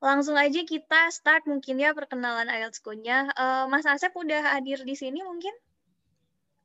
langsung 0.00 0.36
aja 0.36 0.60
kita 0.62 1.08
start 1.08 1.48
mungkin 1.48 1.80
ya 1.80 1.96
perkenalan 1.96 2.48
IELTS-nya. 2.48 3.32
Uh, 3.32 3.64
Mas 3.72 3.88
Asep 3.88 4.12
udah 4.12 4.56
hadir 4.56 4.84
di 4.84 4.92
sini 4.92 5.24
mungkin? 5.24 5.52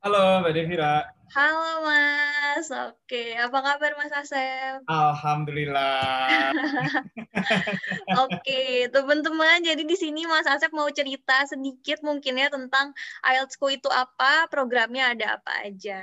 Halo, 0.02 0.42
Mbak 0.42 0.52
Devira. 0.58 1.06
Halo, 1.30 1.86
Mas. 1.86 2.68
Oke, 2.68 3.38
apa 3.38 3.54
kabar 3.54 3.94
Mas 3.96 4.10
Asep? 4.10 4.82
Alhamdulillah. 4.84 6.50
Oke, 8.26 8.90
teman-teman, 8.90 9.62
jadi 9.62 9.80
di 9.80 9.96
sini 9.96 10.26
Mas 10.26 10.44
Asep 10.50 10.74
mau 10.74 10.90
cerita 10.90 11.46
sedikit 11.46 12.02
mungkin 12.02 12.36
ya 12.36 12.50
tentang 12.50 12.92
IELTS-ku 13.22 13.70
itu 13.70 13.88
apa, 13.88 14.50
programnya 14.50 15.14
ada 15.14 15.38
apa 15.38 15.70
aja. 15.70 16.02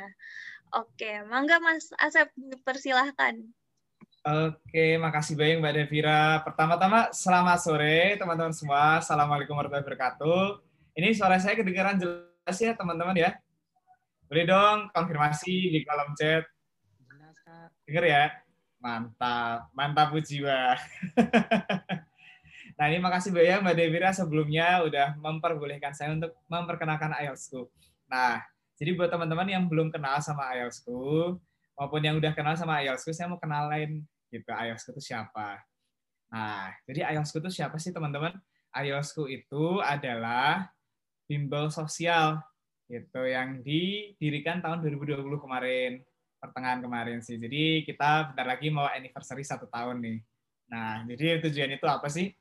Oke, 0.74 1.22
mangga 1.28 1.60
Mas 1.60 1.92
Asep 2.00 2.32
persilahkan. 2.64 3.52
Oke, 4.20 5.00
makasih 5.00 5.40
banyak 5.40 5.64
Mbak 5.64 5.74
Devira. 5.80 6.44
Pertama-tama, 6.44 7.08
selamat 7.16 7.60
sore 7.64 8.20
teman-teman 8.20 8.52
semua. 8.52 9.00
Assalamualaikum 9.00 9.56
warahmatullahi 9.56 9.88
wabarakatuh. 9.88 10.60
Ini 11.00 11.16
suara 11.16 11.40
saya 11.40 11.56
kedengaran 11.56 11.96
jelas 11.96 12.58
ya 12.60 12.76
teman-teman 12.76 13.16
ya? 13.16 13.40
Boleh 14.28 14.44
dong 14.44 14.92
konfirmasi 14.92 15.72
di 15.72 15.80
kolom 15.88 16.12
chat. 16.20 16.44
Jelas, 17.08 17.40
Kak. 17.48 17.72
Dengar 17.88 18.04
ya? 18.04 18.24
Mantap. 18.84 19.72
Mantap 19.72 20.12
jiwa. 20.20 20.76
nah, 22.76 22.86
ini 22.92 23.00
makasih 23.00 23.32
banyak 23.32 23.64
Mbak 23.64 23.76
Devira 23.80 24.12
sebelumnya 24.12 24.84
udah 24.84 25.16
memperbolehkan 25.16 25.96
saya 25.96 26.12
untuk 26.12 26.36
memperkenalkan 26.52 27.16
IELTS-ku. 27.24 27.72
Nah, 28.12 28.44
jadi 28.76 29.00
buat 29.00 29.08
teman-teman 29.08 29.48
yang 29.48 29.64
belum 29.72 29.96
kenal 29.96 30.20
sama 30.20 30.52
IELTS-ku, 30.60 31.40
maupun 31.80 32.04
yang 32.04 32.20
udah 32.20 32.36
kenal 32.36 32.60
sama 32.60 32.84
IELTS-ku, 32.84 33.16
saya 33.16 33.32
mau 33.32 33.40
kenalin 33.40 34.04
gitu, 34.28 34.52
IELTS-ku 34.52 34.92
itu 35.00 35.16
siapa. 35.16 35.64
Nah, 36.28 36.76
jadi 36.84 37.16
IELTS-ku 37.16 37.40
itu 37.40 37.64
siapa 37.64 37.80
sih 37.80 37.96
teman-teman? 37.96 38.36
IELTS-ku 38.76 39.32
itu 39.32 39.80
adalah 39.80 40.68
bimbel 41.26 41.72
sosial 41.72 42.44
gitu 42.90 43.22
yang 43.22 43.62
didirikan 43.62 44.66
tahun 44.66 44.82
2020 44.82 45.22
kemarin 45.38 46.02
pertengahan 46.42 46.82
kemarin 46.82 47.22
sih 47.22 47.38
jadi 47.38 47.86
kita 47.86 48.34
bentar 48.34 48.50
lagi 48.50 48.74
mau 48.74 48.90
anniversary 48.90 49.46
satu 49.46 49.70
tahun 49.70 50.02
nih 50.02 50.20
nah 50.74 51.06
jadi 51.06 51.38
tujuannya 51.46 51.78
itu 51.78 51.86
apa 51.86 52.10
sih 52.10 52.34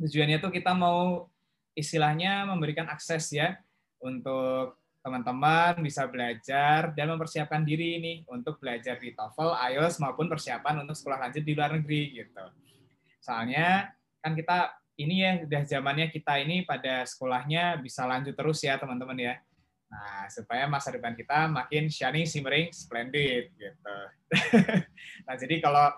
tujuannya 0.00 0.40
itu 0.40 0.48
kita 0.48 0.72
mau 0.72 1.28
istilahnya 1.76 2.48
memberikan 2.48 2.88
akses 2.88 3.36
ya 3.36 3.60
untuk 4.00 4.80
teman-teman 5.04 5.76
bisa 5.84 6.08
belajar 6.08 6.96
dan 6.96 7.12
mempersiapkan 7.12 7.60
diri 7.60 8.00
ini 8.00 8.12
untuk 8.24 8.56
belajar 8.56 8.96
di 8.96 9.12
TOEFL, 9.12 9.52
IELTS 9.52 10.00
maupun 10.00 10.32
persiapan 10.32 10.80
untuk 10.80 10.96
sekolah 10.96 11.28
lanjut 11.28 11.44
di 11.44 11.52
luar 11.52 11.76
negeri 11.76 12.24
gitu. 12.24 12.44
Soalnya 13.20 13.92
kan 14.24 14.32
kita 14.32 14.72
ini 14.96 15.20
ya 15.20 15.32
udah 15.44 15.62
zamannya 15.68 16.08
kita 16.08 16.40
ini 16.40 16.64
pada 16.64 17.04
sekolahnya 17.04 17.84
bisa 17.84 18.08
lanjut 18.08 18.32
terus 18.32 18.64
ya 18.64 18.80
teman-teman 18.80 19.20
ya. 19.20 19.34
Nah, 19.92 20.24
supaya 20.32 20.64
masa 20.64 20.88
depan 20.88 21.12
kita 21.12 21.52
makin 21.52 21.92
shining, 21.92 22.24
shimmering, 22.24 22.72
splendid 22.72 23.52
gitu. 23.60 23.96
nah, 25.28 25.36
jadi 25.36 25.60
kalau 25.60 25.92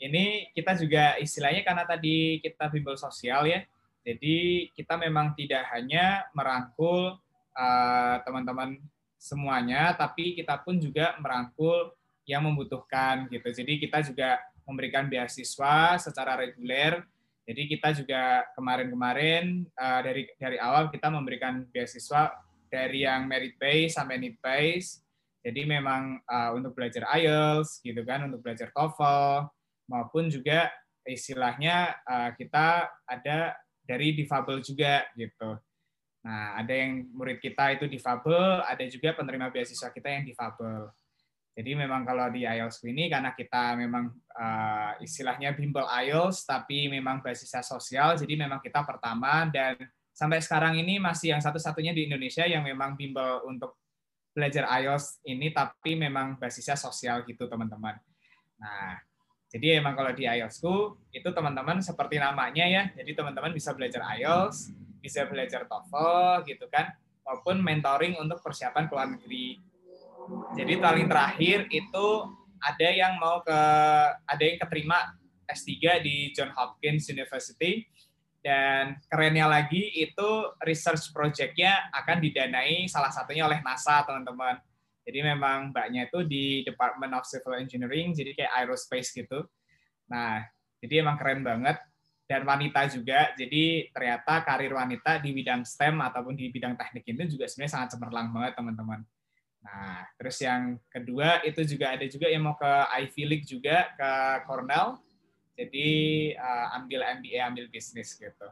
ini 0.00 0.48
kita 0.56 0.80
juga 0.80 1.20
istilahnya 1.20 1.60
karena 1.60 1.84
tadi 1.84 2.40
kita 2.40 2.72
bimbel 2.72 2.96
sosial 2.96 3.44
ya. 3.44 3.60
Jadi 4.00 4.72
kita 4.72 4.96
memang 4.96 5.36
tidak 5.36 5.68
hanya 5.76 6.24
merangkul 6.32 7.20
uh, 7.54 8.16
teman-teman 8.24 8.78
semuanya, 9.20 9.92
tapi 9.96 10.36
kita 10.38 10.58
pun 10.60 10.80
juga 10.80 11.16
merangkul 11.20 11.92
yang 12.24 12.46
membutuhkan 12.46 13.28
gitu. 13.28 13.48
Jadi 13.50 13.80
kita 13.82 14.00
juga 14.06 14.38
memberikan 14.64 15.10
beasiswa 15.10 15.98
secara 15.98 16.38
reguler 16.38 17.02
jadi 17.50 17.66
kita 17.66 17.90
juga 17.98 18.46
kemarin-kemarin 18.54 19.66
uh, 19.74 20.00
dari 20.06 20.22
dari 20.38 20.54
awal 20.62 20.86
kita 20.86 21.10
memberikan 21.10 21.66
beasiswa 21.66 22.30
dari 22.70 23.02
yang 23.02 23.26
merit 23.26 23.58
base 23.58 23.98
sampai 23.98 24.22
need 24.22 24.38
base. 24.38 25.02
Jadi 25.42 25.66
memang 25.66 26.22
uh, 26.30 26.54
untuk 26.54 26.78
belajar 26.78 27.10
IELTS 27.10 27.82
gitu 27.82 28.06
kan, 28.06 28.22
untuk 28.30 28.44
belajar 28.46 28.70
TOEFL 28.70 29.50
maupun 29.90 30.30
juga 30.30 30.70
istilahnya 31.02 31.98
uh, 32.06 32.30
kita 32.38 32.86
ada 33.02 33.58
dari 33.82 34.14
difabel 34.14 34.62
juga 34.62 35.10
gitu. 35.18 35.58
Nah, 36.20 36.60
ada 36.60 36.72
yang 36.76 37.08
murid 37.16 37.40
kita 37.40 37.80
itu 37.80 37.88
difabel, 37.88 38.60
ada 38.64 38.84
juga 38.88 39.16
penerima 39.16 39.48
beasiswa 39.48 39.88
kita 39.88 40.08
yang 40.08 40.24
difabel. 40.28 40.92
Jadi 41.56 41.76
memang 41.76 42.06
kalau 42.06 42.30
di 42.30 42.46
IELTS 42.46 42.84
ini 42.86 43.10
karena 43.10 43.34
kita 43.34 43.74
memang 43.74 44.12
uh, 44.38 44.92
istilahnya 45.02 45.52
bimbel 45.56 45.84
IELTS 45.84 46.46
tapi 46.46 46.86
memang 46.86 47.20
basisnya 47.20 47.64
sosial, 47.64 48.14
jadi 48.16 48.38
memang 48.38 48.62
kita 48.62 48.86
pertama 48.86 49.48
dan 49.50 49.76
sampai 50.14 50.38
sekarang 50.40 50.78
ini 50.78 51.00
masih 51.02 51.34
yang 51.34 51.42
satu-satunya 51.42 51.96
di 51.96 52.06
Indonesia 52.06 52.44
yang 52.46 52.62
memang 52.62 52.94
bimbel 52.94 53.44
untuk 53.48 53.80
belajar 54.30 54.68
IELTS 54.78 55.24
ini 55.26 55.50
tapi 55.50 55.98
memang 55.98 56.38
basisnya 56.38 56.78
sosial 56.78 57.26
gitu 57.26 57.50
teman-teman. 57.50 57.98
Nah, 58.60 58.94
jadi 59.50 59.82
emang 59.82 59.98
kalau 59.98 60.14
di 60.14 60.30
IELTSku 60.30 60.74
itu 61.10 61.28
teman-teman 61.34 61.82
seperti 61.82 62.22
namanya 62.22 62.62
ya, 62.62 62.82
jadi 62.94 63.10
teman-teman 63.16 63.50
bisa 63.50 63.74
belajar 63.74 64.06
IELTS, 64.14 64.70
bisa 65.00 65.26
belajar 65.26 65.64
TOEFL 65.64 66.44
gitu 66.46 66.68
kan, 66.68 66.92
maupun 67.24 67.64
mentoring 67.64 68.20
untuk 68.20 68.38
persiapan 68.44 68.86
ke 68.86 68.92
luar 68.92 69.08
negeri 69.10 69.70
jadi 70.54 70.78
paling 70.78 71.06
terakhir 71.10 71.66
itu 71.70 72.06
ada 72.60 72.88
yang 72.92 73.16
mau 73.16 73.40
ke 73.40 73.60
ada 74.28 74.42
yang 74.42 74.58
keterima 74.60 75.16
S3 75.48 76.04
di 76.04 76.30
John 76.36 76.52
Hopkins 76.54 77.08
University 77.10 77.86
dan 78.40 78.96
kerennya 79.10 79.48
lagi 79.48 79.90
itu 80.00 80.28
research 80.64 81.12
project-nya 81.12 81.92
akan 81.92 82.22
didanai 82.24 82.88
salah 82.88 83.12
satunya 83.12 83.44
oleh 83.44 83.60
NASA 83.60 84.00
teman-teman. 84.06 84.60
Jadi 85.04 85.18
memang 85.24 85.72
mbaknya 85.72 86.06
itu 86.06 86.22
di 86.24 86.62
Department 86.62 87.12
of 87.16 87.26
Civil 87.26 87.58
Engineering 87.58 88.12
jadi 88.14 88.36
kayak 88.36 88.52
aerospace 88.62 89.10
gitu. 89.16 89.48
Nah, 90.12 90.44
jadi 90.78 91.02
emang 91.02 91.18
keren 91.18 91.42
banget 91.42 91.80
dan 92.30 92.46
wanita 92.46 92.86
juga. 92.86 93.34
Jadi 93.34 93.90
ternyata 93.90 94.46
karir 94.46 94.70
wanita 94.70 95.18
di 95.18 95.34
bidang 95.34 95.66
STEM 95.66 95.98
ataupun 95.98 96.38
di 96.38 96.46
bidang 96.54 96.78
teknik 96.78 97.02
itu 97.02 97.34
juga 97.34 97.50
sebenarnya 97.50 97.74
sangat 97.74 97.88
cemerlang 97.98 98.30
banget 98.30 98.54
teman-teman. 98.54 99.02
Nah, 99.66 100.06
terus 100.14 100.38
yang 100.38 100.78
kedua 100.86 101.42
itu 101.42 101.66
juga 101.66 101.98
ada 101.98 102.06
juga 102.06 102.30
yang 102.30 102.46
mau 102.46 102.54
ke 102.54 102.72
Ivy 103.02 103.22
League 103.26 103.46
juga 103.50 103.90
ke 103.98 104.10
Cornell. 104.46 105.02
Jadi 105.58 105.90
uh, 106.38 106.78
ambil 106.78 107.02
MBA, 107.18 107.42
ambil 107.42 107.66
bisnis 107.66 108.14
gitu. 108.14 108.48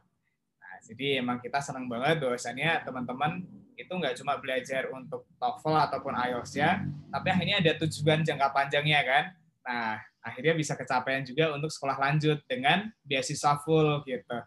Nah, 0.59 0.75
jadi 0.83 1.23
emang 1.23 1.39
kita 1.39 1.63
senang 1.63 1.87
banget 1.87 2.19
bahwasannya 2.19 2.83
teman-teman 2.83 3.47
itu 3.79 3.89
nggak 3.95 4.19
cuma 4.19 4.37
belajar 4.43 4.91
untuk 4.91 5.23
TOEFL 5.39 5.87
ataupun 5.87 6.13
IELTS 6.19 6.53
ya, 6.59 6.83
tapi 7.15 7.31
akhirnya 7.31 7.63
ada 7.63 7.73
tujuan 7.87 8.27
jangka 8.27 8.51
panjangnya 8.51 9.01
kan. 9.07 9.25
Nah, 9.69 10.01
akhirnya 10.25 10.57
bisa 10.57 10.73
kecapaian 10.73 11.21
juga 11.29 11.53
untuk 11.53 11.69
sekolah 11.69 12.01
lanjut 12.01 12.41
dengan 12.49 12.89
beasiswa 13.05 13.61
full 13.61 14.01
gitu. 14.09 14.39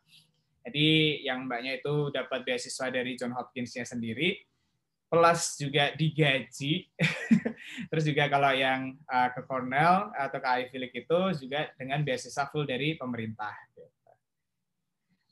Jadi 0.66 1.22
yang 1.26 1.46
mbaknya 1.46 1.78
itu 1.78 2.10
dapat 2.10 2.42
beasiswa 2.42 2.90
dari 2.90 3.14
John 3.14 3.38
Hopkins-nya 3.38 3.86
sendiri, 3.86 4.42
plus 5.10 5.62
juga 5.62 5.94
digaji. 5.94 6.90
Terus 7.94 8.04
juga 8.06 8.30
kalau 8.34 8.50
yang 8.54 8.98
uh, 9.06 9.30
ke 9.30 9.46
Cornell 9.46 10.10
atau 10.18 10.42
ke 10.42 10.48
Ivy 10.48 10.78
League 10.82 10.98
itu 11.06 11.20
juga 11.46 11.70
dengan 11.78 12.02
beasiswa 12.02 12.50
full 12.50 12.66
dari 12.66 12.98
pemerintah. 12.98 13.54
Gitu. 13.70 13.86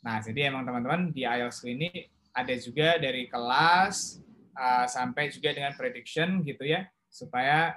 Nah, 0.06 0.22
jadi 0.22 0.54
emang 0.54 0.70
teman-teman 0.70 1.10
di 1.10 1.26
IELTS 1.26 1.66
ini 1.66 1.90
ada 2.30 2.54
juga 2.62 3.02
dari 3.02 3.26
kelas 3.26 4.22
uh, 4.54 4.86
sampai 4.86 5.34
juga 5.34 5.50
dengan 5.52 5.74
prediction 5.74 6.46
gitu 6.46 6.62
ya, 6.64 6.86
supaya 7.10 7.74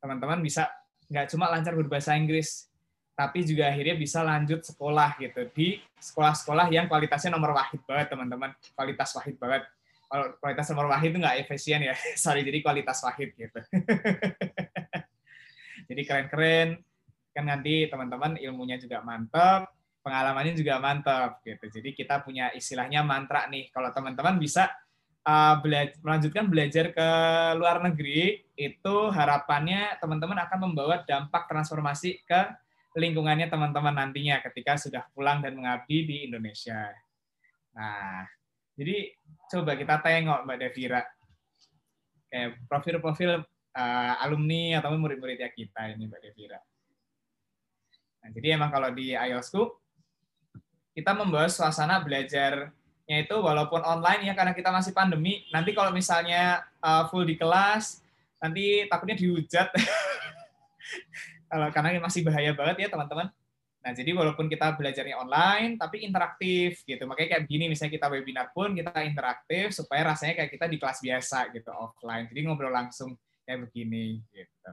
teman-teman 0.00 0.40
bisa 0.40 0.66
nggak 1.10 1.26
cuma 1.34 1.50
lancar 1.50 1.74
berbahasa 1.74 2.14
Inggris, 2.14 2.70
tapi 3.18 3.42
juga 3.42 3.68
akhirnya 3.68 3.98
bisa 3.98 4.22
lanjut 4.22 4.62
sekolah 4.62 5.18
gitu. 5.18 5.50
Di 5.50 5.82
sekolah-sekolah 5.98 6.70
yang 6.70 6.86
kualitasnya 6.86 7.34
nomor 7.34 7.52
wahid 7.52 7.82
banget 7.84 8.14
teman-teman, 8.14 8.54
kualitas 8.72 9.10
wahid 9.18 9.36
banget. 9.36 9.66
Kalau 10.10 10.26
kualitas 10.38 10.66
nomor 10.70 10.86
wahid 10.90 11.10
itu 11.12 11.18
nggak 11.18 11.38
efisien 11.44 11.80
ya. 11.82 11.94
Sorry 12.22 12.46
jadi 12.46 12.62
kualitas 12.62 13.02
wahid 13.02 13.34
gitu. 13.34 13.60
Jadi 15.90 16.06
keren-keren. 16.06 16.78
Kan 17.34 17.50
nanti 17.50 17.90
teman-teman 17.90 18.38
ilmunya 18.38 18.78
juga 18.78 19.02
mantap 19.02 19.74
pengalamannya 20.00 20.56
juga 20.56 20.80
mantap 20.80 21.44
gitu. 21.44 21.68
Jadi 21.68 21.92
kita 21.92 22.24
punya 22.24 22.52
istilahnya 22.56 23.04
mantra 23.04 23.46
nih. 23.52 23.68
Kalau 23.70 23.92
teman-teman 23.92 24.40
bisa 24.40 24.72
bela 25.60 25.92
melanjutkan 26.00 26.48
belajar 26.48 26.96
ke 26.96 27.08
luar 27.60 27.84
negeri 27.84 28.40
itu 28.56 28.96
harapannya 29.12 30.00
teman-teman 30.00 30.40
akan 30.48 30.58
membawa 30.70 31.04
dampak 31.04 31.44
transformasi 31.44 32.24
ke 32.24 32.40
lingkungannya 32.96 33.46
teman-teman 33.46 33.94
nantinya 33.94 34.42
ketika 34.42 34.80
sudah 34.80 35.06
pulang 35.14 35.44
dan 35.44 35.54
mengabdi 35.54 36.08
di 36.08 36.16
Indonesia. 36.26 36.90
Nah, 37.76 38.26
jadi 38.74 39.14
coba 39.46 39.78
kita 39.78 40.02
tengok 40.02 40.42
Mbak 40.48 40.58
Devira 40.58 41.00
kayak 42.30 42.62
profil-profil 42.66 43.42
uh, 43.76 44.14
alumni 44.22 44.78
atau 44.82 44.94
murid-muridnya 44.98 45.50
kita 45.54 45.94
ini 45.94 46.10
Mbak 46.10 46.20
Devira. 46.22 46.58
Nah, 48.20 48.28
jadi 48.34 48.58
emang 48.58 48.74
kalau 48.74 48.90
di 48.90 49.14
IELTS-ku 49.14 49.62
kita 50.96 51.14
membawa 51.14 51.46
suasana 51.46 52.02
belajarnya 53.10 53.26
itu 53.26 53.36
walaupun 53.42 53.82
online 53.82 54.30
ya 54.30 54.34
karena 54.38 54.54
kita 54.54 54.70
masih 54.70 54.94
pandemi. 54.94 55.42
Nanti 55.50 55.74
kalau 55.74 55.90
misalnya 55.90 56.62
uh, 56.78 57.10
full 57.10 57.26
di 57.26 57.34
kelas, 57.34 58.06
nanti 58.38 58.86
takutnya 58.86 59.18
dihujat. 59.18 59.66
karena 61.74 61.98
masih 61.98 62.22
bahaya 62.22 62.54
banget 62.54 62.86
ya 62.86 62.88
teman-teman. 62.94 63.26
Nah, 63.80 63.92
jadi 63.96 64.14
walaupun 64.14 64.46
kita 64.46 64.78
belajarnya 64.78 65.18
online, 65.18 65.74
tapi 65.74 66.06
interaktif 66.06 66.86
gitu. 66.86 67.02
Makanya 67.08 67.28
kayak 67.34 67.42
begini, 67.50 67.64
misalnya 67.66 67.98
kita 67.98 68.06
webinar 68.12 68.46
pun 68.54 68.76
kita 68.76 68.92
interaktif 69.02 69.74
supaya 69.74 70.14
rasanya 70.14 70.38
kayak 70.38 70.50
kita 70.52 70.66
di 70.70 70.78
kelas 70.78 70.98
biasa 71.02 71.50
gitu, 71.50 71.70
offline. 71.74 72.30
Jadi 72.30 72.40
ngobrol 72.46 72.70
langsung 72.70 73.18
kayak 73.42 73.66
begini 73.66 74.22
gitu. 74.30 74.70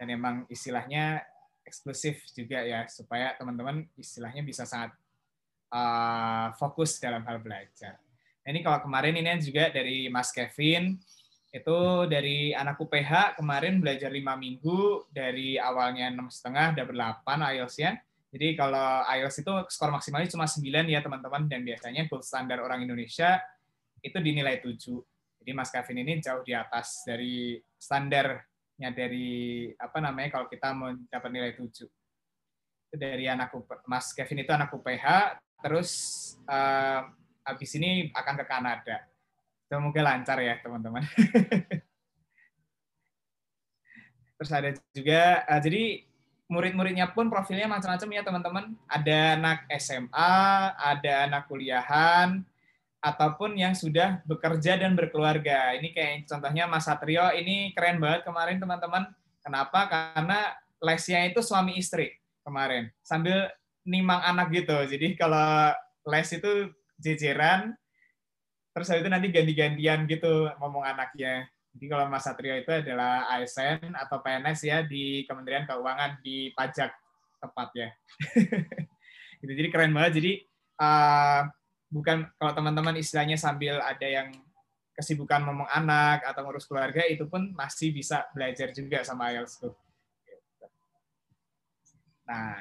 Dan 0.00 0.06
emang 0.14 0.48
istilahnya 0.48 1.20
eksklusif 1.66 2.22
juga 2.32 2.62
ya, 2.62 2.86
supaya 2.88 3.34
teman-teman 3.36 3.84
istilahnya 3.98 4.46
bisa 4.46 4.64
sangat 4.64 4.94
uh, 5.72 6.52
fokus 6.60 7.00
dalam 7.00 7.24
hal 7.24 7.40
belajar. 7.40 7.96
Nah, 8.44 8.48
ini 8.52 8.60
kalau 8.60 8.84
kemarin 8.84 9.16
ini 9.16 9.32
juga 9.40 9.72
dari 9.72 10.12
Mas 10.12 10.28
Kevin, 10.28 11.00
itu 11.52 11.78
dari 12.08 12.52
anak 12.52 12.80
UPH 12.80 13.40
kemarin 13.40 13.80
belajar 13.80 14.08
lima 14.08 14.36
minggu 14.36 15.08
dari 15.12 15.60
awalnya 15.60 16.08
enam 16.08 16.32
setengah 16.32 16.72
udah 16.72 16.84
berdelapan 16.88 17.38
IELTS-nya 17.52 18.00
jadi 18.32 18.56
kalau 18.56 19.04
IELTS 19.04 19.44
itu 19.44 19.52
skor 19.68 19.92
maksimalnya 19.92 20.32
cuma 20.32 20.48
9 20.48 20.64
ya 20.88 21.04
teman-teman 21.04 21.44
dan 21.52 21.60
biasanya 21.60 22.08
gold 22.08 22.24
standar 22.24 22.64
orang 22.64 22.80
Indonesia 22.80 23.36
itu 24.00 24.16
dinilai 24.16 24.64
7. 24.64 24.72
Jadi 25.44 25.50
Mas 25.52 25.68
Kevin 25.68 26.00
ini 26.00 26.16
jauh 26.24 26.40
di 26.40 26.56
atas 26.56 27.04
dari 27.04 27.60
standarnya 27.76 28.88
dari 28.96 29.68
apa 29.76 30.00
namanya 30.00 30.40
kalau 30.40 30.48
kita 30.48 30.72
mau 30.72 30.96
dapat 31.12 31.28
nilai 31.28 31.52
7. 31.52 31.84
Itu 32.88 32.96
dari 32.96 33.28
anak 33.28 33.52
Mas 33.84 34.16
Kevin 34.16 34.48
itu 34.48 34.52
anak 34.56 34.72
UPH 34.72 35.06
terus 35.62 35.90
uh, 36.50 37.06
habis 37.46 37.70
ini 37.78 38.10
akan 38.12 38.34
ke 38.42 38.44
Kanada. 38.44 39.06
Semoga 39.70 40.02
lancar 40.04 40.38
ya 40.42 40.60
teman-teman. 40.60 41.06
terus 44.36 44.50
ada 44.50 44.74
juga 44.90 45.46
uh, 45.46 45.60
jadi 45.62 46.02
murid-muridnya 46.52 47.08
pun 47.16 47.32
profilnya 47.32 47.70
macam-macam 47.70 48.08
ya 48.12 48.22
teman-teman. 48.26 48.64
Ada 48.90 49.40
anak 49.40 49.58
SMA, 49.80 50.34
ada 50.76 51.12
anak 51.24 51.48
kuliahan, 51.48 52.44
ataupun 53.02 53.58
yang 53.58 53.74
sudah 53.74 54.22
bekerja 54.28 54.78
dan 54.78 54.94
berkeluarga. 54.94 55.74
Ini 55.74 55.90
kayak 55.90 56.30
contohnya 56.30 56.70
Mas 56.70 56.86
Satrio, 56.86 57.34
ini 57.34 57.74
keren 57.74 57.98
banget 57.98 58.22
kemarin 58.22 58.62
teman-teman. 58.62 59.10
Kenapa? 59.42 59.90
Karena 59.90 60.54
lesnya 60.78 61.26
itu 61.26 61.42
suami 61.42 61.74
istri 61.74 62.14
kemarin, 62.46 62.90
sambil 63.02 63.50
nimang 63.86 64.22
anak 64.22 64.50
gitu. 64.54 64.76
Jadi 64.86 65.14
kalau 65.18 65.74
les 66.06 66.28
itu 66.30 66.52
jejeran, 66.98 67.74
terus 68.74 68.88
itu 68.90 69.08
nanti 69.10 69.28
ganti-gantian 69.30 70.06
gitu 70.06 70.50
ngomong 70.62 70.86
anaknya. 70.86 71.50
Jadi 71.72 71.86
kalau 71.88 72.04
Mas 72.12 72.28
Satrio 72.28 72.52
itu 72.60 72.68
adalah 72.68 73.26
ASN 73.32 73.96
atau 73.96 74.20
PNS 74.20 74.60
ya 74.68 74.78
di 74.84 75.24
Kementerian 75.24 75.64
Keuangan 75.64 76.20
di 76.20 76.52
pajak 76.52 76.92
tepat 77.40 77.68
ya. 77.72 77.88
gitu, 79.40 79.52
jadi 79.56 79.68
keren 79.72 79.96
banget. 79.96 80.20
Jadi 80.20 80.32
uh, 80.78 81.48
bukan 81.88 82.28
kalau 82.36 82.52
teman-teman 82.52 83.00
istilahnya 83.00 83.40
sambil 83.40 83.80
ada 83.80 84.04
yang 84.04 84.28
kesibukan 84.92 85.48
ngomong 85.48 85.68
anak 85.72 86.20
atau 86.28 86.44
ngurus 86.44 86.68
keluarga 86.68 87.00
itu 87.08 87.24
pun 87.24 87.56
masih 87.56 87.96
bisa 87.96 88.28
belajar 88.36 88.68
juga 88.76 89.00
sama 89.00 89.32
IELTS. 89.32 89.64
Nah, 92.28 92.54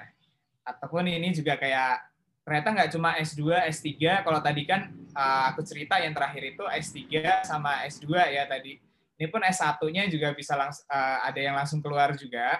ataupun 0.63 1.09
ini 1.09 1.33
juga 1.33 1.57
kayak 1.57 2.05
ternyata 2.41 2.67
nggak 2.73 2.89
cuma 2.93 3.15
S2, 3.21 3.69
S3. 3.69 4.25
Kalau 4.25 4.39
tadi 4.41 4.63
kan 4.65 4.89
uh, 5.13 5.53
aku 5.53 5.61
cerita 5.61 6.01
yang 6.01 6.13
terakhir 6.13 6.57
itu 6.57 6.63
S3 6.65 6.99
sama 7.45 7.85
S2 7.85 8.09
ya 8.33 8.45
tadi 8.49 8.81
ini 9.21 9.29
pun 9.29 9.45
S1-nya 9.45 10.09
juga 10.09 10.33
bisa 10.33 10.57
langsung 10.57 10.81
uh, 10.89 11.21
ada 11.21 11.37
yang 11.37 11.53
langsung 11.53 11.77
keluar 11.77 12.17
juga. 12.17 12.57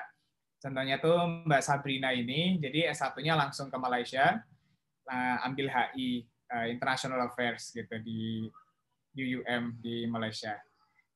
Contohnya 0.62 1.02
tuh 1.02 1.18
Mbak 1.50 1.62
Sabrina 1.66 2.14
ini, 2.14 2.62
jadi 2.62 2.94
S1-nya 2.94 3.34
langsung 3.34 3.74
ke 3.74 3.78
Malaysia, 3.82 4.38
uh, 5.10 5.38
ambil 5.42 5.74
HI 5.74 6.22
eh, 6.22 6.66
International 6.70 7.26
Affairs 7.26 7.74
gitu 7.74 7.98
di 8.06 8.46
UUM 9.18 9.82
di 9.82 10.06
Malaysia. 10.06 10.54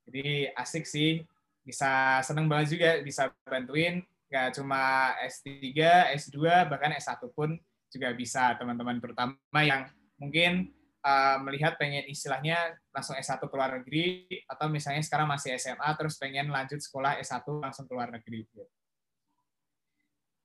Jadi 0.09 0.49
asik 0.49 0.89
sih, 0.89 1.21
bisa 1.61 2.25
seneng 2.25 2.49
banget 2.49 2.73
juga 2.73 2.89
bisa 3.05 3.29
bantuin 3.45 4.01
nggak 4.29 4.57
cuma 4.57 5.13
S3, 5.21 5.71
S2, 6.17 6.37
bahkan 6.69 6.91
S1 6.97 7.21
pun 7.31 7.53
juga 7.89 8.11
bisa 8.11 8.57
teman-teman 8.59 8.99
terutama 8.99 9.61
yang 9.61 9.87
mungkin 10.19 10.73
uh, 11.05 11.37
melihat 11.45 11.77
pengen 11.77 12.03
istilahnya 12.09 12.75
langsung 12.89 13.15
S1 13.15 13.37
ke 13.39 13.55
luar 13.55 13.79
negeri 13.79 14.27
atau 14.49 14.67
misalnya 14.67 15.05
sekarang 15.05 15.29
masih 15.29 15.55
SMA 15.55 15.89
terus 15.95 16.17
pengen 16.17 16.49
lanjut 16.49 16.81
sekolah 16.81 17.21
S1 17.21 17.45
langsung 17.61 17.85
ke 17.85 17.93
luar 17.93 18.09
negeri. 18.09 18.43
Gitu. 18.49 18.65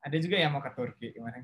Ada 0.00 0.16
juga 0.20 0.36
yang 0.36 0.52
mau 0.52 0.62
ke 0.64 0.72
Turki 0.72 1.12
gimana? 1.12 1.40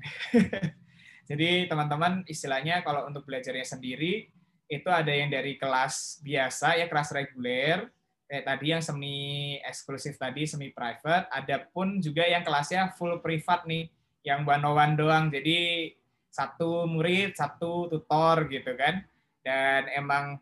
Jadi 1.29 1.67
teman-teman 1.67 2.23
istilahnya 2.23 2.81
kalau 2.87 3.03
untuk 3.09 3.27
belajarnya 3.27 3.67
sendiri 3.67 4.31
itu 4.67 4.89
ada 4.91 5.11
yang 5.11 5.27
dari 5.27 5.59
kelas 5.59 6.23
biasa 6.23 6.79
ya 6.79 6.87
kelas 6.87 7.11
reguler 7.11 7.87
kayak 8.27 8.43
tadi 8.43 8.65
yang 8.75 8.83
semi 8.83 9.55
eksklusif 9.63 10.19
tadi 10.19 10.43
semi 10.43 10.75
private 10.75 11.31
ada 11.31 11.63
pun 11.71 12.03
juga 12.03 12.27
yang 12.27 12.43
kelasnya 12.43 12.91
full 12.93 13.23
privat 13.23 13.63
nih 13.63 13.87
yang 14.27 14.43
one 14.43 14.67
on 14.67 14.99
doang 14.99 15.31
jadi 15.31 15.91
satu 16.37 16.85
murid, 16.85 17.33
satu 17.33 17.89
tutor 17.89 18.45
gitu 18.45 18.77
kan. 18.77 19.01
Dan 19.41 19.89
emang 19.89 20.37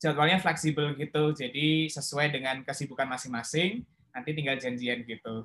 jadwalnya 0.00 0.40
fleksibel 0.40 0.96
gitu, 0.96 1.36
jadi 1.36 1.92
sesuai 1.92 2.32
dengan 2.32 2.64
kesibukan 2.64 3.04
masing-masing, 3.04 3.84
nanti 4.16 4.30
tinggal 4.32 4.56
janjian 4.56 5.04
gitu. 5.04 5.44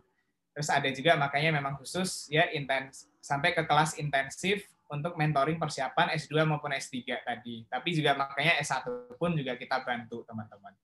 Terus 0.51 0.67
ada 0.71 0.87
juga 0.91 1.19
makanya 1.19 1.59
memang 1.59 1.79
khusus 1.79 2.27
ya 2.27 2.47
intens 2.51 3.07
sampai 3.23 3.55
ke 3.55 3.63
kelas 3.63 3.95
intensif 3.99 4.67
untuk 4.91 5.15
mentoring 5.15 5.55
persiapan 5.55 6.11
S2 6.19 6.43
maupun 6.43 6.75
S3 6.75 7.23
tadi. 7.23 7.63
Tapi 7.71 7.89
juga 7.95 8.15
makanya 8.19 8.59
S1 8.59 8.83
pun 9.15 9.31
juga 9.31 9.55
kita 9.55 9.79
bantu 9.83 10.27
teman-teman. 10.27 10.75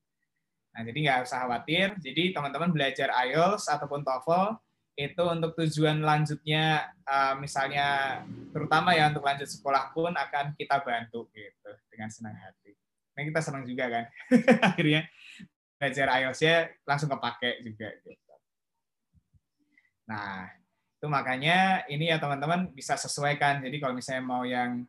Nah, 0.78 0.86
jadi 0.86 0.98
nggak 1.10 1.26
usah 1.26 1.42
khawatir. 1.42 1.98
Jadi 1.98 2.30
teman-teman 2.30 2.70
belajar 2.70 3.10
IELTS 3.10 3.66
ataupun 3.66 4.06
TOEFL 4.06 4.62
itu 4.94 5.22
untuk 5.26 5.58
tujuan 5.58 5.98
lanjutnya 6.02 6.86
uh, 7.02 7.34
misalnya 7.38 8.18
terutama 8.54 8.94
ya 8.94 9.10
untuk 9.10 9.26
lanjut 9.26 9.46
sekolah 9.46 9.90
pun 9.90 10.14
akan 10.14 10.54
kita 10.54 10.78
bantu 10.86 11.26
gitu 11.34 11.70
dengan 11.90 12.10
senang 12.14 12.38
hati. 12.38 12.78
Nah 13.14 13.22
kita 13.26 13.40
senang 13.42 13.66
juga 13.66 13.90
kan 13.90 14.04
akhirnya 14.70 15.06
belajar 15.82 16.06
IELTS-nya 16.14 16.56
langsung 16.86 17.10
kepake 17.10 17.62
juga 17.66 17.94
gitu. 17.98 18.34
Nah 20.06 20.46
itu 20.98 21.06
makanya 21.10 21.86
ini 21.90 22.10
ya 22.10 22.22
teman-teman 22.22 22.70
bisa 22.70 22.94
sesuaikan. 22.94 23.62
Jadi 23.62 23.82
kalau 23.82 23.94
misalnya 23.98 24.22
mau 24.22 24.46
yang 24.46 24.82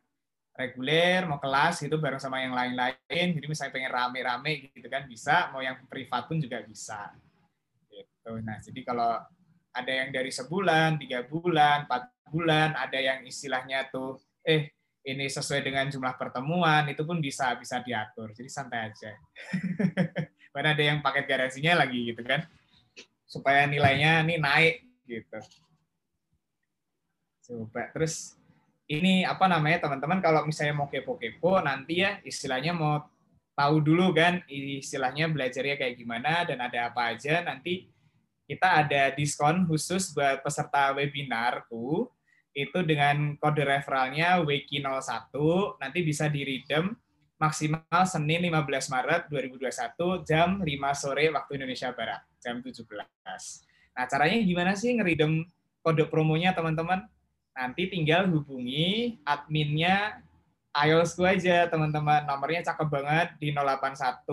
reguler, 0.60 1.24
mau 1.24 1.40
kelas 1.40 1.80
gitu 1.80 1.96
bareng 1.96 2.20
sama 2.20 2.44
yang 2.44 2.52
lain-lain, 2.52 3.26
jadi 3.32 3.46
misalnya 3.48 3.72
pengen 3.72 3.92
rame-rame 3.92 4.52
gitu 4.76 4.88
kan 4.92 5.08
bisa, 5.08 5.48
mau 5.48 5.64
yang 5.64 5.80
privat 5.88 6.28
pun 6.28 6.36
juga 6.36 6.60
bisa. 6.60 7.16
Gitu. 7.88 8.32
Nah 8.44 8.60
jadi 8.60 8.80
kalau 8.84 9.16
ada 9.72 9.92
yang 9.92 10.12
dari 10.12 10.28
sebulan, 10.28 11.00
tiga 11.00 11.24
bulan, 11.24 11.88
empat 11.88 12.12
bulan, 12.28 12.76
ada 12.76 12.98
yang 13.00 13.24
istilahnya 13.24 13.88
tuh, 13.88 14.20
eh 14.44 14.74
ini 15.00 15.24
sesuai 15.26 15.64
dengan 15.64 15.88
jumlah 15.88 16.14
pertemuan, 16.20 16.84
itu 16.92 17.02
pun 17.08 17.16
bisa 17.24 17.56
bisa 17.56 17.80
diatur. 17.80 18.36
Jadi 18.36 18.48
santai 18.52 18.92
aja. 18.92 19.16
Karena 20.52 20.74
ada 20.76 20.82
yang 20.84 20.98
paket 21.00 21.24
garansinya 21.30 21.86
lagi 21.86 22.12
gitu 22.12 22.20
kan, 22.26 22.44
supaya 23.24 23.64
nilainya 23.64 24.26
ini 24.26 24.36
naik 24.36 24.84
gitu. 25.06 25.40
Coba 27.46 27.88
terus 27.94 28.39
ini 28.90 29.22
apa 29.22 29.46
namanya 29.46 29.86
teman-teman 29.86 30.18
kalau 30.18 30.42
misalnya 30.42 30.74
mau 30.74 30.90
kepo-kepo 30.90 31.62
nanti 31.62 32.02
ya 32.02 32.18
istilahnya 32.26 32.74
mau 32.74 33.06
tahu 33.54 33.78
dulu 33.78 34.10
kan 34.10 34.42
istilahnya 34.50 35.30
belajarnya 35.30 35.78
kayak 35.78 35.94
gimana 35.94 36.42
dan 36.42 36.58
ada 36.58 36.90
apa 36.90 37.14
aja 37.14 37.38
nanti 37.46 37.86
kita 38.50 38.82
ada 38.82 39.14
diskon 39.14 39.62
khusus 39.70 40.10
buat 40.10 40.42
peserta 40.42 40.90
webinarku 40.98 42.10
itu 42.50 42.78
dengan 42.82 43.38
kode 43.38 43.62
referralnya 43.62 44.42
WIKI01 44.42 45.38
nanti 45.78 45.98
bisa 46.02 46.26
di 46.26 46.42
redeem 46.42 46.90
maksimal 47.38 48.02
Senin 48.10 48.42
15 48.42 48.90
Maret 48.90 49.22
2021 49.30 50.26
jam 50.26 50.58
5 50.58 50.66
sore 50.98 51.30
waktu 51.30 51.50
Indonesia 51.62 51.94
Barat 51.94 52.26
jam 52.42 52.58
17. 52.58 52.90
Nah, 53.94 54.04
caranya 54.10 54.38
gimana 54.42 54.72
sih 54.74 54.98
ngeridem 54.98 55.46
kode 55.80 56.10
promonya 56.10 56.50
teman-teman? 56.52 57.06
Nanti 57.60 57.92
tinggal 57.92 58.24
hubungi 58.32 59.20
adminnya 59.20 60.24
gue 60.72 61.28
aja 61.28 61.68
teman-teman. 61.68 62.24
Nomornya 62.24 62.72
cakep 62.72 62.88
banget 62.88 63.36
di 63.36 63.52
081 63.52 64.24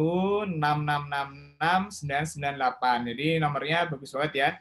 6666 0.56 2.08
998 2.08 3.12
jadi 3.12 3.28
nomornya 3.44 3.92
bagus 3.92 4.16
banget 4.16 4.34
ya. 4.34 4.56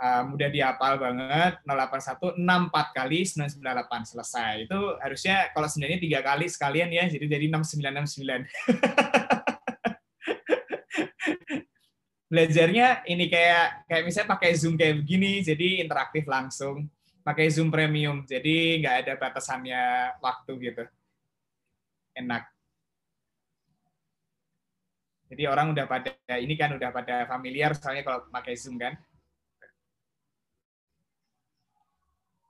Uh, 0.00 0.32
mudah 0.32 0.48
dihafal 0.48 0.96
banget. 0.96 1.60
081 1.68 2.40
64 2.40 2.96
kali 2.96 3.20
998 3.28 4.16
selesai. 4.16 4.64
Itu 4.64 4.96
harusnya 4.96 5.52
kalau 5.52 5.68
sebenarnya 5.68 6.00
tiga 6.00 6.24
kali 6.24 6.48
sekalian 6.48 6.88
ya. 6.88 7.04
Jadi 7.04 7.28
jadi 7.28 7.52
6969 7.52 8.48
belajarnya 12.30 13.10
ini 13.10 13.26
kayak 13.26 13.90
kayak 13.90 14.02
misalnya 14.06 14.38
pakai 14.38 14.54
zoom 14.54 14.78
kayak 14.78 15.02
begini 15.02 15.42
jadi 15.42 15.82
interaktif 15.82 16.22
langsung 16.30 16.86
pakai 17.22 17.46
zoom 17.52 17.68
premium. 17.68 18.24
Jadi 18.24 18.80
nggak 18.80 18.96
ada 19.06 19.12
batasannya 19.20 19.82
waktu 20.20 20.52
gitu. 20.60 20.84
Enak. 22.16 22.44
Jadi 25.30 25.46
orang 25.46 25.70
udah 25.70 25.86
pada 25.86 26.10
ini 26.42 26.58
kan 26.58 26.74
udah 26.74 26.90
pada 26.90 27.16
familiar 27.30 27.70
soalnya 27.78 28.02
kalau 28.02 28.26
pakai 28.34 28.58
zoom 28.58 28.76
kan. 28.82 28.98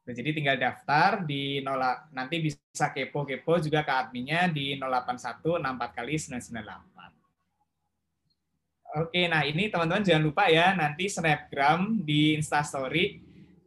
Nah, 0.01 0.17
jadi 0.17 0.33
tinggal 0.33 0.57
daftar 0.59 1.23
di 1.23 1.63
0, 1.63 2.11
nanti 2.11 2.43
bisa 2.43 2.91
kepo-kepo 2.91 3.61
juga 3.63 3.85
ke 3.87 3.93
adminnya 3.95 4.51
di 4.51 4.75
081 4.75 5.61
64 5.61 5.93
kali 5.93 6.19
998. 6.19 6.91
Oke, 8.91 9.31
nah 9.31 9.47
ini 9.47 9.71
teman-teman 9.71 10.03
jangan 10.03 10.25
lupa 10.27 10.51
ya 10.51 10.75
nanti 10.75 11.07
snapgram 11.07 12.03
di 12.03 12.35
Instastory 12.35 13.23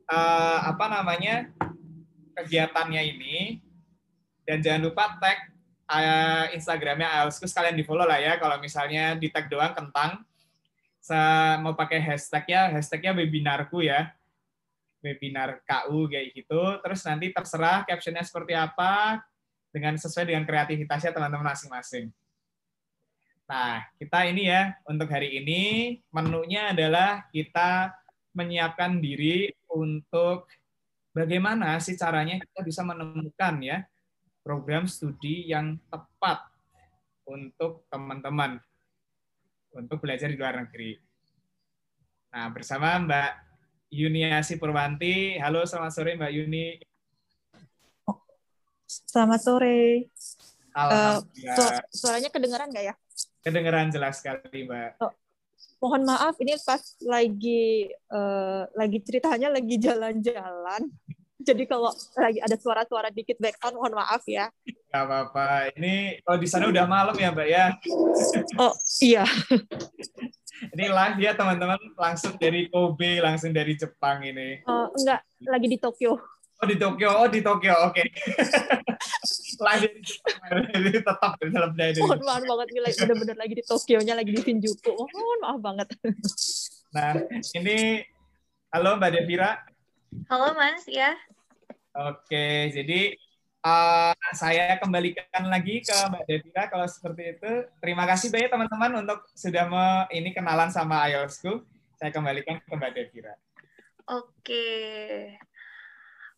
eh, 0.09 0.59
apa 0.67 0.85
namanya 0.89 1.47
kegiatannya 2.33 3.01
ini 3.13 3.37
dan 4.43 4.59
jangan 4.59 4.89
lupa 4.89 5.15
tag 5.21 5.51
eh, 5.93 6.45
Instagramnya 6.57 7.23
Alskus 7.23 7.53
kalian 7.55 7.77
di 7.77 7.85
follow 7.85 8.03
lah 8.03 8.19
ya 8.19 8.35
kalau 8.41 8.57
misalnya 8.59 9.15
di 9.15 9.29
tag 9.29 9.47
doang 9.47 9.71
kentang 9.71 10.23
mau 11.59 11.75
pakai 11.75 11.99
hashtag 11.99 12.47
ya 12.47 12.71
hashtagnya 12.71 13.11
webinarku 13.11 13.83
ya 13.83 14.15
webinar 15.03 15.59
KU 15.67 16.07
kayak 16.07 16.31
gitu. 16.31 16.61
Terus 16.79 17.03
nanti 17.03 17.27
terserah 17.35 17.83
captionnya 17.83 18.23
seperti 18.23 18.55
apa 18.55 19.19
dengan 19.69 19.99
sesuai 19.99 20.31
dengan 20.31 20.47
kreativitasnya 20.47 21.11
teman-teman 21.11 21.51
masing-masing. 21.51 22.09
Nah, 23.43 23.83
kita 23.99 24.23
ini 24.31 24.47
ya 24.47 24.71
untuk 24.87 25.11
hari 25.11 25.43
ini 25.43 25.61
menunya 26.15 26.71
adalah 26.71 27.27
kita 27.29 27.91
menyiapkan 28.33 29.03
diri 29.03 29.51
untuk 29.73 30.47
bagaimana 31.11 31.81
sih 31.81 31.97
caranya 31.97 32.37
kita 32.37 32.61
bisa 32.61 32.81
menemukan 32.85 33.55
ya 33.61 33.81
program 34.45 34.85
studi 34.85 35.49
yang 35.49 35.79
tepat 35.89 36.45
untuk 37.25 37.87
teman-teman 37.89 38.59
untuk 39.73 39.97
belajar 40.03 40.29
di 40.29 40.37
luar 40.37 40.61
negeri. 40.61 40.99
Nah, 42.33 42.49
bersama 42.53 42.97
Mbak 43.01 43.31
Yuniasi 43.93 44.57
Purwanti. 44.57 45.37
Halo, 45.37 45.65
selamat 45.65 45.91
sore 45.93 46.11
Mbak 46.17 46.33
Yuni. 46.33 46.67
Selamat 48.89 49.41
sore. 49.41 50.09
Uh, 50.73 51.21
su 51.29 51.63
suaranya 52.01 52.33
kedengeran 52.33 52.73
nggak 52.73 52.85
ya? 52.89 52.93
Kedengeran 53.45 53.93
jelas 53.93 54.17
sekali, 54.21 54.65
Mbak. 54.65 54.97
Oh, 55.01 55.13
mohon 55.83 56.07
maaf, 56.07 56.39
ini 56.39 56.55
pas 56.63 56.79
lagi 57.03 57.91
uh, 58.07 58.63
lagi 58.71 59.03
ceritanya 59.03 59.51
lagi 59.51 59.75
jalan-jalan. 59.75 60.87
Jadi 61.47 61.67
kalau 61.67 61.91
lagi 62.15 62.39
ada 62.39 62.55
suara-suara 62.55 63.11
dikit 63.11 63.35
background, 63.35 63.75
mohon 63.75 63.99
maaf 63.99 64.23
ya. 64.23 64.47
Gak 64.63 65.03
apa-apa. 65.03 65.75
Ini 65.75 66.23
kalau 66.23 66.39
di 66.39 66.47
sana 66.47 66.71
udah 66.71 66.87
malam 66.87 67.11
ya, 67.19 67.35
Mbak 67.35 67.49
ya? 67.51 67.65
Oh, 68.63 68.71
iya. 69.03 69.27
Ini 70.71 70.85
live 70.87 71.19
ya 71.19 71.35
teman-teman, 71.35 71.75
langsung 71.99 72.39
dari 72.39 72.71
Kobe, 72.71 73.19
langsung 73.19 73.51
dari 73.51 73.75
Jepang 73.75 74.23
ini. 74.23 74.63
Oh, 74.63 74.87
enggak, 74.95 75.19
lagi 75.43 75.67
di 75.67 75.75
Tokyo. 75.81 76.15
Oh, 76.63 76.67
di 76.69 76.79
Tokyo. 76.79 77.09
Oh, 77.11 77.27
di 77.27 77.43
Tokyo. 77.43 77.75
Oke. 77.91 78.07
Okay. 78.07 78.07
live 79.63 79.81
dari 79.87 80.01
Jepang. 80.03 80.37
Jadi 80.75 80.89
tetap 80.99 81.31
dalam 81.39 81.71
dari. 81.73 81.99
Mohon 82.03 82.21
maaf 82.27 82.43
banget 82.43 82.67
nih, 82.69 82.81
lagi 82.83 82.97
bener-bener 82.99 83.37
lagi 83.39 83.53
di 83.55 83.63
Tokyo-nya, 83.63 84.13
lagi 84.13 84.31
di 84.35 84.41
Shinjuku. 84.43 84.91
Mohon 84.91 85.39
maaf 85.41 85.59
banget. 85.63 85.87
Nah, 86.93 87.17
ini 87.57 88.05
halo 88.69 89.01
Mbak 89.01 89.17
Devira. 89.17 89.65
Halo 90.29 90.53
Mas, 90.53 90.85
ya. 90.85 91.17
Oke, 91.89 92.69
jadi 92.69 93.17
Uh, 93.63 94.11
saya 94.35 94.75
kembalikan 94.75 95.47
lagi 95.47 95.79
ke 95.79 95.95
Mbak 95.95 96.23
Devira 96.27 96.63
kalau 96.67 96.83
seperti 96.83 97.39
itu. 97.39 97.51
Terima 97.79 98.03
kasih 98.03 98.27
banyak 98.27 98.51
teman-teman 98.51 99.07
untuk 99.07 99.23
sudah 99.31 99.71
me, 99.71 99.85
ini 100.11 100.35
kenalan 100.35 100.67
sama 100.67 101.07
IELTSku. 101.07 101.63
Saya 101.95 102.11
kembalikan 102.11 102.59
ke 102.59 102.67
Mbak 102.75 102.91
Devira. 102.91 103.39
Oke. 104.11 104.67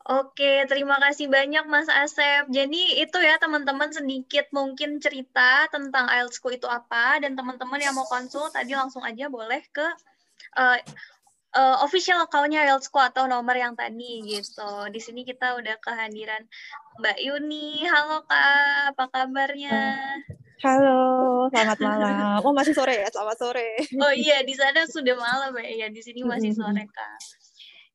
Oke, 0.06 0.70
terima 0.70 1.02
kasih 1.02 1.26
banyak 1.26 1.66
Mas 1.66 1.90
Asep. 1.90 2.46
Jadi 2.54 3.02
itu 3.02 3.18
ya 3.18 3.42
teman-teman 3.42 3.90
sedikit 3.90 4.46
mungkin 4.54 5.02
cerita 5.02 5.66
tentang 5.74 6.06
IELTSku 6.06 6.54
itu 6.54 6.70
apa 6.70 7.18
dan 7.26 7.34
teman-teman 7.34 7.82
yang 7.82 7.98
mau 7.98 8.06
konsul 8.06 8.46
tadi 8.54 8.78
langsung 8.78 9.02
aja 9.02 9.26
boleh 9.34 9.66
ke 9.74 9.88
uh, 10.62 10.78
uh, 11.58 11.78
official 11.82 12.22
account-nya 12.22 12.70
IELTSku 12.70 13.02
atau 13.02 13.26
nomor 13.26 13.58
yang 13.58 13.74
tadi 13.74 14.22
gitu. 14.30 14.94
Di 14.94 15.02
sini 15.02 15.26
kita 15.26 15.58
udah 15.58 15.82
kehadiran 15.82 16.46
Mbak 17.02 17.18
Yuni. 17.26 17.90
Halo 17.90 18.22
Kak, 18.30 18.94
apa 18.94 19.10
kabarnya? 19.10 20.06
Halo, 20.62 21.50
selamat 21.50 21.82
malam. 21.82 22.46
Oh 22.46 22.54
masih 22.54 22.78
sore 22.78 22.94
ya, 22.94 23.10
selamat 23.10 23.38
sore. 23.42 23.82
Oh 23.98 24.14
iya, 24.14 24.46
di 24.46 24.54
sana 24.54 24.86
sudah 24.86 25.18
malam 25.18 25.50
ya. 25.66 25.90
Di 25.90 26.06
sini 26.06 26.22
masih 26.22 26.54
sore 26.54 26.86
Kak. 26.94 27.45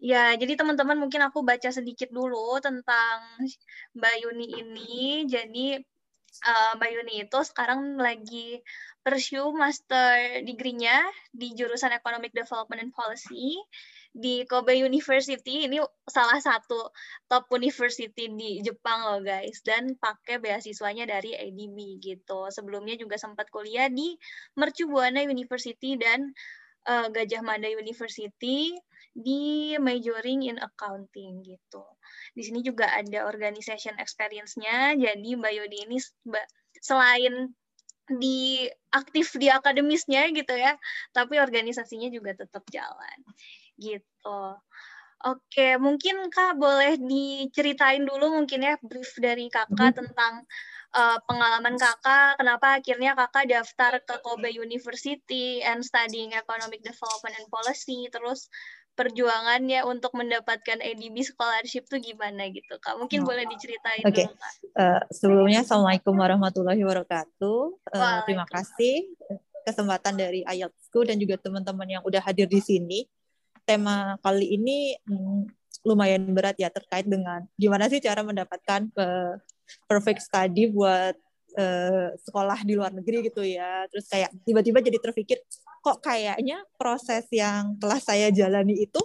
Ya, 0.01 0.33
jadi 0.33 0.57
teman-teman 0.57 0.97
mungkin 0.97 1.21
aku 1.21 1.45
baca 1.45 1.69
sedikit 1.69 2.09
dulu 2.09 2.57
tentang 2.65 3.21
Mbak 3.93 4.15
Yuni 4.25 4.47
ini. 4.49 5.29
Jadi 5.29 5.77
uh, 6.41 6.73
Mbak 6.81 6.91
Yuni 6.97 7.15
itu 7.29 7.39
sekarang 7.45 8.01
lagi 8.01 8.65
pursue 9.05 9.53
master 9.53 10.41
degree-nya 10.49 11.05
di 11.37 11.53
jurusan 11.53 11.93
Economic 11.93 12.33
Development 12.33 12.81
and 12.81 12.93
Policy 12.97 13.61
di 14.11 14.43
Kobe 14.43 14.75
University 14.75 15.71
ini 15.71 15.79
salah 16.11 16.43
satu 16.43 16.91
top 17.31 17.47
university 17.55 18.27
di 18.27 18.59
Jepang 18.59 19.07
loh 19.07 19.23
guys 19.23 19.63
dan 19.63 19.95
pakai 19.95 20.43
beasiswanya 20.43 21.07
dari 21.07 21.37
ADB 21.37 22.03
gitu. 22.03 22.51
Sebelumnya 22.51 22.99
juga 22.99 23.21
sempat 23.21 23.53
kuliah 23.55 23.87
di 23.87 24.19
Mercu 24.59 24.91
Buana 24.91 25.23
University 25.23 25.95
dan 25.95 26.35
uh, 26.91 27.07
Gajah 27.13 27.45
Mada 27.47 27.71
University 27.71 28.75
di 29.11 29.75
majoring 29.77 30.47
in 30.47 30.59
accounting 30.63 31.43
gitu. 31.43 31.85
Di 32.35 32.43
sini 32.47 32.63
juga 32.63 32.91
ada 32.91 33.27
organization 33.27 33.99
experience-nya. 33.99 34.95
Jadi 34.95 35.29
Mbak 35.37 35.53
Yodi 35.55 35.79
ini 35.91 35.97
selain 36.79 37.51
di 38.11 38.67
aktif 38.91 39.39
di 39.39 39.47
akademisnya 39.47 40.27
gitu 40.35 40.55
ya, 40.55 40.75
tapi 41.15 41.39
organisasinya 41.39 42.11
juga 42.11 42.35
tetap 42.35 42.67
jalan 42.71 43.19
gitu. 43.79 44.59
Oke, 45.21 45.77
mungkin 45.77 46.33
Kak 46.33 46.57
boleh 46.57 46.97
diceritain 46.97 48.03
dulu 48.09 48.41
mungkin 48.41 48.65
ya 48.65 48.81
brief 48.81 49.15
dari 49.21 49.53
Kakak 49.53 49.93
hmm. 49.93 49.99
tentang 50.01 50.49
uh, 50.97 51.19
pengalaman 51.29 51.77
Kakak, 51.77 52.41
kenapa 52.41 52.81
akhirnya 52.81 53.13
Kakak 53.13 53.45
daftar 53.53 54.01
ke 54.01 54.17
Kobe 54.25 54.49
University 54.49 55.61
and 55.61 55.85
studying 55.85 56.33
Economic 56.33 56.81
Development 56.81 57.37
and 57.37 57.49
Policy, 57.53 58.09
terus 58.09 58.49
perjuangannya 59.01 59.81
untuk 59.89 60.13
mendapatkan 60.13 60.77
ADB 60.77 61.25
scholarship 61.25 61.89
tuh 61.89 61.97
gimana 61.97 62.53
gitu 62.53 62.77
kak? 62.77 63.01
Mungkin 63.01 63.25
oh. 63.25 63.33
boleh 63.33 63.49
diceritain 63.49 64.05
okay. 64.05 64.29
dulu 64.29 64.37
kak. 64.37 64.53
Uh, 64.77 65.01
sebelumnya 65.09 65.65
assalamualaikum 65.65 66.13
warahmatullahi 66.13 66.85
wabarakatuh. 66.85 67.61
Uh, 67.97 68.21
terima 68.29 68.45
kasih 68.45 69.09
kesempatan 69.65 70.21
dari 70.21 70.45
IELTSku 70.45 71.01
dan 71.09 71.17
juga 71.17 71.41
teman-teman 71.41 71.89
yang 71.89 72.03
udah 72.05 72.21
hadir 72.21 72.45
di 72.45 72.61
sini. 72.61 73.09
Tema 73.65 74.21
kali 74.21 74.61
ini 74.61 74.93
hmm, 75.09 75.49
lumayan 75.89 76.29
berat 76.37 76.61
ya 76.61 76.69
terkait 76.69 77.09
dengan 77.09 77.49
gimana 77.57 77.89
sih 77.89 78.05
cara 78.05 78.21
mendapatkan 78.21 78.85
uh, 79.01 79.41
perfect 79.89 80.21
study 80.29 80.69
buat 80.69 81.17
uh, 81.57 82.13
sekolah 82.21 82.69
di 82.69 82.77
luar 82.77 82.93
negeri 82.93 83.33
gitu 83.33 83.41
ya. 83.41 83.89
Terus 83.89 84.13
kayak 84.13 84.31
tiba-tiba 84.45 84.85
jadi 84.85 84.99
terpikir 85.01 85.41
kok 85.81 86.05
kayaknya 86.05 86.61
proses 86.77 87.25
yang 87.33 87.77
telah 87.81 87.97
saya 87.97 88.29
jalani 88.29 88.85
itu 88.85 89.01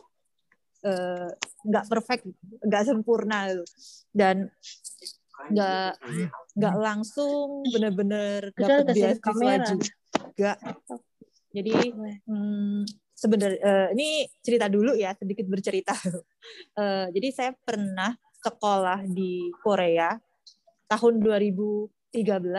eh, 0.83 1.31
nggak 1.65 1.85
uh, 1.87 1.89
perfect, 1.89 2.23
nggak 2.61 2.83
sempurna 2.83 3.49
gitu. 3.49 3.65
dan 4.11 4.51
nggak 5.51 5.99
nggak 6.55 6.75
langsung 6.79 7.63
benar-benar 7.71 8.51
dapat 8.55 8.91
beasiswa 8.91 9.53
juga. 10.35 10.53
Jadi 11.55 11.71
hmm, 12.27 12.83
sebenarnya 13.15 13.59
uh, 13.63 13.87
ini 13.95 14.27
cerita 14.43 14.67
dulu 14.67 14.91
ya 14.95 15.15
sedikit 15.15 15.47
bercerita. 15.47 15.95
uh, 16.75 17.07
jadi 17.15 17.27
saya 17.31 17.51
pernah 17.55 18.11
sekolah 18.43 19.07
di 19.07 19.49
Korea 19.63 20.19
tahun 20.91 21.23
2013 21.23 22.11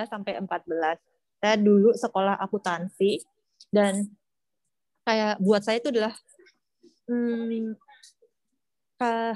sampai 0.08 0.40
14. 0.40 0.48
Saya 1.36 1.56
dulu 1.60 1.92
sekolah 1.92 2.40
akuntansi 2.40 3.35
dan 3.74 4.10
kayak 5.06 5.38
buat 5.38 5.62
saya 5.62 5.78
itu 5.78 5.88
adalah 5.94 6.14
hmm, 7.06 7.78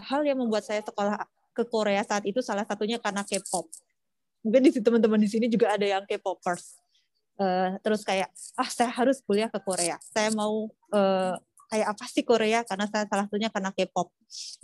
hal 0.01 0.23
yang 0.25 0.39
membuat 0.41 0.67
saya 0.67 0.83
sekolah 0.83 1.21
ke 1.55 1.63
Korea 1.69 2.03
saat 2.03 2.25
itu 2.25 2.41
salah 2.41 2.65
satunya 2.65 2.97
karena 2.97 3.23
K-pop. 3.27 3.69
Mungkin 4.41 4.61
di 4.65 4.71
teman-teman 4.81 5.21
di 5.21 5.29
sini 5.29 5.47
juga 5.53 5.77
ada 5.77 5.85
yang 5.85 6.05
K-popers. 6.09 6.81
Uh, 7.41 7.77
terus 7.81 8.05
kayak 8.05 8.29
ah 8.57 8.69
saya 8.69 8.93
harus 8.93 9.21
kuliah 9.25 9.49
ke 9.49 9.61
Korea. 9.61 9.97
Saya 10.13 10.33
mau 10.33 10.69
uh, 10.93 11.35
kayak 11.73 11.87
apa 11.97 12.05
sih 12.09 12.25
Korea 12.25 12.65
karena 12.65 12.89
saya 12.89 13.05
salah 13.09 13.25
satunya 13.29 13.53
karena 13.53 13.71
K-pop. 13.73 14.09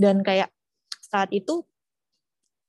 Dan 0.01 0.25
kayak 0.25 0.49
saat 1.05 1.29
itu 1.33 1.65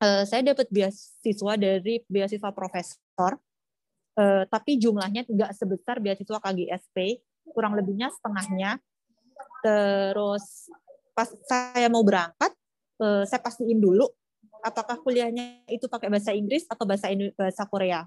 uh, 0.04 0.24
saya 0.28 0.44
dapat 0.44 0.68
beasiswa 0.68 1.54
dari 1.56 2.04
beasiswa 2.12 2.52
profesor, 2.52 3.40
uh, 4.18 4.44
tapi 4.50 4.82
jumlahnya 4.82 5.24
tidak 5.24 5.54
sebesar 5.54 6.02
beasiswa 6.02 6.42
KGSP, 6.42 7.22
kurang 7.54 7.78
lebihnya 7.78 8.10
setengahnya. 8.12 8.82
Terus 9.62 10.74
pas 11.14 11.30
saya 11.46 11.88
mau 11.90 12.02
berangkat, 12.02 12.52
uh, 13.02 13.24
saya 13.24 13.42
pastiin 13.42 13.78
dulu 13.78 14.10
apakah 14.66 15.00
kuliahnya 15.00 15.64
itu 15.70 15.86
pakai 15.86 16.10
bahasa 16.10 16.34
Inggris 16.34 16.66
atau 16.68 16.84
bahasa 16.84 17.08
bahasa 17.38 17.64
Korea. 17.70 18.02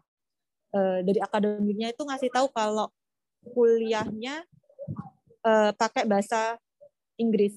Uh, 0.71 1.02
dari 1.02 1.19
akademiknya 1.19 1.90
itu 1.90 2.02
ngasih 2.07 2.31
tahu 2.31 2.47
kalau 2.55 2.87
kuliahnya 3.43 4.47
uh, 5.43 5.71
pakai 5.75 6.07
bahasa 6.07 6.59
Inggris. 7.19 7.57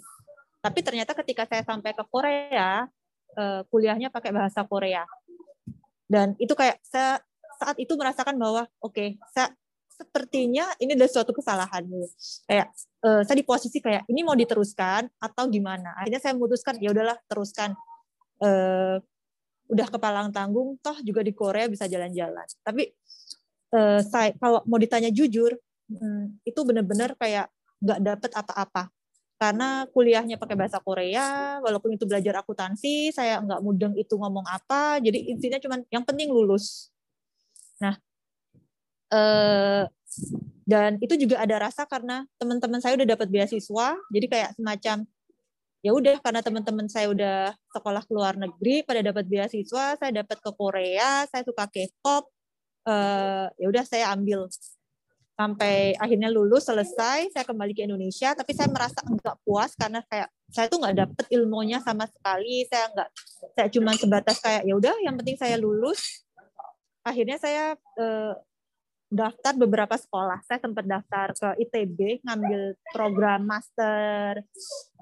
Tapi 0.64 0.80
ternyata 0.80 1.12
ketika 1.22 1.44
saya 1.46 1.62
sampai 1.62 1.92
ke 1.92 2.04
Korea, 2.08 2.88
uh, 3.36 3.62
kuliahnya 3.68 4.10
pakai 4.10 4.32
bahasa 4.32 4.64
Korea. 4.66 5.04
Dan 6.08 6.34
itu 6.40 6.56
kayak 6.56 6.80
saya 6.86 7.20
saat 7.64 7.80
itu 7.80 7.96
merasakan 7.96 8.36
bahwa 8.36 8.68
oke, 8.84 8.92
okay, 8.92 9.16
sepertinya 9.96 10.68
ini 10.84 11.00
adalah 11.00 11.12
suatu 11.12 11.32
kesalahan 11.32 11.88
kayak 12.50 12.68
uh, 13.08 13.22
saya 13.24 13.38
di 13.40 13.46
posisi 13.48 13.80
kayak 13.80 14.04
ini 14.12 14.20
mau 14.26 14.36
diteruskan 14.36 15.08
atau 15.16 15.48
gimana? 15.48 15.96
Akhirnya 15.96 16.20
saya 16.20 16.36
memutuskan 16.36 16.76
ya 16.84 16.92
udahlah 16.92 17.16
teruskan. 17.32 17.72
Uh, 18.44 19.00
udah 19.72 19.88
kepalang 19.88 20.30
tanggung 20.36 20.76
toh 20.84 21.00
juga 21.00 21.24
di 21.24 21.32
Korea 21.32 21.72
bisa 21.72 21.88
jalan-jalan. 21.88 22.44
Tapi 22.62 22.92
uh, 23.72 24.04
saya 24.04 24.36
kalau 24.36 24.60
mau 24.68 24.76
ditanya 24.76 25.08
jujur 25.08 25.56
um, 25.88 26.36
itu 26.44 26.60
benar-benar 26.68 27.16
kayak 27.16 27.48
nggak 27.80 28.00
dapet 28.04 28.32
apa-apa. 28.36 28.92
Karena 29.40 29.88
kuliahnya 29.92 30.36
pakai 30.40 30.56
bahasa 30.56 30.80
Korea 30.84 31.60
walaupun 31.64 31.96
itu 31.96 32.04
belajar 32.04 32.44
akuntansi 32.44 33.12
saya 33.12 33.40
nggak 33.44 33.60
mudeng 33.60 33.94
itu 34.00 34.16
ngomong 34.16 34.48
apa 34.48 35.04
jadi 35.04 35.20
intinya 35.20 35.60
cuman 35.60 35.84
yang 35.92 36.08
penting 36.08 36.32
lulus 36.32 36.93
nah 37.84 37.96
Eh, 39.14 39.84
dan 40.64 40.98
itu 41.04 41.14
juga 41.20 41.44
ada 41.44 41.70
rasa 41.70 41.86
karena 41.86 42.26
teman-teman 42.42 42.80
saya 42.82 42.98
udah 42.98 43.08
dapat 43.14 43.28
beasiswa 43.30 44.00
jadi 44.10 44.26
kayak 44.32 44.50
semacam 44.58 44.98
ya 45.84 45.92
udah 45.92 46.16
karena 46.24 46.40
teman-teman 46.40 46.88
saya 46.88 47.12
udah 47.12 47.52
sekolah 47.76 48.08
ke 48.08 48.12
luar 48.16 48.40
negeri 48.40 48.82
pada 48.88 49.04
dapat 49.04 49.28
beasiswa 49.28 50.00
saya 50.00 50.12
dapat 50.24 50.40
ke 50.40 50.52
Korea 50.56 51.28
saya 51.28 51.44
suka 51.44 51.68
K-pop 51.68 52.32
uh, 52.88 53.48
ya 53.60 53.68
udah 53.70 53.84
saya 53.86 54.10
ambil. 54.16 54.48
Sampai 55.34 55.98
akhirnya 55.98 56.30
lulus 56.30 56.70
selesai 56.70 57.34
saya 57.34 57.42
kembali 57.42 57.74
ke 57.74 57.84
Indonesia 57.90 58.38
tapi 58.38 58.54
saya 58.54 58.70
merasa 58.70 59.02
enggak 59.02 59.34
puas 59.42 59.74
karena 59.74 60.06
kayak 60.06 60.30
saya 60.54 60.70
tuh 60.70 60.78
nggak 60.78 60.96
dapet 60.96 61.26
ilmunya 61.34 61.82
sama 61.82 62.06
sekali 62.06 62.70
saya 62.70 62.86
nggak 62.94 63.10
saya 63.58 63.68
cuma 63.74 63.98
sebatas 63.98 64.38
kayak 64.38 64.62
ya 64.62 64.74
udah 64.78 64.94
yang 65.02 65.18
penting 65.18 65.34
saya 65.34 65.58
lulus 65.58 66.23
akhirnya 67.04 67.38
saya 67.38 67.76
uh, 68.00 68.34
daftar 69.14 69.54
beberapa 69.54 69.94
sekolah. 69.94 70.42
Saya 70.50 70.58
sempat 70.58 70.90
daftar 70.90 71.38
ke 71.38 71.50
ITB 71.70 72.26
ngambil 72.26 72.62
program 72.90 73.46
master 73.46 74.42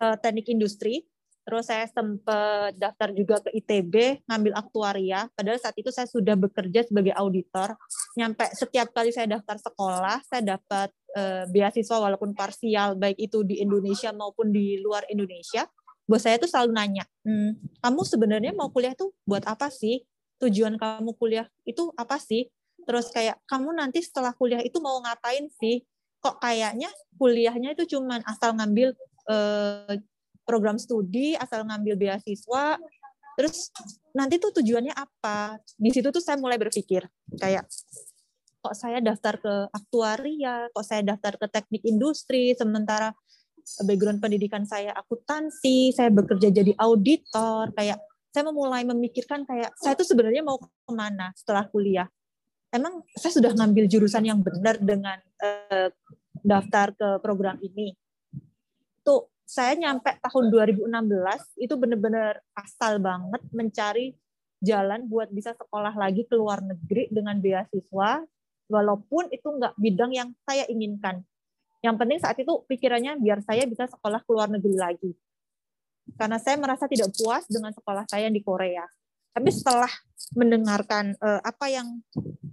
uh, 0.03 0.15
teknik 0.19 0.51
industri. 0.51 1.07
Terus 1.41 1.73
saya 1.73 1.89
sempat 1.89 2.77
daftar 2.77 3.09
juga 3.17 3.41
ke 3.41 3.49
ITB 3.49 4.27
ngambil 4.29 4.53
aktuaria. 4.53 5.25
Padahal 5.33 5.57
saat 5.57 5.73
itu 5.79 5.89
saya 5.89 6.05
sudah 6.05 6.37
bekerja 6.37 6.85
sebagai 6.85 7.17
auditor. 7.17 7.73
Nyampe 8.13 8.45
setiap 8.53 8.93
kali 8.93 9.09
saya 9.09 9.25
daftar 9.25 9.57
sekolah, 9.57 10.21
saya 10.27 10.59
dapat 10.59 10.93
uh, 11.17 11.49
beasiswa 11.49 11.97
walaupun 11.97 12.37
parsial 12.37 12.93
baik 12.93 13.17
itu 13.17 13.41
di 13.41 13.57
Indonesia 13.57 14.13
maupun 14.13 14.53
di 14.53 14.77
luar 14.83 15.07
Indonesia. 15.09 15.65
Bos 16.05 16.27
saya 16.27 16.35
tuh 16.35 16.49
selalu 16.49 16.75
nanya, 16.75 17.05
hmm, 17.23 17.79
kamu 17.79 18.01
sebenarnya 18.03 18.51
mau 18.51 18.67
kuliah 18.67 18.91
tuh 18.91 19.15
buat 19.23 19.47
apa 19.47 19.71
sih? 19.71 20.03
Tujuan 20.41 20.75
kamu 20.75 21.13
kuliah 21.15 21.45
itu 21.63 21.93
apa 21.95 22.17
sih? 22.17 22.49
terus 22.85 23.13
kayak 23.13 23.37
kamu 23.45 23.77
nanti 23.77 24.01
setelah 24.01 24.33
kuliah 24.33 24.61
itu 24.61 24.81
mau 24.81 24.97
ngapain 25.01 25.47
sih? 25.61 25.85
Kok 26.21 26.37
kayaknya 26.37 26.89
kuliahnya 27.17 27.73
itu 27.73 27.97
cuman 27.97 28.21
asal 28.25 28.53
ngambil 28.57 28.93
eh, 29.29 29.95
program 30.45 30.77
studi 30.81 31.37
asal 31.37 31.65
ngambil 31.65 31.95
beasiswa 31.97 32.81
terus 33.39 33.71
nanti 34.11 34.37
tuh 34.37 34.51
tujuannya 34.53 34.93
apa? 34.93 35.57
Di 35.79 35.89
situ 35.89 36.11
tuh 36.11 36.21
saya 36.21 36.37
mulai 36.37 36.59
berpikir 36.59 37.07
kayak 37.39 37.65
kok 38.61 38.75
saya 38.77 39.01
daftar 39.01 39.41
ke 39.41 39.53
aktuaria? 39.73 40.69
Kok 40.69 40.85
saya 40.85 41.01
daftar 41.01 41.39
ke 41.39 41.47
teknik 41.49 41.81
industri? 41.87 42.53
Sementara 42.53 43.09
background 43.85 44.21
pendidikan 44.21 44.65
saya 44.67 44.93
akuntansi 44.93 45.95
saya 45.95 46.13
bekerja 46.13 46.53
jadi 46.53 46.75
auditor. 46.77 47.73
Kayak 47.73 48.03
saya 48.31 48.47
mulai 48.47 48.87
memikirkan 48.87 49.43
kayak 49.43 49.75
saya 49.75 49.93
tuh 49.93 50.07
sebenarnya 50.07 50.41
mau 50.41 50.57
ke 50.57 50.67
mana 50.91 51.35
setelah 51.35 51.67
kuliah 51.67 52.07
emang 52.71 53.03
saya 53.13 53.35
sudah 53.35 53.51
ngambil 53.51 53.85
jurusan 53.85 54.23
yang 54.23 54.39
benar 54.39 54.79
dengan 54.79 55.19
uh, 55.43 55.91
daftar 56.41 56.95
ke 56.95 57.07
program 57.19 57.59
ini. 57.61 57.93
Tuh 59.03 59.29
saya 59.43 59.75
nyampe 59.75 60.15
tahun 60.23 60.47
2016 60.49 60.87
itu 61.59 61.73
benar-benar 61.75 62.39
asal 62.55 62.97
banget 63.03 63.43
mencari 63.51 64.15
jalan 64.63 65.05
buat 65.11 65.27
bisa 65.29 65.51
sekolah 65.57 65.91
lagi 65.99 66.23
ke 66.23 66.33
luar 66.37 66.63
negeri 66.63 67.11
dengan 67.11 67.37
beasiswa 67.43 68.23
walaupun 68.71 69.27
itu 69.35 69.43
nggak 69.43 69.75
bidang 69.75 70.11
yang 70.15 70.29
saya 70.47 70.63
inginkan. 70.71 71.19
Yang 71.83 71.95
penting 71.97 72.19
saat 72.21 72.37
itu 72.39 72.53
pikirannya 72.69 73.19
biar 73.19 73.43
saya 73.43 73.67
bisa 73.67 73.89
sekolah 73.89 74.23
ke 74.23 74.29
luar 74.31 74.47
negeri 74.47 74.75
lagi. 74.79 75.11
Karena 76.17 76.37
saya 76.37 76.57
merasa 76.57 76.85
tidak 76.85 77.13
puas 77.17 77.45
dengan 77.49 77.71
sekolah 77.73 78.05
saya 78.09 78.27
di 78.29 78.41
Korea. 78.43 78.85
Tapi 79.31 79.49
setelah 79.49 79.89
mendengarkan 80.35 81.15
uh, 81.19 81.39
apa 81.41 81.65
yang 81.71 81.87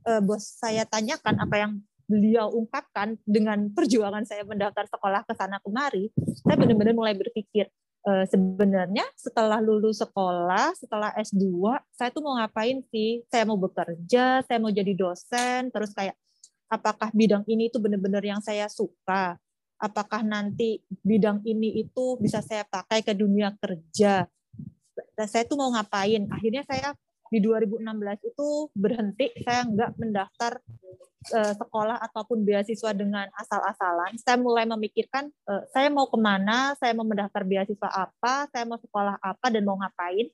uh, 0.07 0.23
bos 0.23 0.59
saya 0.59 0.87
tanyakan, 0.87 1.43
apa 1.43 1.57
yang 1.59 1.73
beliau 2.09 2.49
ungkapkan 2.55 3.21
dengan 3.29 3.69
perjuangan 3.75 4.25
saya 4.25 4.47
mendaftar 4.47 4.89
sekolah 4.89 5.27
ke 5.29 5.33
sana 5.37 5.61
kemari, 5.61 6.09
saya 6.41 6.57
benar-benar 6.57 6.97
mulai 6.97 7.13
berpikir 7.13 7.69
uh, 8.09 8.25
sebenarnya 8.25 9.05
setelah 9.19 9.61
lulus 9.61 10.01
sekolah, 10.01 10.73
setelah 10.79 11.13
S2, 11.21 11.45
saya 11.93 12.09
tuh 12.09 12.25
mau 12.25 12.41
ngapain 12.41 12.81
sih? 12.89 13.21
Saya 13.29 13.45
mau 13.45 13.61
bekerja, 13.61 14.41
saya 14.49 14.59
mau 14.63 14.73
jadi 14.73 14.93
dosen, 14.97 15.69
terus 15.69 15.93
kayak 15.93 16.17
apakah 16.73 17.13
bidang 17.13 17.45
ini 17.45 17.69
itu 17.69 17.77
benar-benar 17.77 18.25
yang 18.25 18.41
saya 18.41 18.69
suka? 18.73 19.37
Apakah 19.79 20.27
nanti 20.27 20.83
bidang 21.07 21.47
ini 21.47 21.87
itu 21.87 22.19
bisa 22.19 22.43
saya 22.43 22.67
pakai 22.67 23.07
ke 23.07 23.15
dunia 23.15 23.55
kerja? 23.63 24.27
Saya 25.15 25.45
tuh 25.47 25.55
mau 25.55 25.71
ngapain? 25.71 26.27
Akhirnya 26.35 26.67
saya 26.67 26.99
di 27.31 27.39
2016 27.39 27.87
itu 28.27 28.49
berhenti. 28.75 29.31
Saya 29.47 29.71
nggak 29.71 29.91
mendaftar 30.03 30.59
uh, 31.31 31.55
sekolah 31.55 32.03
ataupun 32.11 32.43
beasiswa 32.43 32.91
dengan 32.91 33.31
asal-asalan. 33.39 34.19
Saya 34.19 34.35
mulai 34.41 34.65
memikirkan 34.67 35.31
uh, 35.47 35.63
saya 35.71 35.93
mau 35.93 36.11
ke 36.11 36.19
mana? 36.19 36.75
Saya 36.79 36.97
mau 36.99 37.07
mendaftar 37.07 37.45
beasiswa 37.45 37.89
apa? 37.89 38.51
Saya 38.51 38.65
mau 38.67 38.83
sekolah 38.83 39.21
apa 39.23 39.47
dan 39.53 39.63
mau 39.63 39.79
ngapain? 39.79 40.27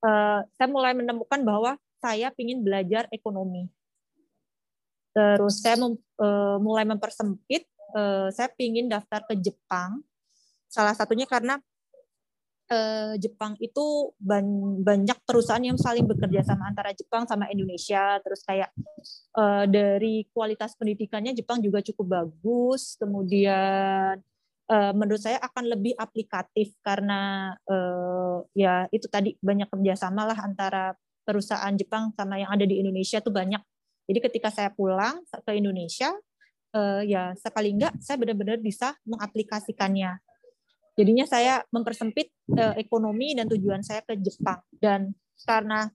Uh, 0.00 0.40
saya 0.56 0.68
mulai 0.72 0.96
menemukan 0.96 1.40
bahwa 1.44 1.76
saya 2.00 2.32
ingin 2.40 2.64
belajar 2.64 3.04
ekonomi. 3.12 3.68
Terus 5.10 5.60
saya 5.60 5.76
mem, 5.76 5.98
uh, 6.22 6.56
mulai 6.62 6.88
mempersempit 6.88 7.68
uh, 7.94 8.28
saya 8.30 8.50
ingin 8.58 8.90
daftar 8.90 9.24
ke 9.26 9.34
Jepang 9.38 10.02
salah 10.70 10.94
satunya 10.94 11.26
karena 11.26 11.58
eh, 12.70 13.18
Jepang 13.18 13.58
itu 13.58 14.14
banyak 14.22 15.18
perusahaan 15.26 15.60
yang 15.60 15.76
saling 15.76 16.06
bekerja 16.06 16.46
sama 16.46 16.70
antara 16.70 16.94
Jepang 16.94 17.26
sama 17.26 17.50
Indonesia. 17.50 18.22
Terus 18.22 18.40
kayak 18.46 18.70
eh, 19.34 19.64
dari 19.66 20.24
kualitas 20.30 20.78
pendidikannya 20.78 21.34
Jepang 21.34 21.58
juga 21.58 21.82
cukup 21.82 22.06
bagus. 22.22 22.94
Kemudian 22.96 24.22
menurut 24.70 25.18
saya 25.18 25.42
akan 25.42 25.66
lebih 25.66 25.98
aplikatif 25.98 26.78
karena 26.86 27.50
eh, 27.66 28.38
ya 28.54 28.86
itu 28.94 29.10
tadi 29.10 29.34
banyak 29.42 29.66
kerjasama 29.66 30.30
lah 30.30 30.38
antara 30.38 30.94
perusahaan 31.26 31.74
Jepang 31.74 32.14
sama 32.14 32.38
yang 32.38 32.54
ada 32.54 32.62
di 32.62 32.78
Indonesia 32.78 33.18
tuh 33.18 33.34
banyak. 33.34 33.58
Jadi 34.06 34.18
ketika 34.30 34.50
saya 34.54 34.70
pulang 34.70 35.26
ke 35.26 35.58
Indonesia, 35.58 36.14
uh, 36.74 37.02
ya 37.04 37.34
sekali 37.38 37.74
enggak 37.76 37.94
saya 38.02 38.16
benar-benar 38.20 38.58
bisa 38.58 38.94
mengaplikasikannya 39.06 40.20
Jadinya 41.00 41.24
saya 41.24 41.64
mempersempit 41.72 42.28
uh, 42.52 42.76
ekonomi 42.76 43.32
dan 43.32 43.48
tujuan 43.48 43.80
saya 43.80 44.04
ke 44.04 44.20
Jepang. 44.20 44.60
Dan 44.76 45.16
karena 45.48 45.88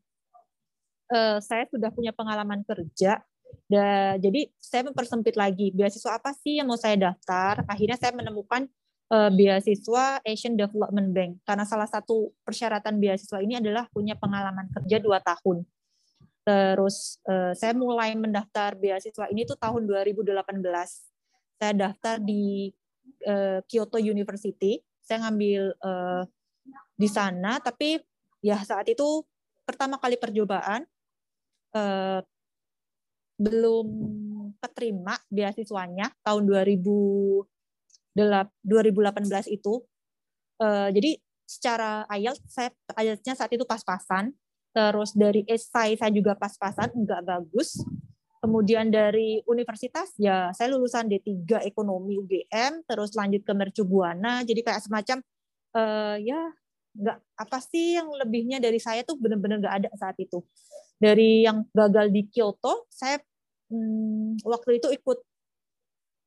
uh, 1.14 1.38
saya 1.38 1.70
sudah 1.70 1.94
punya 1.94 2.10
pengalaman 2.10 2.66
kerja, 2.66 3.22
da, 3.70 4.18
jadi 4.18 4.50
saya 4.58 4.90
mempersempit 4.90 5.38
lagi 5.38 5.70
beasiswa 5.78 6.18
apa 6.18 6.34
sih 6.34 6.58
yang 6.58 6.66
mau 6.66 6.80
saya 6.80 6.98
daftar. 6.98 7.62
Akhirnya 7.70 8.02
saya 8.02 8.18
menemukan 8.18 8.66
uh, 9.14 9.30
beasiswa 9.30 10.26
Asian 10.26 10.58
Development 10.58 11.14
Bank 11.14 11.32
karena 11.46 11.70
salah 11.70 11.86
satu 11.86 12.34
persyaratan 12.42 12.98
beasiswa 12.98 13.38
ini 13.46 13.62
adalah 13.62 13.86
punya 13.94 14.18
pengalaman 14.18 14.74
kerja 14.74 14.98
dua 14.98 15.22
tahun. 15.22 15.70
Terus 16.46 17.18
uh, 17.26 17.58
saya 17.58 17.74
mulai 17.74 18.14
mendaftar 18.14 18.78
beasiswa 18.78 19.26
ini 19.34 19.50
tuh 19.50 19.58
tahun 19.58 19.90
2018. 19.90 20.30
Saya 21.58 21.74
daftar 21.74 22.22
di 22.22 22.70
uh, 23.26 23.66
Kyoto 23.66 23.98
University. 23.98 24.78
Saya 25.02 25.26
ngambil 25.26 25.74
uh, 25.82 26.24
di 26.94 27.10
sana, 27.10 27.58
tapi 27.58 27.98
ya 28.46 28.62
saat 28.62 28.86
itu 28.90 29.26
pertama 29.66 29.98
kali 29.98 30.18
percobaan 30.22 30.86
belum 33.36 33.88
keterima 34.64 35.20
beasiswanya 35.28 36.08
tahun 36.24 36.48
2000 36.48 37.44
2018 38.16 39.52
itu. 39.52 39.84
Uh, 40.56 40.88
jadi 40.96 41.20
secara 41.44 42.08
IELTS 42.16 42.48
saya 42.48 42.72
IELTS-nya 42.96 43.36
saat 43.36 43.52
itu 43.52 43.68
pas-pasan. 43.68 44.32
Terus 44.76 45.16
dari 45.16 45.48
esai 45.48 45.96
saya 45.96 46.12
juga 46.12 46.36
pas-pasan, 46.36 46.92
enggak 46.92 47.24
bagus. 47.24 47.80
Kemudian 48.44 48.92
dari 48.92 49.40
universitas 49.48 50.12
ya 50.20 50.52
saya 50.52 50.76
lulusan 50.76 51.08
D3 51.08 51.64
Ekonomi 51.64 52.20
UGM, 52.20 52.84
terus 52.84 53.16
lanjut 53.16 53.42
ke 53.48 53.54
Mercu 53.56 53.88
Buana. 53.88 54.44
Jadi 54.44 54.60
kayak 54.62 54.84
semacam 54.84 55.24
uh, 55.80 56.20
ya 56.20 56.52
enggak 56.92 57.18
apa 57.40 57.58
sih 57.64 57.96
yang 57.96 58.12
lebihnya 58.20 58.60
dari 58.60 58.78
saya 58.84 59.08
tuh 59.08 59.16
benar-benar 59.16 59.64
enggak 59.64 59.76
ada 59.80 59.90
saat 59.96 60.20
itu. 60.20 60.44
Dari 61.00 61.48
yang 61.48 61.64
gagal 61.72 62.12
di 62.12 62.28
Kyoto, 62.28 62.92
saya 62.92 63.16
hmm, 63.72 64.44
waktu 64.44 64.84
itu 64.84 64.92
ikut 64.92 65.18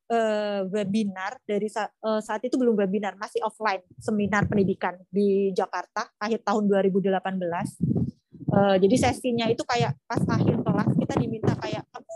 uh, 0.09 0.61
webinar 0.73 1.37
dari 1.45 1.69
uh, 1.69 2.19
saat 2.19 2.41
itu 2.43 2.57
belum 2.57 2.73
webinar 2.73 3.13
masih 3.15 3.45
offline 3.45 3.85
seminar 4.01 4.49
pendidikan 4.49 4.97
di 5.13 5.53
Jakarta 5.53 6.09
akhir 6.17 6.41
tahun 6.43 6.65
2018 6.67 8.08
uh, 8.53 8.75
jadi 8.77 8.95
sesinya 9.09 9.45
itu 9.47 9.61
kayak 9.65 9.95
pas 10.05 10.21
akhir 10.21 10.61
kelas 10.61 10.89
kita 10.97 11.13
diminta 11.17 11.53
kayak 11.57 11.85
kamu 11.89 12.15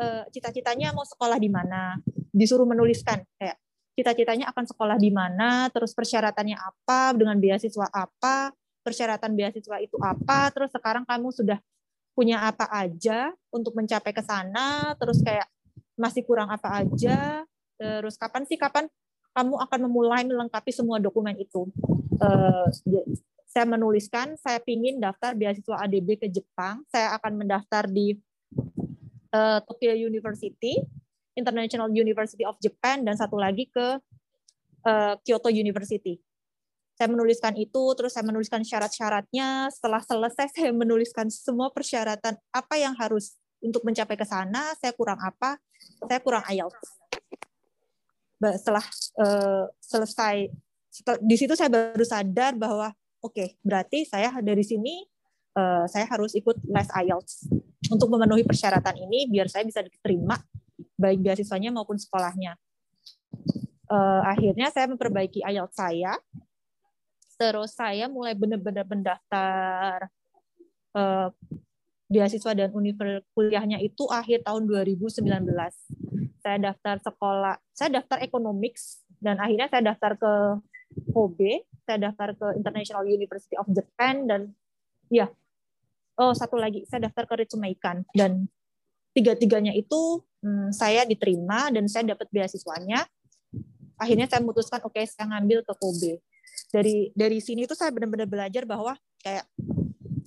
uh, 0.00 0.24
cita-citanya 0.32 0.94
mau 0.96 1.04
sekolah 1.06 1.36
di 1.36 1.50
mana? 1.52 1.98
Disuruh 2.30 2.66
menuliskan 2.66 3.22
kayak 3.36 3.58
cita-citanya 3.98 4.48
akan 4.50 4.64
sekolah 4.64 4.96
di 4.96 5.10
mana? 5.12 5.68
Terus 5.74 5.92
persyaratannya 5.92 6.56
apa? 6.56 7.12
Dengan 7.12 7.36
beasiswa 7.36 7.86
apa? 7.90 8.54
Persyaratan 8.80 9.36
beasiswa 9.36 9.76
itu 9.82 10.00
apa? 10.00 10.48
Terus 10.54 10.72
sekarang 10.72 11.04
kamu 11.04 11.28
sudah 11.36 11.58
punya 12.16 12.42
apa 12.42 12.66
aja 12.72 13.30
untuk 13.52 13.76
mencapai 13.76 14.12
ke 14.16 14.24
sana? 14.24 14.96
Terus 14.96 15.20
kayak 15.20 15.46
masih 16.00 16.24
kurang 16.24 16.48
apa 16.48 16.80
aja, 16.80 17.44
terus 17.76 18.16
kapan 18.16 18.48
sih 18.48 18.56
kapan 18.56 18.88
kamu 19.36 19.60
akan 19.68 19.80
memulai 19.84 20.24
melengkapi 20.24 20.72
semua 20.72 20.96
dokumen 20.96 21.36
itu. 21.36 21.68
Uh, 22.16 22.64
saya 23.50 23.66
menuliskan, 23.66 24.38
saya 24.38 24.62
ingin 24.62 25.02
daftar 25.02 25.34
beasiswa 25.34 25.82
ADB 25.82 26.22
ke 26.22 26.30
Jepang, 26.30 26.86
saya 26.86 27.18
akan 27.18 27.42
mendaftar 27.42 27.90
di 27.90 28.14
uh, 29.34 29.58
Tokyo 29.66 29.90
University, 29.98 30.78
International 31.34 31.90
University 31.90 32.46
of 32.46 32.54
Japan, 32.62 33.02
dan 33.02 33.18
satu 33.18 33.34
lagi 33.34 33.66
ke 33.66 33.98
uh, 34.86 35.14
Kyoto 35.26 35.50
University. 35.50 36.22
Saya 36.94 37.10
menuliskan 37.10 37.58
itu, 37.58 37.82
terus 37.98 38.14
saya 38.14 38.22
menuliskan 38.22 38.62
syarat-syaratnya. 38.62 39.66
Setelah 39.74 39.98
selesai, 40.06 40.46
saya 40.54 40.70
menuliskan 40.70 41.26
semua 41.26 41.74
persyaratan 41.74 42.38
apa 42.54 42.74
yang 42.78 42.94
harus 42.94 43.34
untuk 43.60 43.84
mencapai 43.84 44.16
ke 44.16 44.24
sana 44.24 44.72
saya 44.80 44.92
kurang 44.96 45.20
apa 45.20 45.60
saya 46.08 46.20
kurang 46.20 46.44
IELTS 46.48 46.88
setelah 48.56 48.84
uh, 49.20 49.64
selesai 49.84 50.48
di 51.20 51.36
situ 51.36 51.52
saya 51.52 51.68
baru 51.68 52.04
sadar 52.04 52.56
bahwa 52.56 52.88
oke 53.20 53.36
okay, 53.36 53.48
berarti 53.60 54.08
saya 54.08 54.32
dari 54.40 54.64
sini 54.64 55.04
uh, 55.56 55.84
saya 55.86 56.06
harus 56.08 56.32
ikut 56.36 56.56
les 56.66 56.88
IELTS. 56.90 57.48
Untuk 57.90 58.06
memenuhi 58.12 58.46
persyaratan 58.46 58.94
ini 58.96 59.26
biar 59.26 59.50
saya 59.50 59.66
bisa 59.66 59.82
diterima 59.82 60.38
baik 60.94 61.20
beasiswanya 61.24 61.74
maupun 61.74 61.98
sekolahnya. 61.98 62.54
Uh, 63.90 64.22
akhirnya 64.22 64.70
saya 64.70 64.86
memperbaiki 64.86 65.42
IELTS 65.42 65.76
saya. 65.76 66.14
Terus 67.40 67.72
saya 67.72 68.04
mulai 68.06 68.36
benar-benar 68.36 68.84
mendaftar 68.84 70.12
uh, 70.92 71.32
beasiswa 72.10 72.52
dan 72.52 72.68
universitas 72.74 73.24
kuliahnya 73.32 73.80
itu 73.80 74.04
akhir 74.12 74.44
tahun 74.44 74.68
2019. 74.68 75.24
Saya 76.40 76.56
daftar 76.58 76.96
sekolah, 77.00 77.56
saya 77.72 78.02
daftar 78.02 78.20
economics 78.20 79.00
dan 79.20 79.40
akhirnya 79.40 79.68
saya 79.72 79.82
daftar 79.94 80.16
ke 80.20 80.32
Kobe, 81.10 81.66
saya 81.86 82.10
daftar 82.10 82.34
ke 82.34 82.46
International 82.58 83.06
University 83.06 83.54
of 83.54 83.66
Japan 83.70 84.26
dan 84.26 84.40
ya, 85.06 85.30
oh 86.18 86.34
satu 86.34 86.58
lagi 86.58 86.82
saya 86.86 87.06
daftar 87.06 87.26
ke 87.30 87.34
Ritsumeikan 87.46 88.02
dan 88.14 88.50
tiga-tiganya 89.14 89.74
itu 89.74 90.22
hmm, 90.42 90.74
saya 90.74 91.06
diterima 91.06 91.70
dan 91.70 91.86
saya 91.86 92.14
dapat 92.14 92.26
beasiswanya. 92.30 93.06
Akhirnya 94.00 94.26
saya 94.26 94.40
memutuskan 94.40 94.80
oke 94.82 94.96
okay, 94.96 95.04
saya 95.06 95.28
ngambil 95.30 95.62
ke 95.62 95.74
Kobe. 95.76 96.18
Dari 96.70 97.12
dari 97.14 97.38
sini 97.38 97.66
tuh 97.66 97.78
saya 97.78 97.92
benar-benar 97.94 98.26
belajar 98.26 98.64
bahwa 98.66 98.96
kayak 99.22 99.44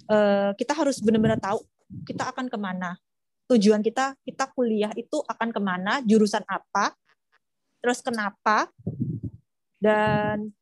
uh, 0.08 0.52
kita 0.56 0.74
harus 0.76 1.00
benar-benar 1.02 1.40
tahu 1.40 1.64
kita 2.08 2.30
akan 2.30 2.50
ke 2.50 2.58
mana 2.58 2.98
tujuan 3.52 3.84
kita 3.84 4.16
kita 4.24 4.50
kuliah 4.56 4.90
itu 4.96 5.20
akan 5.28 5.50
ke 5.52 5.62
mana 5.62 6.00
jurusan 6.02 6.42
apa 6.48 6.96
terus 7.84 8.00
kenapa 8.00 8.72
dan 9.84 10.56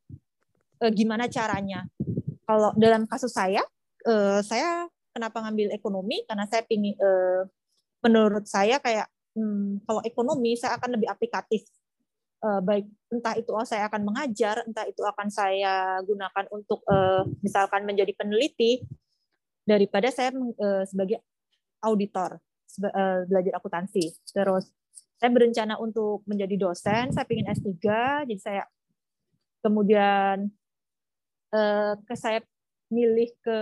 e, 0.82 0.84
gimana 0.90 1.30
caranya? 1.30 1.86
Kalau 2.42 2.74
dalam 2.74 3.06
kasus 3.06 3.30
saya 3.30 3.62
e, 4.02 4.42
saya 4.42 4.90
kenapa 5.14 5.46
ngambil 5.46 5.70
ekonomi? 5.70 6.26
Karena 6.26 6.50
saya 6.50 6.66
pingin 6.66 6.98
e, 6.98 7.10
menurut 8.02 8.50
saya 8.50 8.82
kayak 8.82 9.06
hmm, 9.38 9.86
kalau 9.86 10.02
ekonomi 10.02 10.58
saya 10.58 10.74
akan 10.82 10.98
lebih 10.98 11.06
aplikatif. 11.06 11.62
E, 12.42 12.48
baik 12.66 12.90
entah 13.14 13.38
itu 13.38 13.54
oh, 13.54 13.62
saya 13.62 13.86
akan 13.86 14.02
mengajar 14.02 14.66
entah 14.66 14.90
itu 14.90 15.06
akan 15.06 15.30
saya 15.30 16.02
gunakan 16.02 16.50
untuk 16.50 16.82
e, 16.82 16.96
misalkan 17.46 17.86
menjadi 17.86 18.10
peneliti 18.18 18.82
daripada 19.62 20.10
saya 20.10 20.34
uh, 20.34 20.84
sebagai 20.86 21.22
auditor 21.82 22.38
uh, 22.82 23.20
belajar 23.26 23.52
akuntansi. 23.58 24.10
Terus 24.30 24.70
saya 25.18 25.30
berencana 25.30 25.78
untuk 25.78 26.26
menjadi 26.26 26.58
dosen, 26.58 27.14
saya 27.14 27.26
ingin 27.30 27.50
S3, 27.54 27.78
jadi 28.26 28.40
saya 28.42 28.62
kemudian 29.62 30.50
uh, 31.54 31.94
ke 32.02 32.14
saya 32.18 32.42
milih 32.92 33.32
ke 33.40 33.58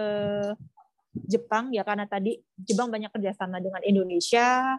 Jepang 1.27 1.71
ya 1.71 1.83
karena 1.87 2.07
tadi 2.07 2.39
Jepang 2.59 2.91
banyak 2.91 3.11
kerjasama 3.13 3.63
dengan 3.63 3.83
Indonesia. 3.87 4.79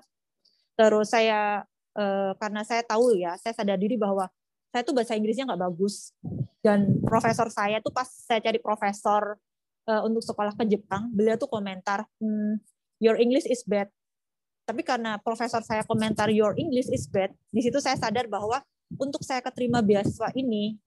Terus 0.75 1.13
saya 1.13 1.63
uh, 1.95 2.31
karena 2.39 2.65
saya 2.65 2.83
tahu 2.83 3.15
ya, 3.15 3.37
saya 3.39 3.53
sadar 3.55 3.77
diri 3.79 3.95
bahwa 3.95 4.27
saya 4.71 4.81
tuh 4.87 4.95
bahasa 4.95 5.19
Inggrisnya 5.19 5.47
nggak 5.47 5.61
bagus 5.67 6.15
dan 6.63 6.99
profesor 7.03 7.51
saya 7.51 7.83
tuh 7.83 7.91
pas 7.91 8.07
saya 8.07 8.39
cari 8.39 8.57
profesor 8.61 9.35
uh, 9.89 10.01
untuk 10.07 10.23
sekolah 10.23 10.55
ke 10.55 10.63
Jepang, 10.69 11.11
beliau 11.11 11.35
tuh 11.35 11.51
komentar, 11.51 12.07
hmm, 12.23 12.61
your 13.03 13.19
English 13.19 13.47
is 13.49 13.65
bad. 13.67 13.91
Tapi 14.63 14.85
karena 14.85 15.19
profesor 15.19 15.59
saya 15.65 15.83
komentar 15.83 16.31
your 16.31 16.55
English 16.55 16.87
is 16.93 17.09
bad, 17.09 17.33
di 17.51 17.59
situ 17.65 17.81
saya 17.83 17.97
sadar 17.99 18.29
bahwa 18.31 18.63
untuk 18.95 19.23
saya 19.25 19.43
keterima 19.43 19.83
beasiswa 19.83 20.31
ini, 20.37 20.79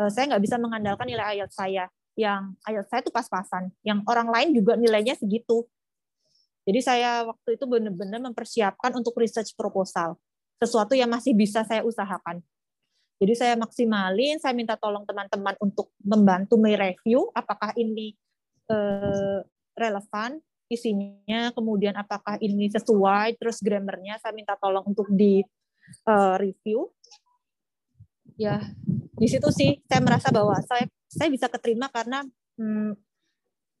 uh, 0.00 0.10
saya 0.10 0.34
nggak 0.34 0.42
bisa 0.44 0.56
mengandalkan 0.58 1.06
nilai 1.06 1.38
IELTS 1.38 1.56
saya. 1.56 1.86
Yang 2.14 2.54
IELTS 2.66 2.90
saya 2.90 3.00
itu 3.02 3.12
pas-pasan, 3.12 3.64
yang 3.82 4.00
orang 4.06 4.30
lain 4.30 4.48
juga 4.54 4.78
nilainya 4.78 5.18
segitu. 5.18 5.66
Jadi 6.64 6.80
saya 6.80 7.28
waktu 7.28 7.60
itu 7.60 7.64
benar-benar 7.68 8.20
mempersiapkan 8.24 8.94
untuk 8.96 9.12
research 9.20 9.52
proposal, 9.52 10.16
sesuatu 10.56 10.96
yang 10.96 11.12
masih 11.12 11.36
bisa 11.36 11.60
saya 11.66 11.84
usahakan. 11.84 12.40
Jadi 13.20 13.34
saya 13.36 13.54
maksimalin, 13.54 14.40
saya 14.40 14.56
minta 14.56 14.74
tolong 14.74 15.04
teman-teman 15.04 15.54
untuk 15.60 15.92
membantu 16.02 16.56
mereview 16.56 17.30
apakah 17.36 17.70
ini 17.76 18.16
eh, 18.72 19.40
relevan 19.76 20.40
isinya, 20.72 21.52
kemudian 21.52 21.94
apakah 21.94 22.40
ini 22.40 22.72
sesuai, 22.72 23.36
terus 23.36 23.60
grammarnya 23.60 24.16
saya 24.18 24.32
minta 24.32 24.56
tolong 24.56 24.82
untuk 24.88 25.06
di 25.12 25.44
uh, 26.08 26.40
review. 26.40 26.88
Ya, 28.34 28.64
di 29.14 29.26
situ 29.30 29.48
sih 29.54 29.78
saya 29.86 30.00
merasa 30.02 30.28
bahwa 30.34 30.58
saya 30.66 30.84
saya 31.06 31.30
bisa 31.30 31.46
keterima 31.46 31.86
karena 31.90 32.26
hmm, 32.58 32.98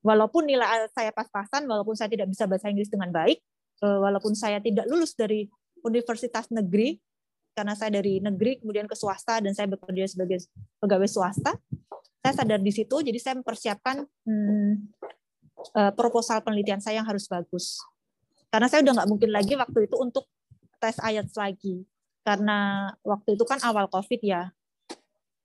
walaupun 0.04 0.46
nilai 0.46 0.86
saya 0.92 1.10
pas-pasan, 1.10 1.64
walaupun 1.66 1.96
saya 1.96 2.12
tidak 2.12 2.30
bisa 2.30 2.44
bahasa 2.44 2.70
Inggris 2.70 2.92
dengan 2.92 3.10
baik, 3.10 3.40
uh, 3.82 3.98
walaupun 4.04 4.36
saya 4.36 4.60
tidak 4.60 4.86
lulus 4.86 5.16
dari 5.16 5.48
universitas 5.82 6.52
negeri 6.52 7.00
karena 7.54 7.74
saya 7.78 8.02
dari 8.02 8.18
negeri 8.18 8.58
kemudian 8.58 8.84
ke 8.90 8.98
swasta 8.98 9.38
dan 9.38 9.54
saya 9.54 9.70
bekerja 9.70 10.10
sebagai 10.10 10.42
pegawai 10.82 11.06
swasta, 11.06 11.54
saya 12.20 12.32
sadar 12.34 12.60
di 12.60 12.72
situ, 12.74 12.96
jadi 13.00 13.18
saya 13.18 13.34
mempersiapkan 13.40 14.04
hmm, 14.26 14.72
uh, 15.72 15.92
proposal 15.94 16.42
penelitian 16.42 16.82
saya 16.82 17.00
yang 17.00 17.08
harus 17.08 17.24
bagus. 17.30 17.80
Karena 18.50 18.70
saya 18.70 18.86
udah 18.86 19.02
nggak 19.02 19.10
mungkin 19.10 19.30
lagi 19.34 19.52
waktu 19.58 19.90
itu 19.90 19.96
untuk 19.98 20.30
tes 20.78 20.98
IELTS 21.02 21.34
lagi. 21.34 21.82
Karena 22.24 22.88
waktu 23.04 23.36
itu 23.36 23.44
kan 23.44 23.60
awal 23.66 23.90
COVID 23.90 24.20
ya. 24.24 24.50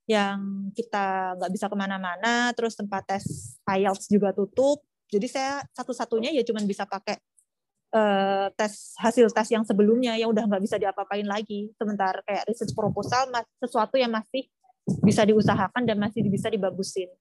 Yang 0.10 0.74
kita 0.74 1.38
nggak 1.38 1.52
bisa 1.54 1.70
ke 1.70 1.78
mana-mana, 1.78 2.50
terus 2.58 2.74
tempat 2.74 3.06
tes 3.06 3.54
IELTS 3.70 4.10
juga 4.10 4.34
tutup. 4.34 4.82
Jadi 5.06 5.30
saya 5.30 5.62
satu-satunya 5.78 6.34
ya 6.34 6.42
cuma 6.42 6.66
bisa 6.66 6.90
pakai 6.90 7.22
uh, 7.94 8.50
tes 8.58 8.98
hasil 8.98 9.30
tes 9.30 9.48
yang 9.54 9.62
sebelumnya 9.62 10.18
yang 10.18 10.34
udah 10.34 10.50
nggak 10.50 10.66
bisa 10.66 10.82
diapa-apain 10.82 11.30
lagi. 11.30 11.70
Sementara 11.78 12.26
kayak 12.26 12.50
research 12.50 12.74
proposal 12.74 13.30
sesuatu 13.62 14.02
yang 14.02 14.10
masih 14.10 14.50
bisa 15.06 15.22
diusahakan 15.22 15.86
dan 15.86 16.02
masih 16.02 16.26
bisa 16.26 16.50
dibagusin. 16.50 17.14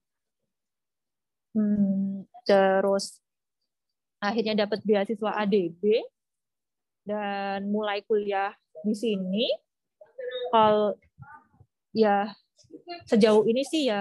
Hmm, 1.53 2.25
terus 2.49 3.21
akhirnya 4.17 4.65
dapat 4.65 4.81
beasiswa 4.81 5.45
ADB 5.45 6.09
dan 7.05 7.69
mulai 7.69 8.01
kuliah 8.09 8.57
di 8.81 8.97
sini. 8.97 9.45
Kalau 10.49 10.97
ya 11.93 12.33
sejauh 13.05 13.45
ini 13.49 13.63
sih 13.65 13.89
ya 13.89 14.01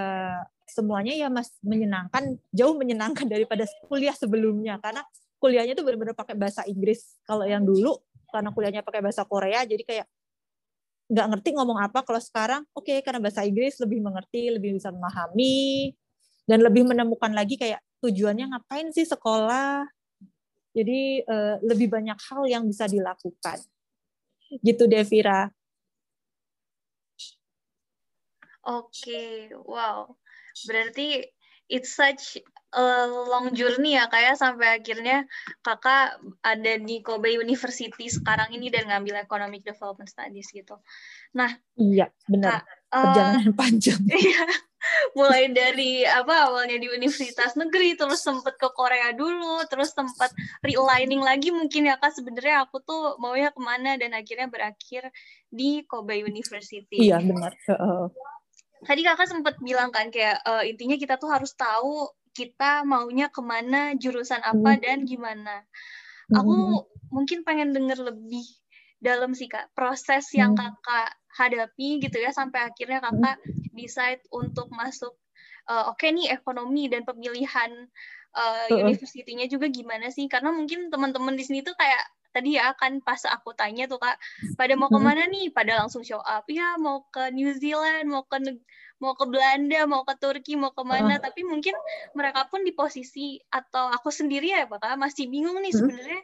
semuanya 0.67 1.15
ya 1.15 1.27
mas 1.31 1.55
menyenangkan 1.63 2.35
jauh 2.51 2.75
menyenangkan 2.75 3.25
daripada 3.33 3.63
kuliah 3.87 4.15
sebelumnya. 4.15 4.77
Karena 4.83 5.03
kuliahnya 5.39 5.73
tuh 5.77 5.85
benar-benar 5.87 6.15
pakai 6.17 6.35
bahasa 6.35 6.63
Inggris. 6.67 7.17
Kalau 7.23 7.47
yang 7.47 7.63
dulu 7.63 7.95
karena 8.27 8.51
kuliahnya 8.51 8.83
pakai 8.83 8.99
bahasa 8.99 9.23
Korea 9.23 9.63
jadi 9.63 9.83
kayak 9.87 10.07
nggak 11.07 11.27
ngerti 11.33 11.49
ngomong 11.55 11.79
apa. 11.79 12.03
Kalau 12.03 12.21
sekarang 12.21 12.61
oke 12.75 12.85
okay, 12.87 12.99
karena 12.99 13.23
bahasa 13.23 13.47
Inggris 13.47 13.79
lebih 13.79 14.03
mengerti 14.03 14.51
lebih 14.51 14.75
bisa 14.75 14.91
memahami 14.91 15.95
dan 16.47 16.63
lebih 16.63 16.87
menemukan 16.87 17.31
lagi 17.31 17.59
kayak 17.59 17.79
tujuannya 18.03 18.51
ngapain 18.51 18.91
sih 18.91 19.07
sekolah. 19.07 19.87
Jadi 20.77 21.25
uh, 21.25 21.57
lebih 21.65 21.89
banyak 21.89 22.19
hal 22.29 22.45
yang 22.45 22.63
bisa 22.69 22.85
dilakukan. 22.85 23.57
Gitu 24.61 24.85
Devira 24.85 25.49
Oke, 28.67 29.47
wow. 29.63 30.11
Berarti 30.67 31.23
it's 31.71 31.95
such 31.95 32.39
a 32.75 33.07
long 33.07 33.55
journey 33.55 33.95
ya 33.95 34.11
kayak 34.11 34.35
ya, 34.35 34.39
sampai 34.39 34.67
akhirnya 34.79 35.23
kakak 35.63 36.19
ada 36.43 36.73
di 36.83 36.99
Kobe 36.99 37.31
University 37.31 38.11
sekarang 38.11 38.51
ini 38.51 38.67
dan 38.67 38.91
ngambil 38.91 39.23
Economic 39.23 39.63
Development 39.63 40.07
Studies 40.07 40.51
gitu. 40.51 40.75
Nah, 41.31 41.55
iya 41.79 42.11
benar. 42.27 42.59
Kak, 42.59 42.63
Perjalanan 42.87 43.51
uh, 43.51 43.55
panjang. 43.55 44.01
Iya. 44.11 44.43
Mulai 45.17 45.51
dari 45.51 46.05
apa 46.05 46.47
awalnya 46.47 46.79
di 46.79 46.87
universitas 46.87 47.57
negeri 47.59 47.97
terus 47.99 48.23
sempet 48.23 48.55
ke 48.55 48.69
Korea 48.71 49.11
dulu, 49.11 49.59
terus 49.67 49.91
sempat 49.91 50.31
realigning 50.63 51.19
lagi 51.19 51.51
mungkin 51.51 51.91
ya 51.91 51.99
kak 51.99 52.15
sebenarnya 52.15 52.63
aku 52.63 52.79
tuh 52.85 53.19
maunya 53.19 53.51
ke 53.51 53.59
mana 53.59 53.99
dan 53.99 54.15
akhirnya 54.15 54.47
berakhir 54.47 55.11
di 55.51 55.83
Kobe 55.83 56.21
University. 56.23 57.03
Iya 57.03 57.19
benar. 57.19 57.51
Uh, 57.67 58.07
tadi 58.87 59.03
kakak 59.03 59.27
sempat 59.27 59.59
bilang 59.59 59.91
kan 59.91 60.07
kayak 60.07 60.39
uh, 60.47 60.63
intinya 60.63 60.95
kita 60.95 61.19
tuh 61.19 61.27
harus 61.27 61.51
tahu 61.51 62.07
kita 62.31 62.87
maunya 62.87 63.27
ke 63.27 63.43
mana 63.43 63.91
jurusan 63.99 64.39
apa 64.39 64.77
hmm. 64.77 64.81
dan 64.81 64.97
gimana 65.03 65.67
aku 66.31 66.55
hmm. 66.55 67.11
mungkin 67.11 67.43
pengen 67.43 67.75
denger 67.75 67.99
lebih 67.99 68.47
dalam 69.03 69.35
sih 69.35 69.51
kak 69.51 69.75
proses 69.75 70.31
yang 70.31 70.55
hmm. 70.55 70.79
kakak 70.79 71.11
hadapi 71.35 71.99
gitu 71.99 72.17
ya 72.17 72.31
sampai 72.31 72.71
akhirnya 72.71 73.03
kakak 73.03 73.37
decide 73.75 74.23
untuk 74.31 74.71
masuk 74.71 75.13
uh, 75.67 75.91
oke 75.91 75.99
okay 75.99 76.15
nih 76.15 76.31
ekonomi 76.31 76.87
dan 76.87 77.03
pemilihan 77.03 77.71
uh, 78.33 78.65
universitinya 78.71 79.45
juga 79.45 79.67
gimana 79.67 80.09
sih 80.09 80.25
karena 80.31 80.49
mungkin 80.49 80.89
teman-teman 80.89 81.35
di 81.35 81.43
sini 81.43 81.59
tuh 81.61 81.75
kayak 81.75 82.03
tadi 82.31 82.59
ya 82.59 82.73
kan 82.77 82.99
pas 83.01 83.19
aku 83.25 83.55
tanya 83.57 83.89
tuh 83.89 83.97
kak 83.97 84.19
pada 84.59 84.73
mau 84.77 84.91
ke 84.91 84.99
mana 84.99 85.25
nih 85.25 85.49
pada 85.49 85.79
langsung 85.79 86.05
show 86.05 86.21
up 86.21 86.45
ya 86.51 86.77
mau 86.77 87.07
ke 87.09 87.33
New 87.33 87.49
Zealand 87.57 88.07
mau 88.07 88.23
ke 88.27 88.37
mau 88.97 89.13
ke 89.13 89.25
Belanda 89.29 89.85
mau 89.85 90.01
ke 90.05 90.13
Turki 90.17 90.53
mau 90.57 90.73
ke 90.73 90.83
mana 90.85 91.17
uh. 91.17 91.21
tapi 91.21 91.45
mungkin 91.45 91.73
mereka 92.17 92.49
pun 92.49 92.65
di 92.65 92.73
posisi 92.73 93.37
atau 93.49 93.89
aku 93.89 94.09
sendiri 94.09 94.53
ya 94.53 94.69
kak 94.69 94.97
masih 94.97 95.29
bingung 95.29 95.57
nih 95.61 95.73
sebenarnya 95.73 96.21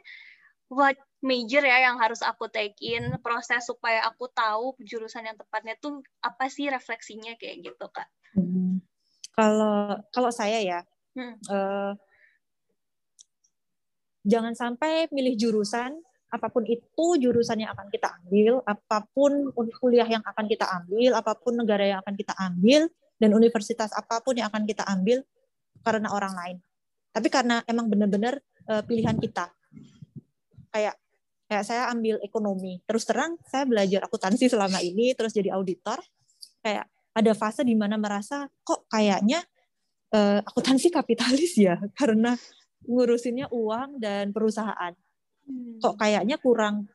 what 0.72 0.98
major 1.24 1.64
ya 1.64 1.88
yang 1.88 1.96
harus 1.96 2.20
aku 2.20 2.50
take 2.52 2.76
in 2.84 3.16
proses 3.24 3.64
supaya 3.64 4.04
aku 4.04 4.28
tahu 4.28 4.76
jurusan 4.82 5.24
yang 5.24 5.38
tepatnya 5.40 5.78
tuh 5.80 6.04
apa 6.20 6.52
sih 6.52 6.68
refleksinya 6.68 7.38
kayak 7.40 7.64
gitu 7.64 7.86
kak 7.88 8.08
hmm. 8.36 8.82
kalau 9.32 9.96
kalau 10.12 10.30
saya 10.34 10.60
ya 10.60 10.80
hmm. 11.16 11.34
uh, 11.48 11.96
jangan 14.24 14.56
sampai 14.56 15.06
milih 15.12 15.36
jurusan 15.36 16.00
apa 16.34 16.50
pun 16.50 16.66
itu 16.66 17.06
jurusan 17.22 17.62
yang 17.62 17.70
akan 17.78 17.86
kita 17.94 18.10
ambil, 18.10 18.58
apa 18.66 19.06
pun 19.14 19.54
kuliah 19.78 20.08
yang 20.08 20.24
akan 20.26 20.50
kita 20.50 20.66
ambil, 20.66 21.14
apa 21.14 21.32
pun 21.38 21.54
negara 21.54 21.86
yang 21.86 22.02
akan 22.02 22.14
kita 22.18 22.34
ambil, 22.34 22.90
dan 23.22 23.30
universitas 23.30 23.94
apa 23.94 24.18
pun 24.18 24.34
yang 24.34 24.50
akan 24.50 24.66
kita 24.66 24.82
ambil 24.90 25.22
karena 25.86 26.10
orang 26.10 26.34
lain. 26.34 26.56
Tapi 27.14 27.30
karena 27.30 27.62
emang 27.70 27.86
benar-benar 27.86 28.42
uh, 28.66 28.82
pilihan 28.82 29.14
kita. 29.22 29.46
Kayak 30.74 30.98
kayak 31.46 31.64
saya 31.70 31.86
ambil 31.94 32.18
ekonomi. 32.26 32.82
Terus 32.82 33.06
terang 33.06 33.38
saya 33.46 33.62
belajar 33.62 34.10
akuntansi 34.10 34.50
selama 34.50 34.82
ini, 34.82 35.14
terus 35.14 35.30
jadi 35.30 35.54
auditor. 35.54 36.02
Kayak 36.66 36.90
ada 37.14 37.32
fase 37.38 37.62
di 37.62 37.78
mana 37.78 37.94
merasa 37.94 38.50
kok 38.66 38.90
kayaknya 38.90 39.38
uh, 40.10 40.42
akuntansi 40.42 40.90
kapitalis 40.90 41.54
ya, 41.54 41.78
karena 41.98 42.34
ngurusinnya 42.84 43.50
uang 43.50 44.00
dan 44.00 44.30
perusahaan. 44.30 44.92
Hmm. 45.44 45.80
Kok 45.80 45.96
kayaknya 46.00 46.36
kurang 46.40 46.88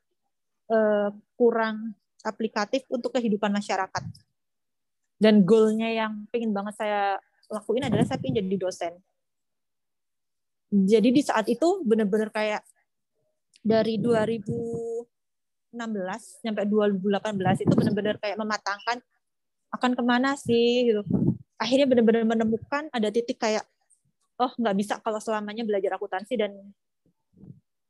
uh, 0.69 1.09
kurang 1.37 1.97
aplikatif 2.23 2.85
untuk 2.89 3.15
kehidupan 3.15 3.53
masyarakat. 3.53 4.03
Dan 5.19 5.43
goalnya 5.43 5.91
yang 5.91 6.25
pengen 6.31 6.55
banget 6.55 6.79
saya 6.79 7.19
lakuin 7.51 7.83
adalah 7.83 8.07
saya 8.07 8.21
pengen 8.21 8.45
jadi 8.45 8.57
dosen. 8.59 8.93
Jadi 10.69 11.09
di 11.09 11.21
saat 11.25 11.49
itu 11.49 11.81
benar-benar 11.81 12.29
kayak 12.29 12.61
dari 13.59 13.97
2016 13.99 15.75
sampai 16.45 16.65
2018 16.69 17.65
itu 17.65 17.73
benar-benar 17.73 18.15
kayak 18.21 18.37
mematangkan 18.37 18.97
akan 19.73 19.91
ke 19.97 20.03
mana 20.05 20.37
sih 20.37 20.93
gitu. 20.93 21.01
Akhirnya 21.59 21.89
benar-benar 21.89 22.23
menemukan 22.23 22.87
ada 22.93 23.09
titik 23.11 23.41
kayak 23.41 23.65
oh 24.39 24.51
nggak 24.55 24.75
bisa 24.79 24.93
kalau 25.03 25.19
selamanya 25.19 25.67
belajar 25.67 25.99
akuntansi 25.99 26.33
dan 26.39 26.51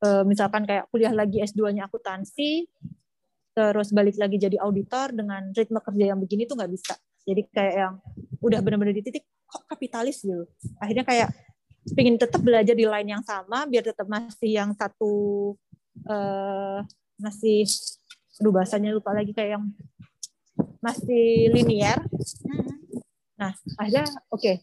uh, 0.04 0.24
misalkan 0.26 0.66
kayak 0.66 0.90
kuliah 0.90 1.14
lagi 1.14 1.46
S2-nya 1.46 1.86
akuntansi 1.86 2.66
terus 3.54 3.92
balik 3.92 4.16
lagi 4.16 4.40
jadi 4.40 4.56
auditor 4.64 5.12
dengan 5.12 5.52
ritme 5.52 5.84
kerja 5.84 6.16
yang 6.16 6.20
begini 6.22 6.48
tuh 6.48 6.56
nggak 6.56 6.72
bisa. 6.72 6.96
Jadi 7.28 7.42
kayak 7.52 7.76
yang 7.76 7.94
udah 8.40 8.60
benar-benar 8.64 8.96
di 8.96 9.04
titik 9.04 9.28
kok 9.44 9.68
kapitalis? 9.68 10.24
gitu. 10.24 10.48
Akhirnya 10.80 11.04
kayak 11.04 11.30
pengen 11.92 12.16
tetap 12.16 12.40
belajar 12.40 12.72
di 12.72 12.86
line 12.88 13.10
yang 13.20 13.24
sama 13.26 13.68
biar 13.68 13.84
tetap 13.84 14.08
masih 14.08 14.64
yang 14.64 14.72
satu 14.78 15.12
uh, 16.08 16.80
masih 17.20 17.68
aduh 18.40 18.56
bahasanya 18.56 18.96
lupa 18.96 19.12
lagi 19.12 19.36
kayak 19.36 19.60
yang 19.60 19.66
masih 20.80 21.52
linear. 21.52 22.00
Mm-hmm. 22.48 22.78
nah 23.40 23.52
akhirnya 23.80 24.08
oke 24.32 24.40
okay, 24.40 24.56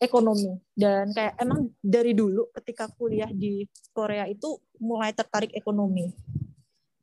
ekonomi. 0.00 0.56
Dan 0.72 1.12
kayak 1.12 1.36
emang 1.36 1.68
dari 1.78 2.16
dulu 2.16 2.48
ketika 2.56 2.88
kuliah 2.96 3.28
di 3.28 3.68
Korea 3.92 4.24
itu 4.24 4.56
mulai 4.80 5.12
tertarik 5.12 5.52
ekonomi. 5.52 6.08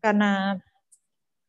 Karena 0.01 0.57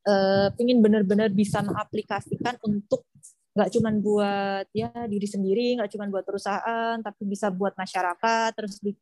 uh, 0.04 0.48
ingin 0.60 0.84
benar-benar 0.84 1.32
bisa 1.32 1.64
mengaplikasikan 1.64 2.60
untuk 2.62 3.08
nggak 3.56 3.74
cuma 3.74 3.90
buat 3.90 4.70
ya 4.70 4.86
diri 5.10 5.26
sendiri 5.26 5.74
nggak 5.74 5.90
cuma 5.90 6.06
buat 6.06 6.22
perusahaan 6.22 7.00
tapi 7.00 7.24
bisa 7.24 7.48
buat 7.48 7.74
masyarakat. 7.74 8.50
Terus 8.54 8.78
di, 8.84 8.92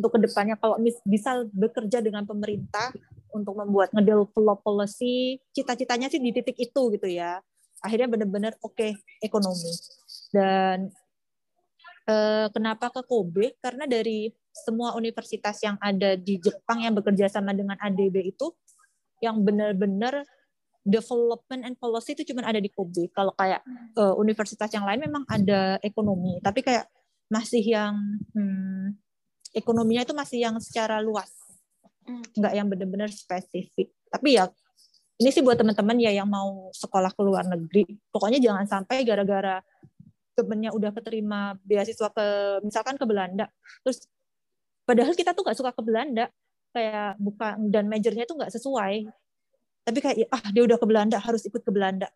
untuk 0.00 0.16
ke 0.16 0.18
depannya 0.24 0.56
kalau 0.56 0.80
bisa 1.04 1.44
bekerja 1.52 2.00
dengan 2.00 2.24
pemerintah 2.24 2.90
untuk 3.30 3.54
membuat 3.54 3.94
ngedevelop 3.94 4.64
policy 4.64 5.38
cita-citanya 5.54 6.10
sih 6.10 6.18
di 6.18 6.32
titik 6.34 6.56
itu 6.58 6.82
gitu 6.96 7.06
ya. 7.06 7.38
Akhirnya 7.80 8.08
benar-benar 8.10 8.56
oke 8.60 8.76
okay, 8.76 8.92
ekonomi. 9.22 9.72
Dan 10.34 10.92
kenapa 12.54 12.90
ke 12.92 13.02
Kobe? 13.04 13.56
Karena 13.58 13.84
dari 13.84 14.30
semua 14.50 14.98
universitas 14.98 15.62
yang 15.62 15.78
ada 15.78 16.18
di 16.18 16.36
Jepang 16.42 16.82
yang 16.82 16.94
bekerja 16.94 17.30
sama 17.30 17.54
dengan 17.54 17.78
ADB 17.78 18.34
itu 18.34 18.50
yang 19.22 19.40
benar-benar 19.44 20.26
development 20.80 21.62
and 21.68 21.76
policy 21.76 22.16
itu 22.16 22.32
cuma 22.32 22.44
ada 22.44 22.58
di 22.58 22.72
Kobe. 22.72 23.12
Kalau 23.12 23.36
kayak 23.36 23.60
uh, 24.00 24.16
universitas 24.16 24.72
yang 24.72 24.88
lain 24.88 25.00
memang 25.04 25.24
ada 25.28 25.76
ekonomi, 25.84 26.40
tapi 26.40 26.64
kayak 26.64 26.88
masih 27.30 27.62
yang 27.62 27.94
hmm, 28.34 28.96
ekonominya 29.54 30.02
itu 30.08 30.14
masih 30.16 30.38
yang 30.42 30.56
secara 30.58 30.98
luas, 31.04 31.30
nggak 32.08 32.52
yang 32.56 32.66
benar-benar 32.66 33.12
spesifik. 33.12 33.92
Tapi 34.10 34.40
ya 34.40 34.48
ini 35.20 35.28
sih 35.28 35.44
buat 35.44 35.60
teman-teman 35.60 36.00
ya 36.00 36.10
yang 36.16 36.26
mau 36.26 36.72
sekolah 36.72 37.12
ke 37.12 37.22
luar 37.22 37.44
negeri, 37.44 37.84
pokoknya 38.08 38.40
jangan 38.40 38.64
sampai 38.64 39.04
gara-gara 39.04 39.60
temennya 40.40 40.72
udah 40.72 40.90
keterima 40.96 41.60
beasiswa 41.60 42.08
ke 42.08 42.26
misalkan 42.64 42.96
ke 42.96 43.04
Belanda. 43.04 43.52
Terus 43.84 44.08
padahal 44.88 45.12
kita 45.12 45.36
tuh 45.36 45.44
nggak 45.44 45.58
suka 45.60 45.70
ke 45.76 45.82
Belanda. 45.84 46.32
Kayak 46.72 47.20
bukan 47.20 47.68
dan 47.68 47.84
majornya 47.92 48.24
tuh 48.24 48.40
nggak 48.40 48.52
sesuai. 48.56 49.04
Tapi 49.84 49.98
kayak 50.00 50.16
ah 50.32 50.44
dia 50.48 50.62
udah 50.64 50.78
ke 50.80 50.86
Belanda 50.88 51.20
harus 51.20 51.44
ikut 51.44 51.60
ke 51.60 51.68
Belanda. 51.68 52.08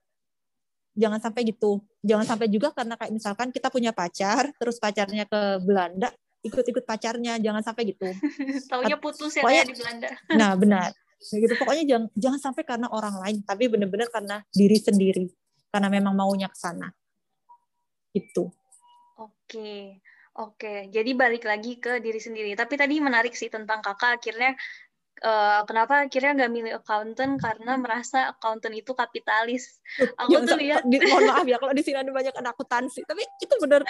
Jangan 0.97 1.21
sampai 1.21 1.45
gitu. 1.45 1.85
Jangan 2.01 2.25
sampai 2.25 2.49
juga 2.49 2.73
karena 2.73 2.97
kayak 2.97 3.13
misalkan 3.13 3.53
kita 3.53 3.69
punya 3.69 3.93
pacar 3.93 4.55
terus 4.57 4.81
pacarnya 4.81 5.29
ke 5.29 5.61
Belanda 5.61 6.09
ikut-ikut 6.41 6.85
pacarnya. 6.89 7.37
Jangan 7.37 7.63
sampai 7.63 7.93
gitu. 7.93 8.09
Taunya 8.73 8.97
putus 8.97 9.37
ya 9.37 9.45
Pokoknya, 9.45 9.65
di 9.69 9.77
Belanda. 9.77 10.09
Nah 10.41 10.57
benar. 10.57 10.91
Gitu. 11.21 11.55
Pokoknya 11.61 11.85
jangan 11.85 12.07
jangan 12.17 12.41
sampai 12.41 12.63
karena 12.65 12.87
orang 12.89 13.17
lain 13.21 13.37
tapi 13.45 13.69
benar-benar 13.69 14.09
karena 14.09 14.41
diri 14.55 14.79
sendiri. 14.79 15.27
Karena 15.75 15.91
memang 15.91 16.15
maunya 16.15 16.47
ke 16.47 16.55
sana 16.55 16.87
itu 18.17 18.49
oke 19.19 20.01
Oke, 20.35 20.91
jadi 20.91 21.15
balik 21.15 21.47
lagi 21.47 21.79
ke 21.79 22.03
diri 22.03 22.19
sendiri. 22.19 22.59
Tapi 22.59 22.75
tadi 22.75 22.99
menarik 22.99 23.39
sih 23.39 23.47
tentang 23.47 23.79
kakak 23.79 24.19
akhirnya 24.19 24.59
uh, 25.23 25.63
kenapa 25.63 26.11
akhirnya 26.11 26.35
nggak 26.35 26.51
milih 26.51 26.73
accountant 26.83 27.39
karena 27.39 27.79
merasa 27.79 28.35
accountant 28.35 28.75
itu 28.75 28.91
kapitalis. 28.99 29.79
Aku 29.95 30.35
ya, 30.35 30.43
tuh 30.43 30.59
lihat, 30.59 30.83
di, 30.83 30.99
mohon 31.07 31.31
maaf 31.31 31.47
ya 31.47 31.55
kalau 31.63 31.71
di 31.71 31.87
sini 31.87 32.03
ada 32.03 32.11
banyak 32.11 32.35
anak 32.35 32.59
akuntansi, 32.59 33.07
tapi 33.07 33.23
itu 33.23 33.55
benar 33.63 33.87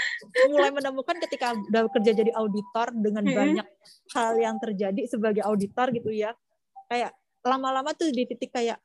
mulai 0.53 0.69
menemukan 0.69 1.17
ketika 1.25 1.57
udah 1.57 1.89
kerja 1.89 2.13
jadi 2.13 2.33
auditor 2.37 2.93
dengan 2.93 3.25
hmm. 3.25 3.33
banyak 3.33 3.67
hal 4.13 4.35
yang 4.37 4.57
terjadi 4.61 5.01
sebagai 5.09 5.49
auditor 5.49 5.97
gitu 5.97 6.13
ya, 6.13 6.37
kayak 6.93 7.17
lama-lama 7.41 7.97
tuh 7.97 8.13
di 8.13 8.29
titik 8.29 8.53
kayak 8.53 8.77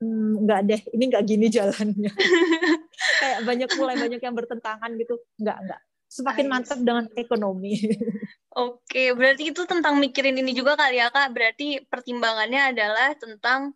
hmm, 0.00 0.48
nggak 0.48 0.60
deh, 0.64 0.80
ini 0.96 1.04
nggak 1.12 1.24
gini 1.28 1.46
jalannya. 1.52 2.12
kayak 3.22 3.46
banyak 3.46 3.70
mulai 3.78 3.94
banyak 3.94 4.20
yang 4.20 4.34
bertentangan 4.34 4.90
gitu, 4.98 5.14
nggak 5.38 5.58
nggak 5.62 5.80
semakin 6.12 6.46
mantap 6.50 6.78
dengan 6.82 7.08
ekonomi. 7.16 7.72
Oke, 8.52 9.16
berarti 9.16 9.48
itu 9.48 9.64
tentang 9.64 9.96
mikirin 9.96 10.36
ini 10.36 10.52
juga 10.52 10.76
kali 10.76 11.00
ya 11.00 11.08
kak. 11.08 11.32
Berarti 11.32 11.88
pertimbangannya 11.88 12.76
adalah 12.76 13.16
tentang 13.16 13.72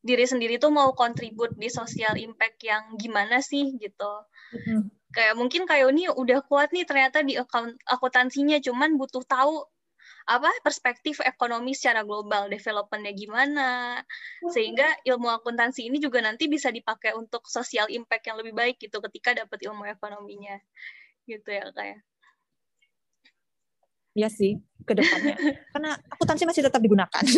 diri 0.00 0.24
sendiri 0.24 0.56
tuh 0.56 0.72
mau 0.72 0.96
kontribut 0.96 1.52
di 1.60 1.68
sosial 1.68 2.16
impact 2.16 2.64
yang 2.64 2.96
gimana 2.96 3.44
sih 3.44 3.76
gitu. 3.76 4.12
Mm-hmm. 4.56 4.80
Kayak 5.12 5.34
mungkin 5.36 5.62
kayak 5.68 5.92
ini 5.92 6.08
udah 6.08 6.40
kuat 6.48 6.72
nih 6.72 6.88
ternyata 6.88 7.20
di 7.20 7.36
account 7.36 7.76
akuntansinya, 7.84 8.56
cuman 8.64 8.96
butuh 8.96 9.20
tahu 9.28 9.68
apa 10.24 10.48
perspektif 10.64 11.20
ekonomi 11.20 11.76
secara 11.76 12.00
global, 12.00 12.48
developmentnya 12.48 13.12
gimana, 13.12 14.00
sehingga 14.48 14.88
ilmu 15.04 15.28
akuntansi 15.28 15.84
ini 15.84 16.00
juga 16.00 16.24
nanti 16.24 16.48
bisa 16.48 16.72
dipakai 16.72 17.12
untuk 17.12 17.44
sosial 17.44 17.92
impact 17.92 18.32
yang 18.32 18.40
lebih 18.40 18.56
baik 18.56 18.76
gitu 18.80 19.04
ketika 19.04 19.36
dapat 19.36 19.60
ilmu 19.68 19.84
ekonominya 19.84 20.56
gitu 21.28 21.48
ya 21.52 21.68
kayak. 21.76 22.00
Iya 24.14 24.30
sih, 24.30 24.62
ke 24.86 24.94
depannya. 24.94 25.34
karena 25.74 25.98
akuntansi 26.06 26.46
masih 26.46 26.62
tetap 26.64 26.80
digunakan. 26.80 27.24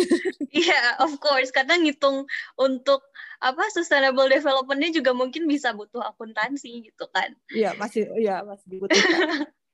Iya, 0.47 0.73
yeah, 0.73 0.89
of 1.03 1.13
course. 1.21 1.53
Karena 1.53 1.77
ngitung 1.77 2.25
untuk 2.57 3.03
apa 3.43 3.61
sustainable 3.69 4.25
development-nya 4.25 4.89
juga 4.89 5.13
mungkin 5.13 5.45
bisa 5.45 5.69
butuh 5.75 6.01
akuntansi 6.01 6.87
gitu 6.89 7.05
kan. 7.13 7.35
Iya, 7.53 7.77
masih 7.77 8.09
iya 8.17 8.41
masih 8.41 8.65
dibutuhkan. 8.65 9.45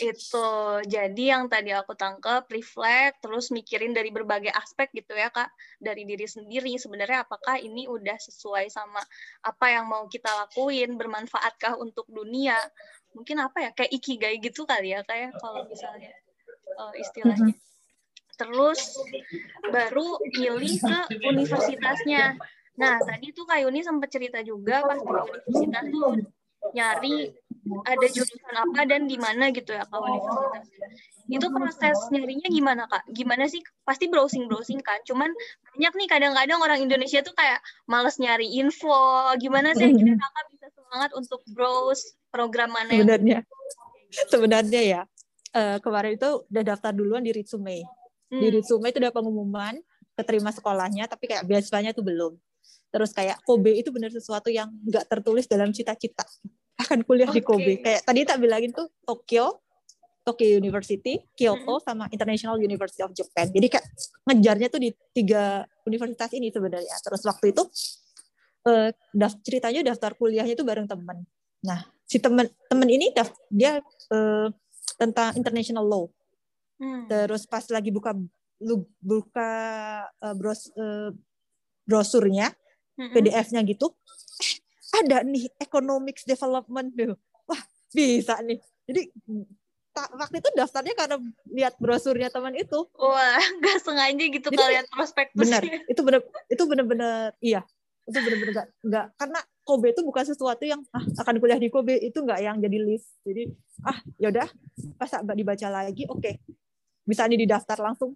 itu. 0.00 0.48
Jadi 0.88 1.24
yang 1.28 1.44
tadi 1.52 1.76
aku 1.76 1.92
tangkap 1.92 2.48
reflect 2.48 3.20
terus 3.20 3.52
mikirin 3.52 3.92
dari 3.92 4.08
berbagai 4.08 4.52
aspek 4.56 4.88
gitu 4.96 5.12
ya 5.12 5.28
kak. 5.28 5.52
Dari 5.76 6.08
diri 6.08 6.24
sendiri 6.24 6.72
sebenarnya 6.80 7.28
apakah 7.28 7.60
ini 7.60 7.84
udah 7.84 8.16
sesuai 8.16 8.72
sama 8.72 9.00
apa 9.44 9.66
yang 9.68 9.84
mau 9.88 10.08
kita 10.08 10.28
lakuin 10.28 10.96
bermanfaatkah 10.96 11.76
untuk 11.76 12.08
dunia? 12.08 12.56
Mungkin 13.12 13.36
apa 13.44 13.68
ya 13.68 13.70
kayak 13.76 13.92
ikigai 13.92 14.40
gitu 14.40 14.64
kali 14.64 14.96
ya 14.96 15.04
kayak 15.04 15.36
kalau 15.36 15.68
misalnya 15.68 16.12
uh, 16.80 16.94
istilahnya. 16.96 17.52
Terus 18.40 18.96
baru 19.68 20.16
pilih 20.32 20.74
ke 20.80 20.98
universitasnya. 21.28 22.40
Nah 22.80 22.96
tadi 23.04 23.36
tuh 23.36 23.44
Kak 23.44 23.60
Yuni 23.60 23.84
sempat 23.84 24.08
cerita 24.08 24.40
juga 24.40 24.80
pas 24.80 24.96
di 24.96 25.12
universitas 25.12 25.84
tuh 25.92 26.16
nyari 26.72 27.28
ada 27.68 28.06
jurusan 28.08 28.54
apa 28.56 28.80
dan 28.88 29.04
di 29.04 29.20
mana 29.20 29.52
gitu 29.52 29.76
ya 29.76 29.84
Kak 29.84 30.00
universitas. 30.00 30.64
Itu 31.30 31.46
proses 31.52 31.98
nyarinya 32.10 32.48
gimana 32.50 32.82
Kak? 32.88 33.06
Gimana 33.12 33.46
sih? 33.46 33.60
Pasti 33.84 34.08
browsing 34.08 34.48
browsing 34.48 34.80
kan 34.80 34.98
cuman 35.04 35.30
banyak 35.76 35.92
nih 35.94 36.08
kadang-kadang 36.08 36.58
orang 36.58 36.80
Indonesia 36.80 37.20
tuh 37.20 37.36
kayak 37.36 37.60
males 37.86 38.16
nyari 38.16 38.48
info. 38.58 39.30
Gimana 39.38 39.76
sih 39.76 39.86
akhirnya 39.92 40.16
Kakak 40.16 40.44
bisa 40.56 40.66
semangat 40.72 41.10
untuk 41.14 41.40
browse 41.52 42.16
program 42.32 42.72
mana 42.72 42.90
sebenarnya. 42.96 43.44
sebenarnya 44.26 44.80
ya 44.82 45.00
uh, 45.54 45.78
kemarin 45.78 46.18
itu 46.18 46.30
udah 46.50 46.64
daftar 46.64 46.92
duluan 46.94 47.22
di 47.22 47.32
resume. 47.34 47.84
Hmm. 48.30 48.38
di 48.38 48.46
resume 48.46 48.94
itu 48.94 49.02
udah 49.02 49.10
pengumuman 49.10 49.74
keterima 50.14 50.54
sekolahnya 50.54 51.10
tapi 51.10 51.26
kayak 51.26 51.44
biasanya 51.46 51.90
tuh 51.90 52.06
belum. 52.06 52.38
Terus 52.90 53.10
kayak 53.14 53.42
Kobe 53.42 53.74
itu 53.74 53.90
benar 53.94 54.10
sesuatu 54.10 54.50
yang 54.50 54.70
nggak 54.86 55.06
tertulis 55.06 55.50
dalam 55.50 55.74
cita-cita 55.74 56.26
akan 56.80 56.98
kuliah 57.04 57.28
okay. 57.28 57.40
di 57.40 57.42
Kobe 57.44 57.72
kayak 57.84 58.02
tadi 58.08 58.20
tak 58.24 58.38
bilangin 58.40 58.72
tuh 58.72 58.88
Tokyo 59.04 59.60
Tokyo 60.20 60.60
University, 60.60 61.16
Kyoto, 61.32 61.80
hmm. 61.80 61.84
sama 61.84 62.04
International 62.12 62.60
University 62.60 63.00
of 63.00 63.10
Japan. 63.16 63.48
Jadi 63.48 63.66
kayak 63.72 63.86
ngejarnya 64.28 64.68
tuh 64.68 64.80
di 64.84 64.92
tiga 65.16 65.64
universitas 65.88 66.28
ini 66.36 66.52
sebenarnya. 66.52 66.92
Terus 67.00 67.24
waktu 67.24 67.56
itu 67.56 67.64
uh, 68.68 68.92
ceritanya 69.40 69.80
daftar 69.80 70.12
kuliahnya 70.20 70.54
itu 70.54 70.62
bareng 70.62 70.84
temen. 70.84 71.24
Nah, 71.64 71.88
si 72.04 72.20
temen 72.20 72.46
temen 72.68 72.88
ini 72.90 73.14
dia 73.48 73.80
uh, 74.12 74.52
tentang 75.00 75.32
international 75.38 75.86
law 75.86 76.04
hmm. 76.82 77.06
terus 77.06 77.46
pas 77.46 77.62
lagi 77.70 77.94
buka 77.94 78.16
lu 78.60 78.82
buka 78.98 79.52
uh, 80.18 80.34
bros 80.34 80.74
uh, 80.74 81.14
brosurnya 81.86 82.50
hmm. 82.98 83.14
PDF-nya 83.14 83.60
gitu 83.62 83.94
eh, 84.42 84.49
ada 84.90 85.22
nih 85.22 85.46
economics 85.62 86.26
development. 86.26 86.94
Tuh 86.94 87.16
wah 87.46 87.62
bisa 87.94 88.38
nih. 88.42 88.58
Jadi 88.90 89.02
waktu 89.94 90.36
itu 90.38 90.48
daftarnya 90.54 90.94
karena 90.94 91.16
lihat 91.50 91.74
brosurnya 91.78 92.30
teman 92.30 92.54
itu. 92.54 92.86
Wah 92.96 93.42
nggak 93.60 93.78
sengaja 93.82 94.24
gitu 94.30 94.48
kalian 94.50 94.86
prospektusnya 94.90 95.60
benar. 95.60 95.62
Itu 95.92 96.00
benar 96.06 96.20
itu 96.50 96.62
benar-benar 96.66 97.34
iya. 97.42 97.62
Itu 98.06 98.18
benar-benar 98.22 98.66
nggak 98.82 99.06
karena 99.18 99.40
Kobe 99.60 99.94
itu 99.94 100.02
bukan 100.02 100.26
sesuatu 100.26 100.66
yang 100.66 100.82
ah, 100.90 101.04
akan 101.22 101.38
kuliah 101.38 101.60
di 101.60 101.70
Kobe. 101.70 101.94
Itu 101.98 102.26
nggak 102.26 102.40
yang 102.42 102.58
jadi 102.58 102.78
list. 102.82 103.14
Jadi 103.22 103.50
ah 103.86 103.98
yaudah 104.18 104.48
pas 104.98 105.10
dibaca 105.34 105.66
lagi 105.70 106.06
oke. 106.10 106.18
Okay. 106.18 106.34
bisa 107.06 107.26
nih 107.26 107.42
didaftar 107.42 107.78
langsung. 107.78 108.14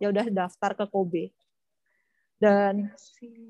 Ya 0.00 0.12
udah 0.12 0.28
daftar 0.28 0.76
ke 0.76 0.84
Kobe. 0.88 1.32
Dan 2.36 2.92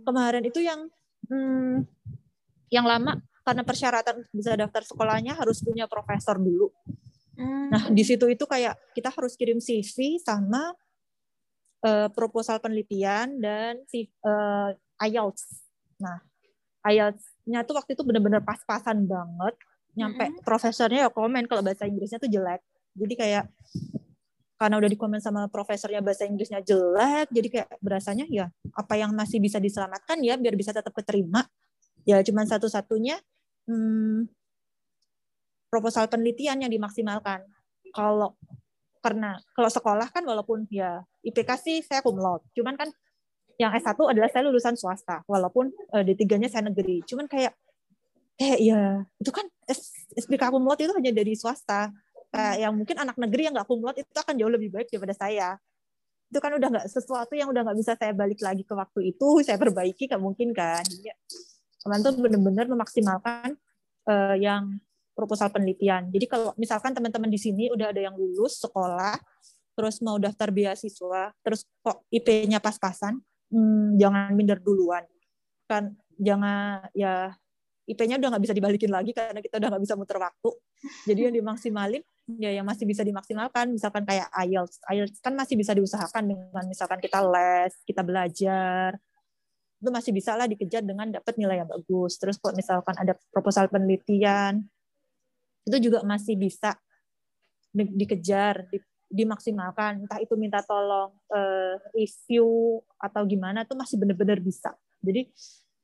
kemarin 0.06 0.46
itu 0.46 0.62
yang 0.62 0.86
hmm, 1.26 1.86
yang 2.72 2.86
lama 2.86 3.18
karena 3.46 3.62
persyaratan 3.62 4.26
bisa 4.34 4.58
daftar 4.58 4.82
sekolahnya 4.82 5.38
harus 5.38 5.62
punya 5.62 5.86
profesor 5.86 6.38
dulu 6.38 6.70
hmm. 7.38 7.66
nah 7.70 7.82
di 7.90 8.02
situ 8.02 8.26
itu 8.26 8.44
kayak 8.46 8.74
kita 8.94 9.10
harus 9.10 9.38
kirim 9.38 9.62
CV 9.62 10.18
sama 10.22 10.74
uh, 11.86 12.08
proposal 12.10 12.58
penelitian 12.58 13.38
dan 13.38 13.82
si 13.86 14.10
uh, 14.26 14.74
IELTS 14.98 15.62
nah 16.02 16.20
IELTS-nya 16.86 17.66
tuh 17.66 17.74
waktu 17.74 17.98
itu 17.98 18.02
bener-bener 18.06 18.40
pas-pasan 18.42 19.04
banget. 19.10 19.54
Nyampe 19.96 20.22
mm 20.22 20.32
-hmm. 20.38 20.44
profesornya 20.46 21.08
ya 21.08 21.10
komen 21.10 21.50
kalau 21.50 21.64
bahasa 21.66 21.88
Inggrisnya 21.88 22.22
tuh 22.22 22.30
jelek. 22.30 22.62
Jadi 22.96 23.14
kayak 23.16 23.44
karena 24.56 24.80
udah 24.80 24.88
dikomen 24.88 25.20
sama 25.20 25.52
profesornya 25.52 26.00
bahasa 26.00 26.24
Inggrisnya 26.24 26.64
jelek, 26.64 27.28
jadi 27.28 27.48
kayak 27.52 27.68
berasanya 27.84 28.24
ya 28.32 28.48
apa 28.72 28.96
yang 28.96 29.12
masih 29.12 29.36
bisa 29.36 29.60
diselamatkan 29.60 30.16
ya 30.24 30.38
biar 30.40 30.56
bisa 30.56 30.72
tetap 30.72 30.94
keterima. 30.96 31.44
Ya 32.06 32.22
cuman 32.22 32.46
satu-satunya 32.46 33.18
hmm, 33.66 34.30
proposal 35.66 36.06
penelitian 36.06 36.62
yang 36.62 36.72
dimaksimalkan. 36.72 37.42
Kalau 37.90 38.38
karena 39.02 39.38
kalau 39.54 39.70
sekolah 39.70 40.08
kan 40.10 40.22
walaupun 40.26 40.66
ya 40.70 41.02
IPK 41.22 41.50
sih 41.58 41.76
saya 41.82 42.02
laude, 42.02 42.46
cuman 42.54 42.74
kan 42.74 42.88
yang 43.56 43.72
S1 43.72 43.96
adalah 43.96 44.28
saya 44.28 44.44
lulusan 44.46 44.76
swasta 44.76 45.24
walaupun 45.24 45.72
uh, 45.92 46.02
D3-nya 46.04 46.48
saya 46.48 46.68
negeri. 46.68 47.00
Cuman 47.08 47.26
kayak 47.26 47.56
kayak 48.36 48.58
ya 48.60 49.00
itu 49.16 49.32
kan 49.32 49.48
SPK 50.16 50.52
kumlot 50.52 50.78
itu 50.80 50.92
hanya 50.92 51.12
dari 51.12 51.32
swasta. 51.34 51.90
Kayak 52.30 52.56
yang 52.60 52.72
mungkin 52.76 52.96
anak 53.00 53.16
negeri 53.16 53.48
yang 53.48 53.54
nggak 53.56 53.68
kumlot 53.68 53.96
itu 53.96 54.10
akan 54.12 54.34
jauh 54.36 54.52
lebih 54.52 54.68
baik 54.70 54.92
daripada 54.92 55.16
saya. 55.16 55.56
Itu 56.28 56.38
kan 56.42 56.52
udah 56.52 56.68
nggak 56.68 56.86
sesuatu 56.90 57.32
yang 57.32 57.48
udah 57.48 57.62
nggak 57.64 57.78
bisa 57.80 57.92
saya 57.96 58.12
balik 58.12 58.42
lagi 58.44 58.66
ke 58.66 58.74
waktu 58.76 59.16
itu 59.16 59.28
saya 59.40 59.56
perbaiki 59.56 60.04
nggak 60.04 60.20
mungkin 60.20 60.52
kan. 60.52 60.84
Jadi 60.84 61.08
teman 61.86 62.02
tuh 62.02 62.18
benar-benar 62.18 62.66
memaksimalkan 62.66 63.54
uh, 64.10 64.34
yang 64.34 64.82
proposal 65.14 65.48
penelitian. 65.54 66.10
Jadi 66.10 66.26
kalau 66.26 66.50
misalkan 66.58 66.92
teman-teman 66.92 67.30
di 67.30 67.38
sini 67.38 67.70
udah 67.70 67.94
ada 67.94 68.02
yang 68.10 68.18
lulus 68.18 68.58
sekolah 68.58 69.14
terus 69.76 70.00
mau 70.02 70.16
daftar 70.16 70.48
beasiswa 70.50 71.30
terus 71.44 71.68
kok 71.84 72.04
IP-nya 72.08 72.58
pas-pasan 72.58 73.22
hmm, 73.54 73.96
jangan 73.96 74.34
minder 74.34 74.58
duluan. 74.58 75.06
Kan 75.70 75.94
jangan 76.18 76.84
ya 76.90 77.30
IP-nya 77.86 78.18
udah 78.18 78.34
nggak 78.34 78.44
bisa 78.44 78.54
dibalikin 78.56 78.90
lagi 78.90 79.14
karena 79.14 79.38
kita 79.38 79.62
udah 79.62 79.68
nggak 79.72 79.84
bisa 79.86 79.94
muter 79.94 80.18
waktu. 80.18 80.50
Jadi 81.06 81.20
yang 81.30 81.34
dimaksimalin 81.38 82.02
ya 82.36 82.50
yang 82.50 82.66
masih 82.66 82.84
bisa 82.84 83.06
dimaksimalkan. 83.06 83.72
Misalkan 83.72 84.02
kayak 84.04 84.28
IELTS. 84.34 84.82
IELTS 84.90 85.18
kan 85.22 85.32
masih 85.32 85.54
bisa 85.54 85.72
diusahakan 85.72 86.28
dengan 86.28 86.64
misalkan 86.68 86.98
kita 86.98 87.22
les 87.24 87.72
kita 87.86 88.02
belajar 88.02 88.98
itu 89.76 89.90
masih 89.92 90.12
bisa 90.16 90.32
lah 90.32 90.48
dikejar 90.48 90.80
dengan 90.80 91.12
dapat 91.12 91.36
nilai 91.36 91.60
yang 91.62 91.68
bagus. 91.68 92.16
Terus 92.16 92.40
kalau 92.40 92.56
misalkan 92.56 92.96
ada 92.96 93.12
proposal 93.28 93.68
penelitian, 93.68 94.64
itu 95.68 95.76
juga 95.90 96.00
masih 96.06 96.38
bisa 96.38 96.78
dikejar, 97.74 98.64
dimaksimalkan. 99.12 100.08
Entah 100.08 100.18
itu 100.22 100.32
minta 100.40 100.64
tolong 100.64 101.12
uh, 101.28 101.76
review 101.92 102.80
atau 102.96 103.22
gimana, 103.28 103.68
itu 103.68 103.76
masih 103.76 104.00
benar-benar 104.00 104.40
bisa. 104.40 104.72
Jadi 105.04 105.28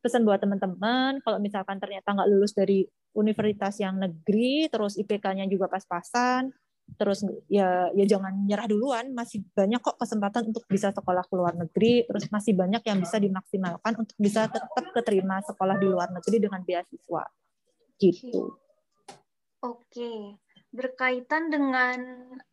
pesan 0.02 0.24
buat 0.24 0.40
teman-teman, 0.40 1.20
kalau 1.20 1.38
misalkan 1.38 1.78
ternyata 1.78 2.16
nggak 2.16 2.28
lulus 2.32 2.56
dari 2.56 2.88
universitas 3.12 3.76
yang 3.78 4.00
negeri, 4.00 4.72
terus 4.72 4.96
IPK-nya 4.96 5.44
juga 5.46 5.68
pas-pasan, 5.68 6.48
terus 6.98 7.24
ya 7.46 7.88
ya 7.94 8.04
jangan 8.04 8.44
nyerah 8.44 8.66
duluan. 8.66 9.14
Masih 9.14 9.46
banyak 9.54 9.78
kok 9.78 9.96
kesempatan 9.96 10.50
untuk 10.50 10.64
bisa 10.66 10.90
sekolah 10.90 11.24
ke 11.24 11.34
luar 11.34 11.54
negeri. 11.54 12.04
Terus 12.08 12.28
masih 12.28 12.52
banyak 12.58 12.82
yang 12.84 12.98
bisa 13.00 13.16
dimaksimalkan 13.22 13.92
untuk 13.96 14.16
bisa 14.18 14.50
tetap 14.50 14.86
keterima 14.92 15.38
sekolah 15.46 15.78
di 15.78 15.86
luar 15.86 16.10
negeri 16.10 16.36
dengan 16.42 16.60
beasiswa. 16.66 17.24
Gitu. 17.96 18.58
Oke 19.62 20.41
berkaitan 20.72 21.52
dengan 21.52 22.00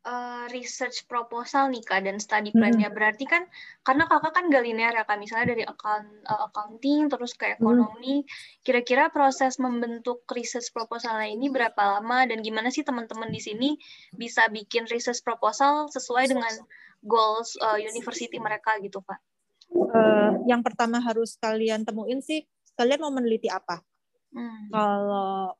uh, 0.03 0.43
research 0.51 1.07
proposal 1.07 1.71
nih 1.71 1.79
kak 1.87 2.03
dan 2.03 2.19
study 2.19 2.51
plan-nya 2.51 2.91
hmm. 2.91 2.97
berarti 2.99 3.23
kan 3.23 3.47
karena 3.87 4.11
kakak 4.11 4.35
kan 4.35 4.51
gak 4.51 4.63
linear 4.67 4.91
ya 4.91 5.07
kak 5.07 5.23
misalnya 5.23 5.55
dari 5.55 5.63
account 5.63 6.07
uh, 6.27 6.51
accounting 6.51 7.07
terus 7.07 7.31
ke 7.39 7.55
ekonomi 7.55 8.27
kira-kira 8.67 9.07
proses 9.07 9.55
membentuk 9.55 10.27
research 10.35 10.67
proposalnya 10.75 11.31
ini 11.31 11.47
berapa 11.47 11.79
lama 11.79 12.27
dan 12.27 12.43
gimana 12.43 12.67
sih 12.67 12.83
teman-teman 12.83 13.31
di 13.31 13.39
sini 13.39 13.79
bisa 14.11 14.51
bikin 14.51 14.83
research 14.91 15.23
proposal 15.23 15.87
sesuai 15.87 16.27
dengan 16.27 16.51
goals 16.99 17.55
uh, 17.63 17.79
university 17.79 18.35
mereka 18.35 18.75
gitu 18.83 18.99
pak? 18.99 19.23
Uh, 19.71 20.43
yang 20.43 20.59
pertama 20.59 20.99
harus 20.99 21.39
kalian 21.39 21.87
temuin 21.87 22.19
sih 22.19 22.43
kalian 22.75 22.99
mau 22.99 23.15
meneliti 23.15 23.47
apa. 23.47 23.79
Hmm. 24.35 24.67
Kalau 24.69 25.55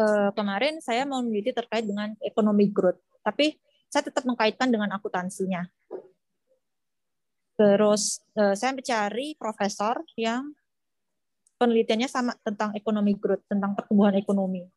uh, 0.00 0.30
kemarin 0.32 0.80
saya 0.84 1.04
mau 1.08 1.20
meneliti 1.24 1.52
terkait 1.52 1.84
dengan 1.84 2.12
ekonomi 2.22 2.68
growth, 2.70 3.00
tapi 3.24 3.56
saya 3.88 4.06
tetap 4.06 4.24
mengkaitkan 4.28 4.68
dengan 4.68 4.92
akuntansinya. 4.94 5.64
Terus 7.56 8.20
uh, 8.36 8.52
saya 8.52 8.76
mencari 8.76 9.32
profesor 9.40 10.04
yang 10.20 10.52
penelitiannya 11.56 12.08
sama 12.08 12.36
tentang 12.44 12.76
ekonomi 12.76 13.16
growth, 13.16 13.44
tentang 13.48 13.72
pertumbuhan 13.72 14.16
ekonomi. 14.16 14.68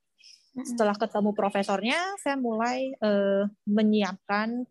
Setelah 0.60 0.96
ketemu 0.98 1.32
profesornya, 1.36 2.00
saya 2.20 2.36
mulai 2.36 2.92
uh, 3.00 3.48
menyiapkan 3.68 4.66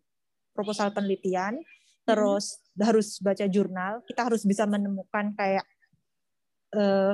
proposal 0.53 0.91
penelitian, 0.91 1.61
terus 2.03 2.61
harus 2.77 3.17
baca 3.21 3.45
jurnal. 3.47 4.01
Kita 4.05 4.27
harus 4.27 4.43
bisa 4.43 4.65
menemukan 4.65 5.33
kayak 5.37 5.65
uh, 6.75 7.13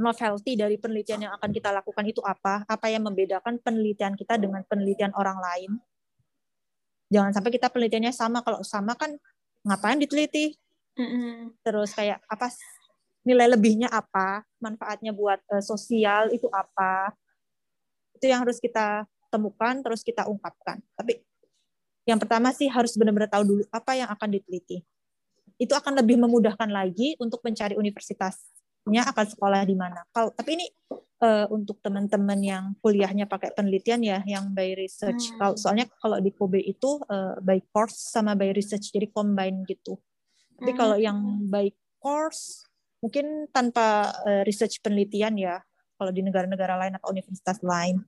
novelty 0.00 0.56
dari 0.56 0.80
penelitian 0.80 1.28
yang 1.28 1.32
akan 1.36 1.52
kita 1.52 1.68
lakukan 1.70 2.08
itu 2.08 2.24
apa? 2.24 2.64
Apa 2.64 2.88
yang 2.88 3.04
membedakan 3.04 3.60
penelitian 3.60 4.16
kita 4.16 4.40
dengan 4.40 4.64
penelitian 4.64 5.12
orang 5.12 5.36
lain? 5.36 5.76
Jangan 7.12 7.36
sampai 7.36 7.52
kita 7.52 7.68
penelitiannya 7.68 8.10
sama. 8.16 8.40
Kalau 8.40 8.64
sama 8.64 8.96
kan 8.96 9.12
ngapain 9.62 10.00
diteliti? 10.00 10.56
Terus 11.60 11.92
kayak 11.92 12.24
apa 12.24 12.48
nilai 13.22 13.52
lebihnya 13.52 13.92
apa? 13.92 14.42
Manfaatnya 14.58 15.12
buat 15.12 15.38
uh, 15.52 15.62
sosial 15.62 16.32
itu 16.32 16.48
apa? 16.48 17.12
Itu 18.16 18.26
yang 18.32 18.48
harus 18.48 18.56
kita 18.56 19.04
temukan 19.28 19.84
terus 19.84 20.00
kita 20.00 20.26
ungkapkan. 20.26 20.80
Tapi 20.96 21.20
yang 22.08 22.16
pertama 22.16 22.50
sih 22.50 22.66
harus 22.66 22.96
benar-benar 22.96 23.28
tahu 23.28 23.44
dulu 23.44 23.62
apa 23.70 23.92
yang 23.94 24.08
akan 24.08 24.28
diteliti. 24.32 24.82
Itu 25.60 25.76
akan 25.76 26.00
lebih 26.00 26.16
memudahkan 26.16 26.72
lagi 26.72 27.20
untuk 27.20 27.44
mencari 27.44 27.76
universitas 27.76 28.40
nya 28.90 29.06
akan 29.06 29.26
sekolah 29.30 29.62
di 29.62 29.78
mana. 29.78 30.02
Kalau 30.10 30.34
tapi 30.34 30.58
ini 30.58 30.66
uh, 31.22 31.46
untuk 31.52 31.78
teman-teman 31.84 32.40
yang 32.40 32.64
kuliahnya 32.80 33.28
pakai 33.30 33.54
penelitian 33.54 34.00
ya, 34.02 34.18
yang 34.26 34.50
by 34.50 34.74
research. 34.74 35.30
Hmm. 35.32 35.38
Kalau 35.38 35.54
soalnya 35.54 35.86
kalau 36.00 36.18
di 36.18 36.34
Kobe 36.34 36.60
itu 36.60 37.00
uh, 37.06 37.38
by 37.40 37.60
course 37.70 38.10
sama 38.10 38.34
by 38.34 38.50
research, 38.50 38.90
jadi 38.90 39.06
combine 39.12 39.62
gitu. 39.68 40.00
Tapi 40.58 40.72
hmm. 40.74 40.80
kalau 40.80 40.96
yang 40.98 41.18
by 41.46 41.70
course 42.00 42.66
mungkin 43.00 43.48
tanpa 43.48 44.12
uh, 44.26 44.42
research 44.44 44.82
penelitian 44.84 45.38
ya, 45.38 45.62
kalau 45.96 46.10
di 46.12 46.20
negara-negara 46.24 46.76
lain 46.76 46.96
atau 46.96 47.12
universitas 47.12 47.60
lain. 47.64 48.02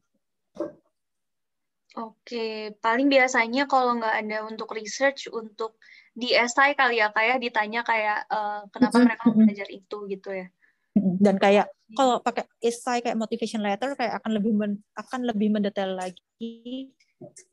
Oke, 1.93 2.73
paling 2.81 3.13
biasanya 3.13 3.69
kalau 3.69 4.01
nggak 4.01 4.17
ada 4.25 4.49
untuk 4.49 4.73
research, 4.73 5.29
untuk 5.29 5.77
di 6.17 6.33
SI 6.33 6.73
kali 6.73 7.01
ya 7.01 7.13
kayak 7.13 7.37
ya, 7.37 7.41
ditanya 7.41 7.81
kayak 7.85 8.19
uh, 8.29 8.65
kenapa 8.69 8.97
mereka 9.01 9.25
belajar 9.33 9.69
itu 9.73 9.97
gitu 10.13 10.29
ya 10.29 10.49
dan 11.25 11.37
kayak 11.41 11.69
kalau 11.93 12.21
pakai 12.25 12.49
essay 12.65 13.05
kayak 13.05 13.17
motivation 13.17 13.61
letter 13.61 13.93
kayak 13.97 14.21
akan 14.21 14.31
lebih 14.37 14.53
men, 14.57 14.81
akan 14.97 15.29
lebih 15.29 15.49
mendetail 15.53 15.97
lagi. 15.97 16.93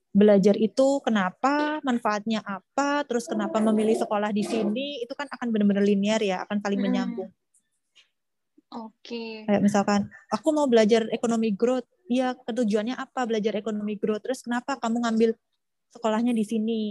Belajar 0.10 0.58
itu 0.58 1.04
kenapa 1.06 1.84
manfaatnya 1.86 2.42
apa 2.42 3.06
terus 3.06 3.30
kenapa 3.30 3.62
memilih 3.62 4.00
sekolah 4.00 4.34
di 4.34 4.42
sini 4.42 5.04
itu 5.04 5.14
kan 5.14 5.30
akan 5.30 5.48
benar-benar 5.54 5.86
linear 5.86 6.20
ya 6.24 6.44
akan 6.48 6.58
saling 6.64 6.80
hmm. 6.82 6.88
menyambung. 6.88 7.30
Oke. 8.70 8.94
Okay. 9.02 9.34
kayak 9.50 9.66
misalkan 9.66 10.14
aku 10.30 10.54
mau 10.54 10.70
belajar 10.70 11.06
ekonomi 11.10 11.54
growth. 11.54 11.88
Ya 12.10 12.34
ketujuannya 12.34 12.98
apa 12.98 13.30
belajar 13.30 13.54
ekonomi 13.54 13.98
growth? 13.98 14.26
Terus 14.26 14.42
kenapa 14.42 14.82
kamu 14.82 15.06
ngambil 15.06 15.30
sekolahnya 15.94 16.34
di 16.34 16.46
sini 16.46 16.82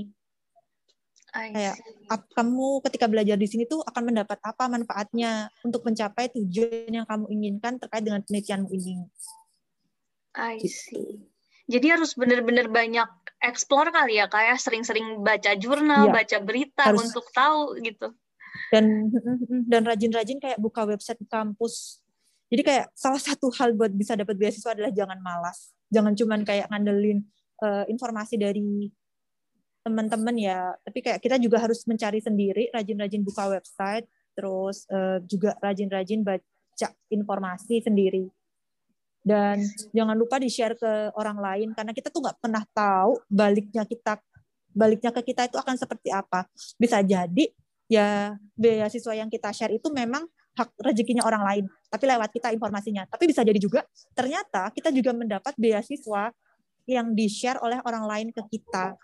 kayak 1.33 1.77
ap, 2.09 2.25
kamu 2.33 2.81
ketika 2.89 3.07
belajar 3.07 3.37
di 3.37 3.49
sini 3.49 3.65
tuh 3.69 3.85
akan 3.85 4.13
mendapat 4.13 4.39
apa 4.41 4.65
manfaatnya 4.67 5.53
untuk 5.61 5.85
mencapai 5.85 6.33
tujuan 6.33 6.91
yang 7.03 7.07
kamu 7.07 7.29
inginkan 7.29 7.77
terkait 7.77 8.05
dengan 8.05 8.25
penelitianmu 8.25 8.69
ini. 8.73 9.05
I 10.39 10.57
gitu. 10.61 10.73
see. 10.73 11.09
Jadi 11.69 11.87
harus 11.93 12.17
benar-benar 12.17 12.73
banyak 12.73 13.09
explore 13.45 13.93
kali 13.93 14.17
ya 14.17 14.27
kayak 14.27 14.57
ya? 14.57 14.63
sering-sering 14.63 15.21
baca 15.21 15.53
jurnal, 15.61 16.09
iya, 16.09 16.15
baca 16.17 16.37
berita 16.41 16.85
harus. 16.89 17.13
untuk 17.13 17.29
tahu 17.37 17.77
gitu. 17.85 18.09
Dan 18.73 19.13
dan 19.71 19.85
rajin-rajin 19.85 20.41
kayak 20.41 20.57
buka 20.57 20.89
website 20.89 21.21
kampus. 21.29 22.01
Jadi 22.49 22.63
kayak 22.65 22.87
salah 22.97 23.21
satu 23.21 23.53
hal 23.61 23.77
buat 23.77 23.93
bisa 23.93 24.17
dapat 24.17 24.41
beasiswa 24.41 24.73
adalah 24.73 24.89
jangan 24.89 25.21
malas. 25.21 25.77
Jangan 25.93 26.17
cuman 26.17 26.41
kayak 26.49 26.73
ngandelin 26.73 27.21
uh, 27.61 27.85
informasi 27.85 28.41
dari 28.41 28.89
teman-teman 29.89 30.37
ya. 30.37 30.77
Tapi 30.85 30.99
kayak 31.01 31.19
kita 31.25 31.41
juga 31.41 31.65
harus 31.65 31.89
mencari 31.89 32.21
sendiri 32.21 32.69
rajin-rajin 32.77 33.25
buka 33.25 33.49
website 33.49 34.05
terus 34.37 34.85
uh, 34.93 35.19
juga 35.25 35.57
rajin-rajin 35.65 36.21
baca 36.21 36.89
informasi 37.09 37.81
sendiri. 37.81 38.29
Dan 39.25 39.65
jangan 39.91 40.15
lupa 40.15 40.37
di 40.39 40.53
share 40.53 40.77
ke 40.77 41.11
orang 41.17 41.41
lain 41.41 41.69
karena 41.73 41.97
kita 41.97 42.13
tuh 42.13 42.23
nggak 42.23 42.39
pernah 42.39 42.63
tahu 42.71 43.19
baliknya 43.29 43.83
kita 43.89 44.21
baliknya 44.71 45.11
ke 45.11 45.33
kita 45.33 45.49
itu 45.49 45.57
akan 45.57 45.75
seperti 45.75 46.13
apa. 46.13 46.45
Bisa 46.77 47.01
jadi 47.03 47.49
ya 47.89 48.37
beasiswa 48.53 49.17
yang 49.17 49.33
kita 49.33 49.49
share 49.51 49.73
itu 49.73 49.89
memang 49.89 50.29
hak 50.55 50.75
rezekinya 50.85 51.25
orang 51.25 51.43
lain 51.43 51.65
tapi 51.89 52.05
lewat 52.07 52.31
kita 52.31 52.53
informasinya. 52.55 53.09
Tapi 53.09 53.27
bisa 53.27 53.43
jadi 53.43 53.59
juga 53.59 53.83
ternyata 54.15 54.71
kita 54.71 54.93
juga 54.95 55.17
mendapat 55.17 55.57
beasiswa 55.59 56.31
yang 56.89 57.13
di 57.13 57.29
share 57.29 57.61
oleh 57.61 57.83
orang 57.85 58.05
lain 58.09 58.29
ke 58.33 58.41
kita 58.49 58.97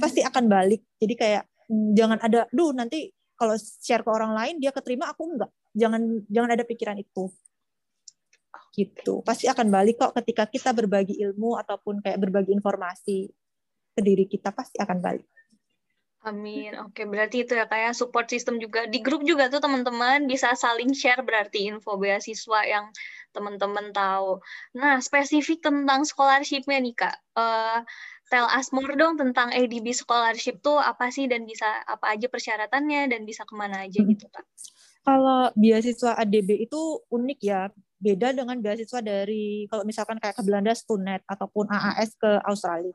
pasti 0.00 0.20
akan 0.20 0.44
balik. 0.46 0.82
Jadi 1.00 1.14
kayak 1.16 1.42
mm, 1.68 1.88
jangan 1.96 2.18
ada 2.20 2.46
duh 2.52 2.72
nanti 2.76 3.10
kalau 3.34 3.56
share 3.56 4.04
ke 4.04 4.10
orang 4.12 4.36
lain 4.36 4.60
dia 4.60 4.70
keterima 4.74 5.08
aku 5.08 5.22
enggak. 5.36 5.50
Jangan 5.72 6.02
jangan 6.28 6.50
ada 6.52 6.64
pikiran 6.66 6.98
itu. 7.00 7.32
Gitu. 8.70 9.24
Pasti 9.26 9.50
akan 9.50 9.66
balik 9.72 9.98
kok 9.98 10.14
ketika 10.22 10.46
kita 10.46 10.70
berbagi 10.70 11.18
ilmu 11.18 11.58
ataupun 11.58 12.04
kayak 12.04 12.18
berbagi 12.20 12.54
informasi 12.54 13.26
ke 13.96 14.00
diri 14.00 14.28
kita 14.30 14.54
pasti 14.54 14.78
akan 14.78 14.98
balik. 15.02 15.26
Amin. 16.20 16.76
Oke, 16.84 17.08
berarti 17.08 17.48
itu 17.48 17.56
ya 17.56 17.64
kayak 17.64 17.96
support 17.96 18.28
system 18.28 18.60
juga. 18.60 18.84
Di 18.84 19.00
grup 19.00 19.24
juga 19.24 19.48
tuh 19.48 19.56
teman-teman 19.64 20.28
bisa 20.28 20.52
saling 20.52 20.92
share 20.92 21.24
berarti 21.24 21.64
info 21.64 21.96
beasiswa 21.96 22.60
yang 22.68 22.92
teman-teman 23.32 23.88
tahu. 23.96 24.36
Nah, 24.76 25.00
spesifik 25.00 25.64
tentang 25.64 26.04
scholarship-nya 26.04 26.78
nih 26.84 26.92
Kak. 26.92 27.16
Uh, 27.32 27.80
tell 28.30 28.46
us 28.46 28.70
more 28.70 28.94
dong 28.94 29.18
tentang 29.18 29.50
ADB 29.50 29.90
scholarship 29.90 30.62
tuh 30.62 30.78
apa 30.78 31.10
sih 31.10 31.26
dan 31.26 31.44
bisa 31.44 31.66
apa 31.84 32.14
aja 32.14 32.30
persyaratannya 32.30 33.10
dan 33.10 33.26
bisa 33.26 33.42
ke 33.42 33.54
mana 33.58 33.84
aja 33.84 34.00
hmm. 34.00 34.08
gitu 34.14 34.30
kak? 34.30 34.46
Kalau 35.02 35.50
beasiswa 35.58 36.14
ADB 36.14 36.70
itu 36.70 36.80
unik 37.10 37.40
ya, 37.42 37.66
beda 38.00 38.32
dengan 38.32 38.56
beasiswa 38.62 39.00
dari 39.02 39.66
kalau 39.66 39.82
misalkan 39.84 40.16
kayak 40.22 40.38
ke 40.38 40.42
Belanda 40.46 40.72
Stunet 40.72 41.20
ataupun 41.26 41.68
AAS 41.68 42.16
ke 42.16 42.30
Australia. 42.46 42.94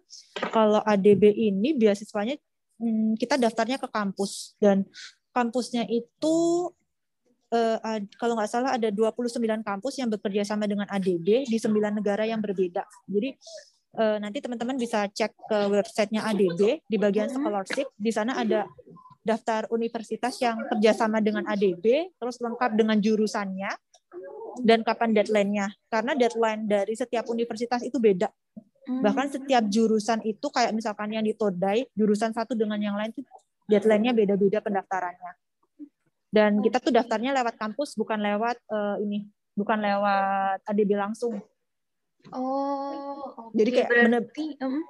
Kalau 0.49 0.81
ADB 0.81 1.29
ini 1.35 1.75
beasiswanya 1.75 2.39
hmm, 2.79 3.19
kita 3.19 3.35
daftarnya 3.35 3.77
ke 3.77 3.91
kampus 3.91 4.55
dan 4.57 4.87
kampusnya 5.35 5.83
itu 5.91 6.69
uh, 7.51 7.77
kalau 8.15 8.33
nggak 8.39 8.49
salah 8.49 8.71
ada 8.79 8.87
29 8.89 9.35
kampus 9.61 9.93
yang 9.99 10.09
bekerja 10.09 10.47
sama 10.47 10.65
dengan 10.65 10.87
ADB 10.87 11.45
di 11.45 11.57
sembilan 11.59 11.99
negara 11.99 12.23
yang 12.23 12.39
berbeda. 12.39 12.85
Jadi 13.05 13.29
uh, 13.95 14.17
nanti 14.19 14.43
teman-teman 14.43 14.75
bisa 14.75 15.07
cek 15.07 15.31
ke 15.47 15.59
websitenya 15.71 16.27
ADB 16.27 16.83
di 16.85 16.97
bagian 16.99 17.31
scholarship. 17.31 17.87
Di 17.95 18.11
sana 18.11 18.37
ada 18.37 18.67
daftar 19.25 19.65
universitas 19.73 20.37
yang 20.37 20.61
kerjasama 20.69 21.17
dengan 21.17 21.47
ADB, 21.49 22.13
terus 22.13 22.37
lengkap 22.37 22.77
dengan 22.77 23.01
jurusannya, 23.01 23.71
dan 24.61 24.85
kapan 24.85 25.17
deadline-nya. 25.17 25.73
Karena 25.89 26.13
deadline 26.13 26.69
dari 26.69 26.93
setiap 26.93 27.25
universitas 27.33 27.81
itu 27.81 27.97
beda. 27.97 28.29
Hmm. 28.85 29.01
Bahkan 29.01 29.33
setiap 29.33 29.65
jurusan 29.65 30.21
itu 30.21 30.47
kayak 30.53 30.71
misalkan 30.77 31.09
yang 31.09 31.25
di 31.25 31.33
Todai, 31.33 31.89
jurusan 31.97 32.31
satu 32.37 32.53
dengan 32.53 32.77
yang 32.77 32.93
lain 32.93 33.09
itu 33.09 33.25
deadline-nya 33.65 34.13
beda-beda 34.13 34.61
pendaftarannya. 34.61 35.33
Dan 36.29 36.61
kita 36.61 36.77
tuh 36.77 36.93
daftarnya 36.93 37.33
lewat 37.33 37.57
kampus, 37.57 37.97
bukan 37.97 38.21
lewat 38.21 38.61
uh, 38.69 39.01
ini, 39.01 39.25
bukan 39.57 39.79
lewat 39.81 40.61
ADB 40.69 40.93
langsung. 40.93 41.41
Oh, 42.33 43.51
okay. 43.51 43.61
jadi 43.61 43.69
kayak 43.69 43.89
Berarti, 43.89 44.45
bener, 44.57 44.65
um 44.65 44.83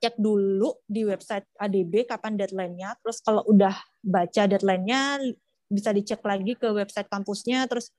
cek 0.00 0.16
dulu 0.16 0.80
di 0.88 1.04
website 1.04 1.44
ADB 1.60 2.08
kapan 2.08 2.34
deadline-nya. 2.40 2.96
Terus 3.04 3.20
kalau 3.20 3.44
udah 3.44 3.76
baca 4.00 4.48
deadline-nya 4.48 5.20
bisa 5.68 5.92
dicek 5.92 6.24
lagi 6.24 6.56
ke 6.56 6.72
website 6.72 7.06
kampusnya. 7.12 7.68
Terus 7.68 7.92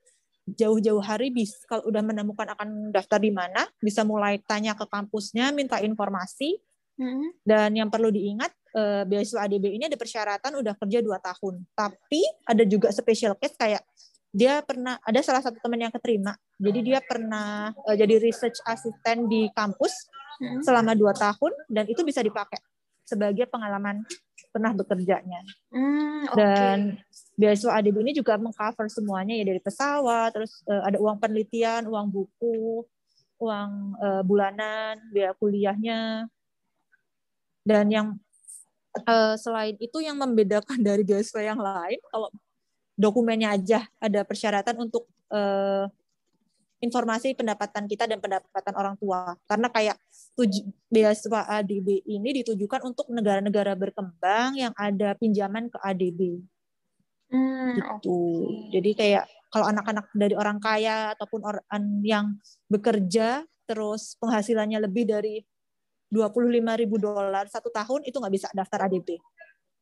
jauh-jauh 0.50 1.00
hari 1.06 1.30
bis 1.30 1.54
kalau 1.70 1.86
udah 1.88 2.02
menemukan 2.02 2.50
akan 2.58 2.90
daftar 2.90 3.22
di 3.22 3.30
mana 3.30 3.70
bisa 3.78 4.02
mulai 4.02 4.42
tanya 4.42 4.74
ke 4.74 4.90
kampusnya 4.90 5.54
minta 5.54 5.78
informasi 5.78 6.58
hmm. 6.98 7.46
dan 7.46 7.70
yang 7.78 7.94
perlu 7.94 8.10
diingat 8.10 8.50
eh, 8.74 9.06
beasiswa 9.06 9.46
ADB 9.46 9.78
ini 9.78 9.86
ada 9.86 9.98
persyaratan 10.02 10.58
udah 10.60 10.74
kerja 10.82 11.00
dua 11.06 11.22
tahun 11.22 11.62
tapi 11.78 12.26
ada 12.50 12.66
juga 12.66 12.90
special 12.90 13.38
case 13.38 13.54
kayak 13.54 13.86
dia 14.32 14.64
pernah 14.64 14.96
ada 15.04 15.20
salah 15.20 15.44
satu 15.44 15.60
teman 15.60 15.88
yang 15.88 15.94
keterima 15.94 16.36
jadi 16.56 16.80
dia 16.80 17.00
pernah 17.04 17.76
eh, 17.92 17.96
jadi 18.00 18.16
research 18.20 18.64
assistant 18.64 19.28
di 19.28 19.52
kampus 19.52 19.92
hmm. 20.40 20.64
selama 20.64 20.96
dua 20.96 21.12
tahun 21.12 21.52
dan 21.68 21.86
itu 21.92 22.02
bisa 22.08 22.24
dipakai 22.24 22.60
sebagai 23.04 23.44
pengalaman 23.52 24.08
pernah 24.52 24.76
bekerjanya. 24.76 25.42
Hmm, 25.72 26.28
okay. 26.28 26.36
Dan 26.36 26.78
beasiswa 27.40 27.80
ADB 27.80 28.04
ini 28.04 28.14
juga 28.16 28.36
mengcover 28.36 28.92
semuanya 28.92 29.36
ya 29.36 29.48
dari 29.48 29.64
pesawat, 29.64 30.36
terus 30.36 30.64
uh, 30.68 30.84
ada 30.88 31.00
uang 31.00 31.18
penelitian, 31.18 31.88
uang 31.88 32.08
buku, 32.12 32.84
uang 33.40 33.72
uh, 33.98 34.22
bulanan, 34.28 35.00
biaya 35.10 35.32
kuliahnya. 35.40 36.28
Dan 37.64 37.86
yang 37.90 38.08
uh, 39.08 39.36
selain 39.40 39.80
itu 39.80 40.04
yang 40.04 40.20
membedakan 40.20 40.80
dari 40.88 41.08
beasiswa 41.08 41.42
yang 41.42 41.60
lain, 41.60 42.00
kalau 42.12 42.30
dokumennya 43.02 43.58
aja 43.58 43.90
ada 43.98 44.22
persyaratan 44.22 44.78
untuk 44.78 45.10
uh, 45.34 45.90
informasi 46.82 47.38
pendapatan 47.38 47.86
kita 47.86 48.10
dan 48.10 48.22
pendapatan 48.22 48.74
orang 48.74 48.96
tua. 48.98 49.38
Karena 49.46 49.70
kayak 49.70 49.98
tuj 50.34 50.66
beasiswa 50.90 51.50
ADB 51.62 52.06
ini 52.10 52.42
ditujukan 52.42 52.82
untuk 52.86 53.10
negara-negara 53.10 53.78
berkembang 53.78 54.58
yang 54.58 54.74
ada 54.78 55.14
pinjaman 55.18 55.70
ke 55.70 55.78
ADB. 55.82 56.42
Hmm, 57.32 57.78
gitu. 57.78 57.98
Okay. 58.02 58.46
Jadi 58.76 58.92
kayak 58.98 59.26
kalau 59.54 59.66
anak-anak 59.70 60.10
dari 60.12 60.36
orang 60.36 60.58
kaya 60.60 61.14
ataupun 61.16 61.42
orang 61.46 61.64
yang 62.04 62.26
bekerja 62.68 63.46
terus 63.70 64.20
penghasilannya 64.20 64.84
lebih 64.84 65.08
dari 65.08 65.40
25 66.12 66.82
ribu 66.84 67.00
dolar 67.00 67.48
satu 67.48 67.72
tahun 67.72 68.04
itu 68.04 68.20
nggak 68.20 68.34
bisa 68.36 68.48
daftar 68.52 68.92
ADB. 68.92 69.16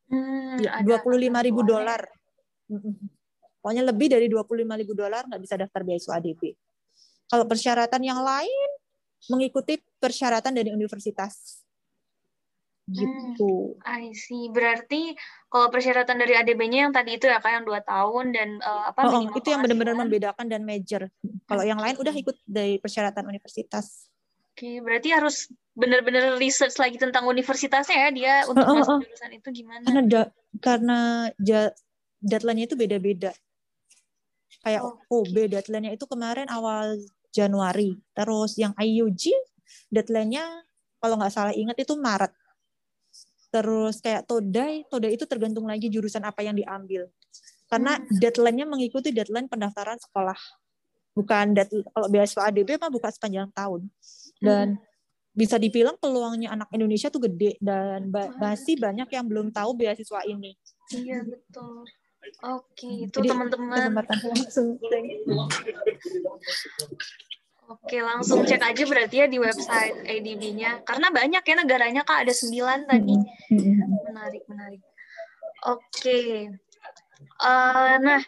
Hmm, 0.10 0.62
ya, 0.62 0.82
25 0.86 1.48
ribu 1.48 1.66
dolar. 1.66 2.06
Pokoknya 3.60 3.84
lebih 3.84 4.08
dari 4.08 4.32
25 4.32 4.82
ribu 4.82 4.94
dolar 4.96 5.28
nggak 5.28 5.42
bisa 5.42 5.56
daftar 5.60 5.82
beasiswa 5.84 6.16
ADB. 6.16 6.42
Kalau 7.30 7.46
persyaratan 7.46 8.02
yang 8.02 8.22
lain 8.24 8.70
mengikuti 9.28 9.78
persyaratan 10.00 10.56
dari 10.56 10.72
universitas. 10.72 11.62
Gitu. 12.90 13.78
Hmm, 13.78 13.86
I 13.86 14.18
see. 14.18 14.50
Berarti 14.50 15.14
kalau 15.46 15.70
persyaratan 15.70 16.18
dari 16.18 16.34
ADB-nya 16.34 16.90
yang 16.90 16.94
tadi 16.96 17.22
itu 17.22 17.30
ya 17.30 17.38
kayak 17.38 17.62
yang 17.62 17.66
dua 17.70 17.82
tahun 17.86 18.26
dan 18.34 18.50
uh, 18.66 18.90
apa 18.90 19.00
oh, 19.06 19.30
oh, 19.30 19.38
itu 19.38 19.48
yang 19.54 19.62
benar-benar 19.62 19.94
membedakan 19.94 20.50
dan 20.50 20.66
major. 20.66 21.06
Kalau 21.46 21.62
yang 21.62 21.78
lain 21.78 22.02
udah 22.02 22.14
ikut 22.16 22.38
dari 22.50 22.82
persyaratan 22.82 23.30
universitas. 23.30 24.10
Oke, 24.58 24.66
okay, 24.66 24.76
berarti 24.82 25.14
harus 25.14 25.48
benar-benar 25.78 26.36
research 26.42 26.76
lagi 26.82 26.98
tentang 26.98 27.30
universitasnya 27.30 27.96
ya 27.96 28.10
dia 28.12 28.34
untuk 28.50 28.66
oh, 28.66 28.74
oh, 28.74 28.78
masuk 28.82 29.06
jurusan 29.06 29.32
itu 29.38 29.50
gimana? 29.54 29.86
Karena 29.86 30.02
da, 30.04 30.24
karena 30.60 31.00
ja, 31.40 31.62
deadline-nya 32.20 32.68
itu 32.70 32.78
beda-beda. 32.80 33.32
Kayak 34.60 34.82
oh, 34.84 35.00
OB 35.24 35.36
okay. 35.36 35.48
deadline-nya 35.48 35.96
itu 35.96 36.06
kemarin 36.06 36.48
awal 36.52 37.00
Januari. 37.32 37.96
Terus 38.12 38.60
yang 38.60 38.76
IUG 38.76 39.32
deadline-nya 39.90 40.44
kalau 41.00 41.16
nggak 41.16 41.34
salah 41.34 41.54
ingat 41.56 41.80
itu 41.80 41.96
Maret. 41.96 42.34
Terus 43.50 43.98
kayak 44.04 44.30
Todai, 44.30 44.86
Todai 44.92 45.18
itu 45.18 45.26
tergantung 45.26 45.66
lagi 45.66 45.90
jurusan 45.90 46.22
apa 46.22 46.46
yang 46.46 46.54
diambil. 46.54 47.10
Karena 47.70 47.98
hmm. 47.98 48.18
deadline-nya 48.22 48.66
mengikuti 48.66 49.10
deadline 49.10 49.50
pendaftaran 49.50 49.98
sekolah. 49.98 50.38
Bukan 51.18 51.58
deadline, 51.58 51.86
kalau 51.90 52.08
beasiswa 52.10 52.50
ADB 52.50 52.78
mah 52.78 52.92
buka 52.94 53.10
sepanjang 53.10 53.50
tahun. 53.54 53.90
Dan 54.38 54.78
hmm. 54.78 55.34
bisa 55.34 55.58
dibilang 55.58 55.98
peluangnya 55.98 56.54
anak 56.54 56.70
Indonesia 56.74 57.10
tuh 57.10 57.26
gede 57.30 57.58
dan 57.62 58.10
masih 58.38 58.78
banyak 58.78 59.10
yang 59.10 59.26
belum 59.26 59.50
tahu 59.54 59.78
beasiswa 59.78 60.22
ini. 60.26 60.54
Iya 60.94 61.22
betul. 61.26 61.86
Oke, 62.46 63.10
itu 63.10 63.18
teman-teman. 63.20 63.92
Oke, 67.70 68.02
langsung 68.02 68.42
cek 68.50 68.66
aja 68.66 68.84
berarti 68.90 69.16
ya 69.22 69.28
di 69.30 69.38
website 69.38 70.02
ADB-nya. 70.10 70.82
Karena 70.82 71.14
banyak 71.14 71.44
ya 71.46 71.56
negaranya, 71.60 72.02
Kak. 72.02 72.26
Ada 72.26 72.34
sembilan 72.34 72.90
tadi. 72.90 73.16
Menarik, 74.10 74.44
menarik. 74.50 74.82
Oke. 75.70 76.50
Uh, 77.40 78.00
nah, 78.00 78.24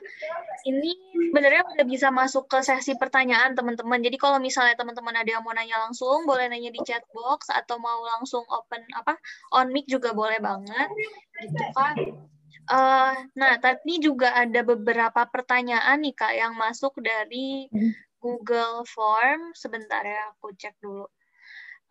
ini 0.68 0.92
sebenarnya 1.32 1.64
udah 1.64 1.86
bisa 1.88 2.12
masuk 2.12 2.48
ke 2.52 2.60
sesi 2.60 2.94
pertanyaan 3.00 3.56
teman-teman. 3.56 4.04
Jadi 4.04 4.20
kalau 4.20 4.38
misalnya 4.38 4.76
teman-teman 4.76 5.16
ada 5.16 5.30
yang 5.32 5.44
mau 5.44 5.56
nanya 5.56 5.80
langsung, 5.88 6.28
boleh 6.28 6.52
nanya 6.52 6.70
di 6.76 6.80
chat 6.84 7.02
box 7.16 7.48
atau 7.48 7.80
mau 7.80 8.04
langsung 8.04 8.44
open 8.52 8.84
apa 8.94 9.16
on 9.56 9.72
mic 9.72 9.88
juga 9.88 10.12
boleh 10.12 10.44
banget, 10.44 10.90
gitu 11.40 11.64
kan. 11.72 11.96
Uh, 12.72 13.12
nah, 13.36 13.60
tadi 13.60 14.00
juga 14.00 14.32
ada 14.32 14.64
beberapa 14.64 15.28
pertanyaan 15.28 16.00
nih 16.08 16.16
Kak 16.16 16.32
yang 16.32 16.56
masuk 16.56 16.96
dari 17.04 17.68
hmm. 17.68 17.92
Google 18.24 18.88
Form. 18.88 19.52
Sebentar 19.52 20.00
ya, 20.08 20.32
aku 20.32 20.56
cek 20.56 20.80
dulu. 20.80 21.04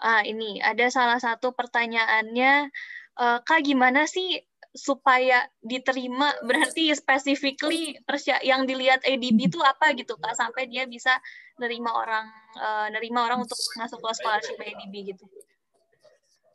Uh, 0.01 0.24
ini 0.24 0.57
ada 0.64 0.89
salah 0.89 1.20
satu 1.20 1.53
pertanyaannya, 1.53 2.72
uh, 3.20 3.39
Kak 3.45 3.61
gimana 3.61 4.09
sih 4.09 4.41
supaya 4.72 5.45
diterima? 5.61 6.33
Berarti 6.49 6.89
specifically 6.97 8.01
yang 8.41 8.64
dilihat 8.64 9.05
ADB 9.05 9.53
itu 9.53 9.61
apa 9.61 9.93
gitu 9.93 10.16
Kak 10.16 10.33
sampai 10.33 10.64
dia 10.64 10.89
bisa 10.89 11.12
nerima 11.61 11.93
orang 11.93 12.24
uh, 12.57 12.89
nerima 12.89 13.28
orang 13.28 13.45
untuk 13.45 13.61
masuk 13.76 14.01
ke 14.01 14.11
scholarship 14.16 14.57
ADB 14.57 15.12
gitu. 15.12 15.28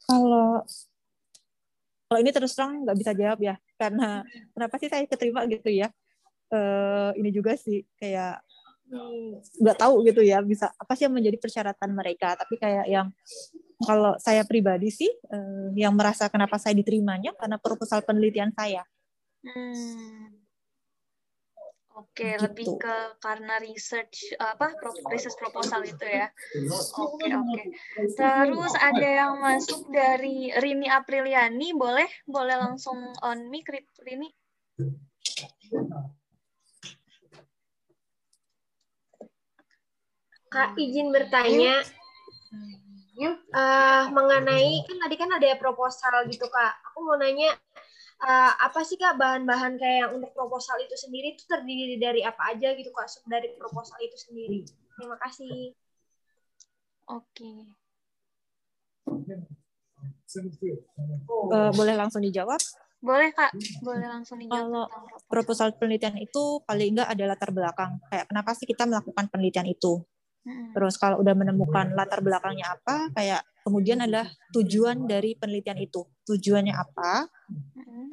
Kalau 0.09 0.65
kalau 2.15 2.23
ini 2.23 2.31
terus 2.31 2.55
terang 2.55 2.87
nggak 2.87 2.95
bisa 2.95 3.11
jawab 3.11 3.39
ya 3.43 3.59
karena 3.75 4.23
kenapa 4.55 4.75
sih 4.79 4.87
saya 4.87 5.03
keterima 5.03 5.43
gitu 5.51 5.67
ya? 5.67 5.91
Uh, 6.47 7.11
ini 7.19 7.35
juga 7.35 7.59
sih 7.59 7.83
kayak 7.99 8.39
nggak 9.59 9.77
tahu 9.81 10.05
gitu 10.07 10.21
ya 10.21 10.39
bisa 10.45 10.71
apa 10.77 10.95
sih 10.95 11.03
yang 11.03 11.15
menjadi 11.19 11.35
persyaratan 11.35 11.91
mereka. 11.91 12.39
Tapi 12.39 12.55
kayak 12.55 12.87
yang 12.87 13.11
kalau 13.83 14.15
saya 14.15 14.47
pribadi 14.47 14.95
sih 14.95 15.11
uh, 15.27 15.75
yang 15.75 15.91
merasa 15.91 16.31
kenapa 16.31 16.55
saya 16.55 16.71
diterimanya 16.79 17.35
karena 17.35 17.59
proposal 17.59 17.99
penelitian 18.07 18.55
saya. 18.55 18.87
Hmm. 19.43 20.44
Oke, 21.95 22.35
gitu. 22.35 22.43
lebih 22.43 22.67
ke 22.75 22.97
karena 23.23 23.55
research 23.63 24.35
apa 24.35 24.75
research 25.07 25.39
proposal 25.39 25.79
itu 25.87 26.03
ya. 26.03 26.27
Oke, 26.91 27.31
oke. 27.31 27.61
Terus 28.19 28.73
ada 28.75 29.09
yang 29.23 29.39
masuk 29.39 29.87
dari 29.87 30.51
Rini 30.59 30.91
Apriliani, 30.91 31.71
boleh? 31.71 32.07
Boleh 32.27 32.59
langsung 32.59 32.99
on 33.23 33.47
mic 33.47 33.71
Rini? 34.03 34.27
Kak 40.51 40.75
izin 40.75 41.15
bertanya. 41.15 41.79
Uh, 43.55 44.11
mengenai 44.11 44.83
kan 44.83 44.97
tadi 44.99 45.15
kan 45.15 45.31
ada 45.31 45.55
proposal 45.55 46.27
gitu 46.27 46.51
kak. 46.51 46.75
Aku 46.91 47.07
mau 47.07 47.15
nanya 47.15 47.55
uh, 48.21 48.51
apa 48.61 48.79
sih 48.87 48.95
kak 48.95 49.19
bahan-bahan 49.19 49.75
kayak 49.75 50.13
untuk 50.15 50.31
proposal 50.31 50.79
itu 50.79 50.95
sendiri 50.95 51.35
itu 51.35 51.43
terdiri 51.49 51.95
dari 51.99 52.21
apa 52.23 52.55
aja 52.55 52.71
gitu 52.77 52.91
kak? 52.95 53.09
Dari 53.27 53.55
proposal 53.59 53.97
itu 54.03 54.15
sendiri. 54.15 54.63
Terima 54.95 55.17
kasih. 55.19 55.75
Oke. 57.11 57.43
Okay. 57.43 57.57
uh, 61.51 61.71
boleh 61.75 61.95
langsung 61.95 62.23
dijawab? 62.23 62.59
Boleh 63.03 63.29
kak. 63.35 63.53
Boleh 63.85 64.07
langsung 64.09 64.41
dijawab 64.41 64.65
kalau 64.65 64.85
proposal. 65.29 65.75
penelitian 65.77 66.17
itu 66.17 66.63
paling 66.65 66.97
enggak 66.97 67.09
ada 67.11 67.23
latar 67.29 67.49
belakang. 67.53 68.01
Kayak 68.09 68.25
kenapa 68.31 68.49
sih 68.57 68.65
kita 68.65 68.83
melakukan 68.89 69.29
penelitian 69.29 69.67
itu 69.69 70.01
Terus 70.45 70.95
kalau 71.01 71.25
udah 71.25 71.33
menemukan 71.33 71.97
latar 71.97 72.21
belakangnya 72.21 72.77
apa, 72.77 73.09
kayak 73.17 73.41
kemudian 73.65 74.05
adalah 74.05 74.29
tujuan 74.53 75.09
dari 75.09 75.33
penelitian 75.33 75.81
itu. 75.81 76.05
Tujuannya 76.21 76.73
apa? 76.73 77.25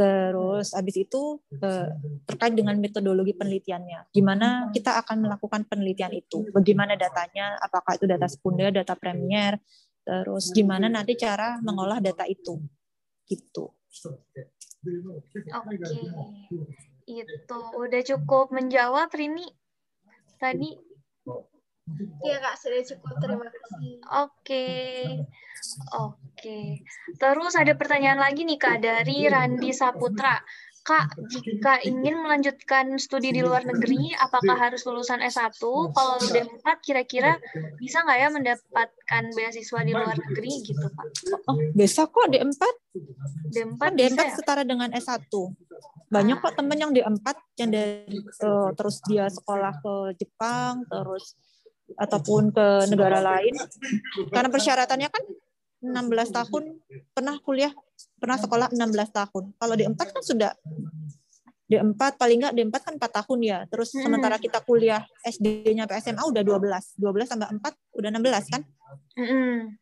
Terus 0.01 0.73
habis 0.73 0.97
itu 0.97 1.45
eh, 1.61 1.93
terkait 2.25 2.57
dengan 2.57 2.81
metodologi 2.81 3.37
penelitiannya. 3.37 4.09
Gimana 4.17 4.73
kita 4.73 4.97
akan 5.05 5.29
melakukan 5.29 5.69
penelitian 5.69 6.17
itu? 6.17 6.49
Bagaimana 6.57 6.97
datanya? 6.97 7.61
Apakah 7.61 8.01
itu 8.01 8.09
data 8.09 8.25
sekunder, 8.25 8.73
data 8.73 8.97
premier? 8.97 9.61
Terus 10.03 10.51
gimana 10.57 10.89
nanti 10.89 11.15
cara 11.21 11.61
mengolah 11.61 12.01
data 12.01 12.25
itu? 12.25 12.57
Gitu. 13.29 13.65
Oke. 13.69 14.43
Itu 17.05 17.59
udah 17.77 18.03
cukup 18.03 18.51
menjawab 18.57 19.13
Rini 19.13 19.47
tadi 20.41 20.75
Iya 22.23 22.37
kak, 22.39 22.55
sudah 22.63 22.81
cukup. 22.87 23.15
Terima 23.19 23.47
kasih. 23.51 23.93
Oke, 24.23 24.69
oke. 25.91 26.61
Terus 27.19 27.53
ada 27.59 27.73
pertanyaan 27.75 28.23
lagi 28.23 28.47
nih 28.47 28.59
kak 28.59 28.79
dari 28.79 29.27
Randi 29.27 29.71
Saputra. 29.75 30.39
Kak, 30.83 31.15
jika 31.31 31.79
ingin 31.87 32.19
melanjutkan 32.27 32.99
studi 32.99 33.31
di 33.31 33.39
luar 33.39 33.63
negeri, 33.63 34.11
apakah 34.19 34.59
harus 34.59 34.83
lulusan 34.83 35.23
S1? 35.23 35.63
Kalau 35.63 36.19
D4, 36.19 36.67
kira-kira 36.83 37.39
bisa 37.79 38.03
nggak 38.03 38.19
ya 38.19 38.29
mendapatkan 38.35 39.25
beasiswa 39.31 39.81
di 39.87 39.95
luar 39.95 40.19
negeri 40.19 40.53
gitu, 40.67 40.83
Pak? 40.83 41.07
Oh, 41.47 41.55
bisa 41.71 42.11
kok 42.11 42.27
D4. 42.35 42.63
D4, 43.55 43.79
kan 43.79 43.95
D4 43.95 44.11
bisa 44.11 44.23
ya? 44.27 44.35
setara 44.35 44.63
dengan 44.67 44.91
S1. 44.91 45.31
Banyak 46.11 46.43
kok 46.43 46.55
temen 46.59 46.75
yang 46.75 46.91
D4 46.91 47.31
yang 47.63 47.71
dari 47.71 48.19
eh, 48.19 48.69
terus 48.75 48.99
dia 49.07 49.31
sekolah 49.31 49.79
ke 49.79 49.95
Jepang, 50.19 50.83
terus 50.91 51.39
ataupun 51.99 52.53
ke 52.53 52.67
negara 52.93 53.19
lain. 53.21 53.55
Karena 54.31 54.49
persyaratannya 54.49 55.09
kan 55.09 55.23
16 55.83 56.31
tahun 56.31 56.65
pernah 57.11 57.37
kuliah, 57.43 57.73
pernah 58.23 58.39
sekolah 58.39 58.71
16 58.71 59.11
tahun. 59.11 59.45
Kalau 59.59 59.75
D4 59.75 60.01
kan 60.15 60.23
sudah 60.23 60.53
D4 61.67 62.01
paling 62.21 62.39
nggak 62.45 62.55
D4 62.55 62.77
kan 62.85 62.95
4 63.01 63.19
tahun 63.23 63.39
ya. 63.43 63.59
Terus 63.67 63.97
Hmm. 63.97 64.05
sementara 64.07 64.37
kita 64.37 64.61
kuliah 64.63 65.03
SD-nya 65.25 65.89
sampai 65.89 65.99
SMA 66.05 66.23
udah 66.23 66.43
12. 66.45 66.85
12 67.01 67.29
tambah 67.33 67.49
4 67.49 67.75
udah 67.99 68.11
16 68.13 68.45
kan? 68.53 68.63
Mm-mm. 69.17 69.82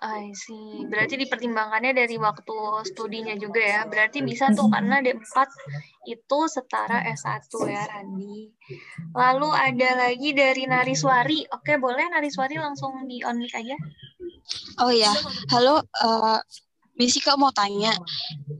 I 0.00 0.32
see. 0.32 0.88
Berarti 0.88 1.20
dipertimbangkannya 1.20 1.92
dari 1.92 2.16
waktu 2.16 2.56
studinya 2.88 3.36
juga 3.36 3.60
ya. 3.60 3.80
Berarti 3.84 4.24
bisa 4.24 4.48
tuh 4.56 4.72
karena 4.72 5.04
D4 5.04 5.44
itu 6.08 6.38
setara 6.48 7.04
S1 7.04 7.52
ya, 7.68 7.84
Randi. 7.84 8.48
Lalu 9.12 9.48
ada 9.52 9.90
lagi 10.08 10.32
dari 10.32 10.64
Nariswari. 10.64 11.44
Oke, 11.52 11.76
boleh 11.76 12.08
Nariswari 12.08 12.56
langsung 12.56 13.04
di 13.04 13.20
on 13.28 13.36
mic 13.36 13.52
aja. 13.52 13.76
Oh 14.80 14.88
ya, 14.88 15.12
halo, 15.52 15.84
uh, 16.00 16.40
Missy 17.00 17.24
Kak 17.24 17.40
mau 17.40 17.48
tanya. 17.48 17.96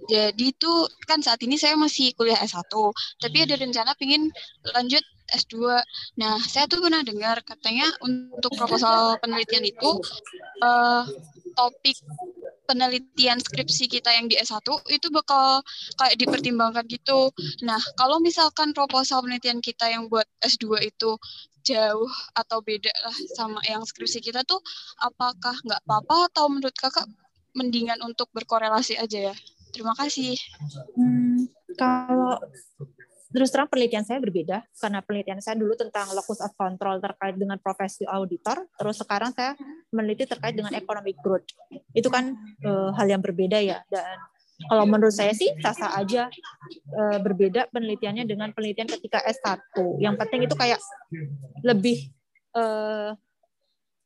Jadi 0.09 0.57
tuh 0.57 0.88
kan 1.05 1.20
saat 1.20 1.45
ini 1.45 1.61
saya 1.61 1.76
masih 1.76 2.16
kuliah 2.16 2.41
S1, 2.41 2.72
tapi 3.20 3.45
ada 3.45 3.55
rencana 3.61 3.93
pingin 4.01 4.32
lanjut 4.72 5.05
S2. 5.30 5.61
Nah, 6.18 6.41
saya 6.43 6.66
tuh 6.66 6.80
pernah 6.80 7.05
dengar 7.05 7.45
katanya 7.45 7.86
untuk 8.03 8.51
proposal 8.57 9.20
penelitian 9.22 9.62
itu 9.68 9.91
uh, 10.64 11.05
topik 11.55 12.01
penelitian 12.66 13.43
skripsi 13.43 13.91
kita 13.91 14.14
yang 14.14 14.30
di 14.30 14.38
S1 14.38 14.62
itu 14.91 15.11
bakal 15.11 15.62
kayak 15.99 16.18
dipertimbangkan 16.18 16.86
gitu. 16.86 17.30
Nah, 17.66 17.78
kalau 17.99 18.22
misalkan 18.22 18.70
proposal 18.70 19.22
penelitian 19.22 19.59
kita 19.62 19.91
yang 19.91 20.07
buat 20.07 20.26
S2 20.43 20.80
itu 20.86 21.18
jauh 21.61 22.09
atau 22.32 22.59
beda 22.64 22.91
lah 23.05 23.16
sama 23.36 23.61
yang 23.68 23.84
skripsi 23.84 24.24
kita 24.24 24.41
tuh 24.49 24.59
apakah 25.05 25.53
nggak 25.61 25.80
apa-apa 25.84 26.32
atau 26.32 26.49
menurut 26.49 26.72
kakak 26.72 27.05
mendingan 27.57 27.98
untuk 28.05 28.30
berkorelasi 28.34 28.98
aja 28.98 29.32
ya? 29.32 29.34
Terima 29.70 29.94
kasih. 29.94 30.34
Hmm, 30.98 31.46
kalau 31.78 32.38
terus 33.30 33.55
terang 33.55 33.70
penelitian 33.70 34.03
saya 34.03 34.18
berbeda 34.18 34.66
karena 34.74 34.98
penelitian 35.07 35.38
saya 35.38 35.55
dulu 35.55 35.78
tentang 35.78 36.11
locus 36.11 36.42
of 36.42 36.51
control 36.59 36.98
terkait 36.98 37.38
dengan 37.38 37.62
profesi 37.62 38.03
auditor, 38.03 38.66
terus 38.74 38.98
sekarang 38.98 39.30
saya 39.30 39.55
meneliti 39.94 40.26
terkait 40.26 40.59
dengan 40.59 40.74
economic 40.74 41.14
growth. 41.22 41.46
Itu 41.94 42.11
kan 42.11 42.34
eh, 42.66 42.90
hal 42.98 43.07
yang 43.07 43.22
berbeda 43.22 43.62
ya 43.62 43.86
dan 43.86 44.18
kalau 44.68 44.84
menurut 44.84 45.14
saya 45.14 45.32
sih 45.32 45.48
sah-sah 45.62 45.96
aja 45.96 46.28
eh, 46.92 47.18
berbeda 47.22 47.70
penelitiannya 47.72 48.26
dengan 48.26 48.53
penelitian 48.53 48.90
ketika 48.90 49.22
S1. 49.24 49.78
Yang 50.03 50.14
penting 50.20 50.40
itu 50.44 50.55
kayak 50.59 50.80
lebih 51.64 52.11
eh, 52.59 53.11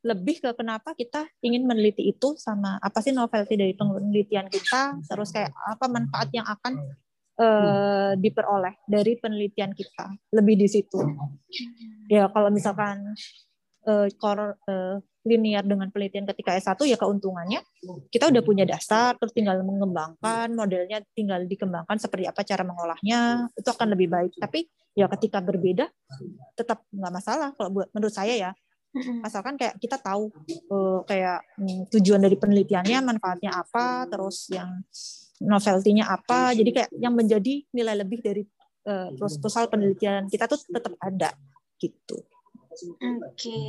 lebih 0.05 0.45
ke 0.45 0.51
kenapa 0.53 0.93
kita 0.93 1.25
ingin 1.41 1.65
meneliti 1.65 2.05
itu 2.13 2.37
sama 2.37 2.77
apa 2.79 3.01
sih 3.01 3.17
novelty 3.17 3.57
dari 3.57 3.73
penelitian 3.73 4.53
kita, 4.53 5.01
terus 5.09 5.33
kayak 5.33 5.51
apa 5.51 5.89
manfaat 5.89 6.29
yang 6.37 6.45
akan 6.45 6.77
eh, 7.41 8.13
diperoleh 8.21 8.85
dari 8.85 9.17
penelitian 9.17 9.73
kita. 9.73 10.13
Lebih 10.37 10.61
di 10.61 10.69
situ. 10.69 11.01
Ya 12.13 12.29
kalau 12.29 12.53
misalkan 12.53 13.17
eh, 13.89 14.09
kor, 14.21 14.61
eh, 14.69 15.01
linear 15.25 15.65
dengan 15.65 15.89
penelitian 15.89 16.29
ketika 16.29 16.53
S1 16.53 16.77
ya 16.85 17.01
keuntungannya 17.01 17.65
kita 18.13 18.29
udah 18.29 18.43
punya 18.45 18.69
dasar 18.69 19.17
terus 19.17 19.33
tinggal 19.33 19.57
mengembangkan 19.65 20.53
modelnya 20.53 21.01
tinggal 21.17 21.41
dikembangkan 21.49 21.97
seperti 21.97 22.29
apa 22.29 22.45
cara 22.45 22.61
mengolahnya 22.61 23.49
itu 23.57 23.65
akan 23.65 23.97
lebih 23.97 24.13
baik 24.13 24.37
tapi 24.37 24.69
ya 24.93 25.09
ketika 25.17 25.41
berbeda 25.41 25.89
tetap 26.53 26.85
nggak 26.93 27.13
masalah 27.13 27.57
kalau 27.57 27.73
buat 27.73 27.89
menurut 27.97 28.13
saya 28.13 28.37
ya 28.37 28.51
asalkan 29.27 29.59
kayak 29.59 29.75
kita 29.83 29.99
tahu 29.99 30.31
eh, 30.49 31.01
kayak 31.07 31.39
hmm, 31.59 31.91
tujuan 31.91 32.23
dari 32.23 32.37
penelitiannya 32.39 32.99
manfaatnya 33.03 33.51
apa 33.51 34.07
terus 34.07 34.49
yang 34.55 34.71
novelty-nya 35.43 36.07
apa 36.07 36.55
jadi 36.55 36.71
kayak 36.71 36.91
yang 36.95 37.15
menjadi 37.15 37.67
nilai 37.75 37.97
lebih 37.99 38.23
dari 38.23 38.43
eh, 38.87 39.09
proposal 39.19 39.67
penelitian 39.67 40.31
kita 40.31 40.47
tuh 40.47 40.61
tetap 40.63 40.95
ada 41.03 41.35
gitu 41.79 42.23
Oke. 43.23 43.63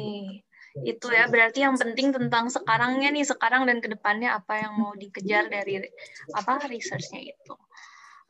Itu 0.81 1.07
ya, 1.13 1.29
berarti 1.29 1.61
yang 1.61 1.77
penting 1.77 2.09
tentang 2.09 2.49
sekarangnya 2.49 3.13
nih, 3.13 3.21
sekarang 3.21 3.69
dan 3.69 3.77
ke 3.79 3.87
depannya 3.93 4.33
apa 4.33 4.65
yang 4.65 4.73
mau 4.81 4.97
dikejar 4.97 5.45
dari 5.45 5.77
apa 6.33 6.65
research-nya 6.65 7.21
itu. 7.21 7.53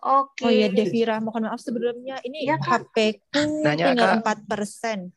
Oke. 0.06 0.46
oh 0.46 0.54
ya 0.54 0.70
Devira 0.70 1.18
mohon 1.18 1.50
maaf 1.50 1.58
sebelumnya 1.58 2.22
ini 2.22 2.46
Iya, 2.46 2.62
Kak. 2.62 2.94
HP 2.94 3.26
ku 3.34 3.66
Nanya, 3.66 3.90
tinggal 3.90 4.10
empat 4.22 4.38
persen 4.46 5.10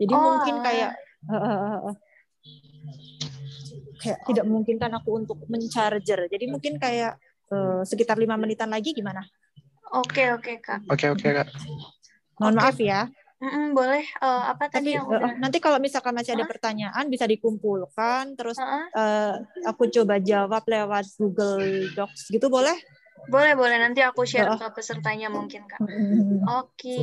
jadi 0.00 0.12
Oh, 0.16 0.20
mungkin 0.22 0.64
kayak 0.64 0.96
eh, 1.28 1.94
kayak 4.00 4.18
tidak 4.24 4.44
memungkinkan 4.48 4.90
aku 4.96 5.10
untuk 5.20 5.38
mencharger 5.50 6.30
jadi 6.32 6.44
mungkin 6.48 6.80
kayak 6.80 7.20
eh, 7.52 7.82
sekitar 7.84 8.16
lima 8.16 8.40
menitan 8.40 8.70
lagi 8.72 8.96
gimana 8.96 9.24
Oke, 9.90 10.30
oke, 10.30 10.62
Kak. 10.62 10.86
Oke 10.86 11.10
oke 11.10 11.28
kak. 11.34 11.50
mohon 12.38 12.54
Oke. 12.54 12.62
maaf 12.62 12.78
ya 12.78 13.10
Mm-mm, 13.40 13.72
boleh. 13.72 14.04
Eh, 14.04 14.42
apa 14.52 14.68
tadi 14.68 14.92
Tapi 14.92 15.00
yang 15.00 15.08
udah? 15.08 15.32
nanti 15.40 15.64
kalau 15.64 15.80
misalkan 15.80 16.12
masih 16.12 16.36
ada 16.36 16.44
Hah? 16.44 16.50
pertanyaan 16.52 17.08
bisa 17.08 17.24
dikumpulkan 17.24 18.36
terus 18.36 18.60
Heeh. 18.60 18.84
eh, 18.92 19.34
aku 19.64 19.88
coba 19.88 20.20
jawab 20.20 20.60
lewat 20.68 21.08
Google 21.16 21.88
Docs 21.96 22.28
gitu 22.28 22.52
boleh? 22.52 22.76
Boleh, 23.28 23.52
boleh. 23.58 23.76
Nanti 23.76 24.00
aku 24.00 24.24
share 24.24 24.54
ke 24.56 24.66
pesertanya 24.72 25.28
mungkin, 25.28 25.66
Kak. 25.66 25.82
Hmm. 25.82 26.40
Oke. 26.64 27.02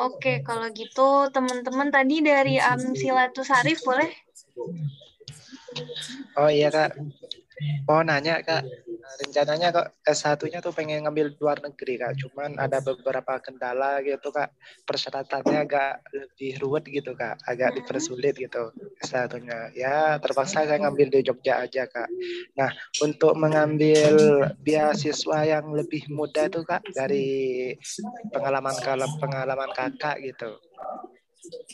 Oke, 0.00 0.40
kalau 0.42 0.66
gitu 0.72 1.28
teman-teman 1.30 1.92
tadi 1.92 2.24
dari 2.24 2.56
Amsilatus 2.56 3.52
Arif 3.52 3.84
boleh? 3.84 4.08
Oh 6.40 6.48
iya 6.48 6.72
kak. 6.72 6.96
Mau 7.86 8.00
nanya 8.06 8.42
kak. 8.42 8.62
Rencananya 9.02 9.74
kok 9.74 9.86
S1-nya 10.08 10.62
tuh 10.62 10.72
pengen 10.72 11.04
ngambil 11.04 11.34
luar 11.36 11.58
negeri 11.60 12.00
kak. 12.00 12.16
Cuman 12.22 12.56
ada 12.56 12.78
beberapa 12.80 13.36
kendala 13.42 13.98
gitu 14.00 14.30
kak. 14.30 14.54
Persyaratannya 14.86 15.58
agak 15.58 16.00
lebih 16.14 16.52
ruwet 16.62 16.86
gitu 16.86 17.12
kak. 17.12 17.36
Agak 17.44 17.74
Mm-mm. 17.74 17.78
dipersulit 17.82 18.34
gitu 18.38 18.72
S1-nya. 19.02 19.74
Ya 19.74 20.16
terpaksa 20.22 20.64
saya 20.64 20.78
ngambil 20.80 21.12
di 21.12 21.20
Jogja 21.26 21.60
aja 21.60 21.90
kak. 21.90 22.08
Nah 22.56 22.70
untuk 23.02 23.34
mengambil 23.34 24.46
beasiswa 24.62 25.38
yang 25.44 25.74
lebih 25.74 26.06
mudah 26.08 26.46
tuh 26.48 26.62
kak 26.62 26.86
dari 26.94 27.74
pengalaman 28.30 28.74
pengalaman 29.18 29.70
kakak 29.74 30.22
gitu. 30.22 30.56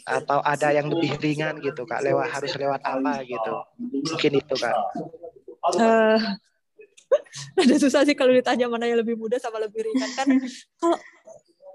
Atau 0.08 0.40
ada 0.40 0.72
yang 0.72 0.88
lebih 0.88 1.20
ringan 1.20 1.60
gitu 1.60 1.84
kak. 1.84 2.00
Lewat 2.00 2.32
harus 2.32 2.56
lewat 2.56 2.80
apa 2.82 3.20
gitu. 3.28 3.54
Mungkin 4.08 4.32
itu 4.40 4.56
kak. 4.56 4.76
Eh, 5.76 6.20
ada 7.64 7.74
susah 7.80 8.04
sih 8.04 8.16
kalau 8.16 8.32
ditanya 8.32 8.68
mana 8.68 8.84
yang 8.88 9.00
lebih 9.00 9.16
mudah 9.16 9.40
sama 9.40 9.60
lebih 9.60 9.84
ringan. 9.84 10.10
Kan 10.16 10.28
kalau 10.80 10.96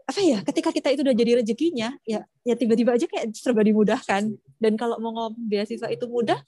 apa 0.03 0.19
ya 0.19 0.43
ketika 0.43 0.69
kita 0.69 0.89
itu 0.91 1.01
udah 1.01 1.15
jadi 1.15 1.31
rezekinya 1.39 1.95
ya 2.03 2.27
ya 2.43 2.53
tiba-tiba 2.59 2.93
aja 2.93 3.05
kayak 3.09 3.33
serba 3.37 3.61
dimudahkan. 3.65 4.33
Dan 4.61 4.73
kalau 4.79 4.97
mau 5.01 5.11
ngomong 5.11 5.37
beasiswa 5.49 5.89
itu 5.89 6.05
mudah 6.07 6.39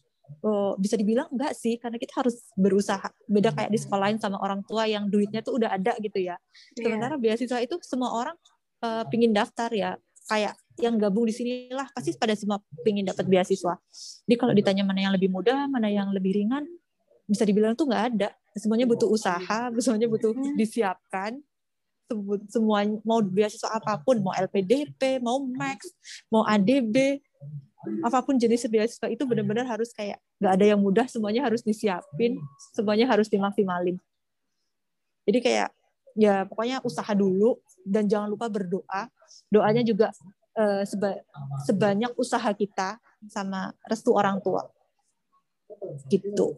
oh, 0.45 0.73
bisa 0.77 0.95
dibilang 0.95 1.29
enggak 1.33 1.53
sih. 1.57 1.77
Karena 1.81 1.97
kita 1.97 2.25
harus 2.25 2.49
berusaha. 2.55 3.09
Beda 3.25 3.53
kayak 3.53 3.69
di 3.73 3.79
sekolahin 3.81 4.17
sama 4.21 4.41
orang 4.41 4.61
tua 4.65 4.85
yang 4.85 5.09
duitnya 5.09 5.41
tuh 5.41 5.57
udah 5.61 5.73
ada 5.73 5.97
gitu 6.01 6.21
ya. 6.21 6.37
Iya. 6.77 6.85
sementara 6.85 7.15
beasiswa 7.17 7.59
itu 7.61 7.75
semua 7.85 8.13
orang 8.13 8.37
eh, 8.85 9.03
pingin 9.09 9.33
daftar 9.33 9.69
ya. 9.73 9.97
Kayak 10.25 10.57
yang 10.75 10.99
gabung 10.99 11.23
di 11.23 11.31
sinilah 11.31 11.87
pasti 11.95 12.11
pada 12.19 12.35
semua 12.35 12.59
pengen 12.83 13.07
dapat 13.07 13.23
beasiswa. 13.27 13.79
Jadi 14.27 14.35
kalau 14.35 14.51
ditanya 14.51 14.83
mana 14.83 15.07
yang 15.07 15.13
lebih 15.15 15.31
mudah, 15.31 15.71
mana 15.71 15.87
yang 15.87 16.11
lebih 16.11 16.35
ringan, 16.35 16.67
bisa 17.25 17.43
dibilang 17.45 17.73
tuh 17.73 17.89
nggak 17.89 18.03
ada. 18.15 18.29
Semuanya 18.55 18.87
butuh 18.87 19.09
usaha, 19.09 19.69
semuanya 19.83 20.07
butuh 20.07 20.31
disiapkan. 20.55 21.41
Semua 22.49 22.85
mau 23.01 23.19
beasiswa 23.19 23.73
apa 23.73 23.97
pun, 23.97 24.21
mau 24.21 24.31
LPDP, 24.37 25.17
mau 25.25 25.41
Max, 25.41 25.89
mau 26.29 26.45
ADB, 26.45 27.17
apa 28.05 28.21
pun 28.21 28.37
jenis 28.37 28.69
beasiswa 28.69 29.09
itu 29.09 29.25
benar-benar 29.25 29.65
harus 29.65 29.89
kayak 29.89 30.21
nggak 30.37 30.53
ada 30.53 30.65
yang 30.65 30.79
mudah, 30.81 31.09
semuanya 31.09 31.45
harus 31.45 31.65
disiapin, 31.65 32.37
semuanya 32.77 33.09
harus 33.09 33.25
dimaksimalin. 33.25 33.97
Jadi 35.25 35.39
kayak 35.41 35.69
ya 36.13 36.45
pokoknya 36.45 36.79
usaha 36.85 37.11
dulu 37.17 37.57
dan 37.81 38.05
jangan 38.05 38.29
lupa 38.29 38.53
berdoa. 38.53 39.09
Doanya 39.49 39.81
juga 39.81 40.13
uh, 40.57 40.85
seba 40.85 41.17
sebanyak 41.65 42.13
usaha 42.15 42.49
kita 42.53 43.01
sama 43.25 43.73
restu 43.89 44.13
orang 44.13 44.37
tua 44.41 44.69
gitu 46.07 46.53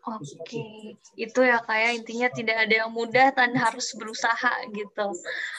Oke, 0.00 0.96
itu 1.14 1.40
ya 1.44 1.60
kayak 1.60 2.00
intinya 2.00 2.28
tidak 2.32 2.56
ada 2.64 2.74
yang 2.86 2.90
mudah 2.90 3.36
dan 3.36 3.52
harus 3.52 3.92
berusaha 3.92 4.52
gitu. 4.72 5.06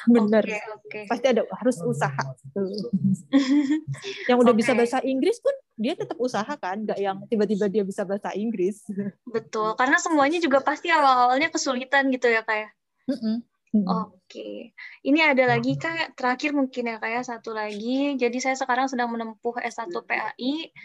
Benar. 0.10 0.42
Oke, 0.42 0.60
oke. 0.74 1.02
Pasti 1.06 1.26
ada 1.30 1.46
harus 1.46 1.78
usaha. 1.86 2.24
yang 4.30 4.38
udah 4.42 4.54
okay. 4.54 4.62
bisa 4.66 4.72
bahasa 4.74 4.98
Inggris 5.06 5.38
pun 5.38 5.54
dia 5.78 5.94
tetap 5.94 6.18
usaha 6.18 6.50
kan, 6.58 6.82
nggak 6.82 7.00
yang 7.00 7.22
tiba-tiba 7.30 7.70
dia 7.70 7.84
bisa 7.86 8.02
bahasa 8.02 8.34
Inggris. 8.34 8.82
Betul, 9.30 9.78
karena 9.78 10.02
semuanya 10.02 10.42
juga 10.42 10.62
pasti 10.62 10.90
awal-awalnya 10.90 11.54
kesulitan 11.54 12.10
gitu 12.10 12.30
ya 12.30 12.42
kayak. 12.42 12.74
Mm 13.06 13.18
-mm. 13.18 13.38
Hmm. 13.72 13.88
Oke, 13.88 14.76
ini 15.08 15.20
ada 15.24 15.48
lagi 15.48 15.80
kak 15.80 16.20
terakhir 16.20 16.52
mungkin 16.52 16.92
ya 16.92 17.00
kayak 17.00 17.24
satu 17.24 17.56
lagi. 17.56 18.20
Jadi 18.20 18.38
saya 18.44 18.60
sekarang 18.60 18.92
sedang 18.92 19.08
menempuh 19.16 19.56
S1 19.64 19.96
PAI, 20.04 20.76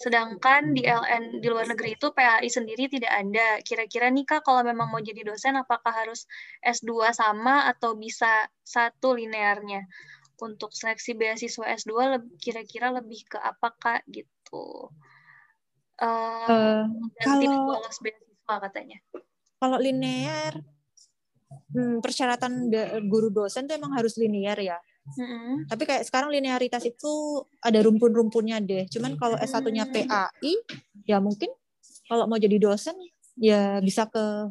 sedangkan 0.00 0.72
di 0.72 0.88
LN 0.88 1.44
di 1.44 1.46
luar 1.52 1.68
negeri 1.68 1.92
itu 1.92 2.08
PAI 2.16 2.48
sendiri 2.48 2.88
tidak 2.88 3.12
ada. 3.12 3.60
Kira-kira 3.60 4.08
nih 4.08 4.24
kak 4.24 4.48
kalau 4.48 4.64
memang 4.64 4.88
mau 4.88 4.96
jadi 4.96 5.20
dosen, 5.28 5.60
apakah 5.60 5.92
harus 5.92 6.24
S2 6.64 7.12
sama 7.12 7.68
atau 7.68 7.92
bisa 8.00 8.48
satu 8.64 9.12
linearnya? 9.12 9.84
Untuk 10.40 10.72
seleksi 10.72 11.12
beasiswa 11.12 11.68
S2 11.76 12.16
kira-kira 12.40 12.88
lebih 12.96 13.28
ke 13.28 13.36
apa 13.36 13.76
kak 13.76 14.08
gitu? 14.08 14.88
Uh, 16.00 16.48
uh, 16.48 16.82
kalau 17.20 17.84
beasiswa 18.00 18.56
katanya. 18.56 18.96
Kalau 19.60 19.76
linear 19.76 20.64
hmm, 21.76 22.00
persyaratan 22.00 22.72
guru 23.04 23.28
dosen 23.28 23.68
itu 23.68 23.76
emang 23.76 23.92
harus 24.00 24.16
linear 24.16 24.56
ya. 24.56 24.80
Mm-hmm. 25.16 25.54
Tapi 25.70 25.82
kayak 25.86 26.04
sekarang 26.06 26.30
linearitas 26.30 26.86
itu 26.86 27.44
ada 27.62 27.78
rumpun-rumpunnya 27.82 28.62
deh. 28.62 28.84
Cuman 28.90 29.18
kalau 29.18 29.36
S1-nya 29.40 29.88
PAI 29.90 30.54
ya 31.08 31.18
mungkin 31.18 31.50
kalau 32.06 32.26
mau 32.26 32.38
jadi 32.38 32.58
dosen 32.58 32.94
ya 33.38 33.78
bisa 33.80 34.06
ke 34.10 34.50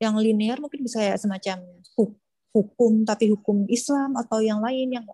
yang 0.00 0.16
linear 0.20 0.60
mungkin 0.60 0.84
bisa 0.84 1.00
ya 1.00 1.16
semacam 1.16 1.64
hukum 2.56 3.04
tapi 3.04 3.28
hukum 3.28 3.68
Islam 3.68 4.16
atau 4.16 4.40
yang 4.40 4.64
lain 4.64 4.88
yang 4.88 5.04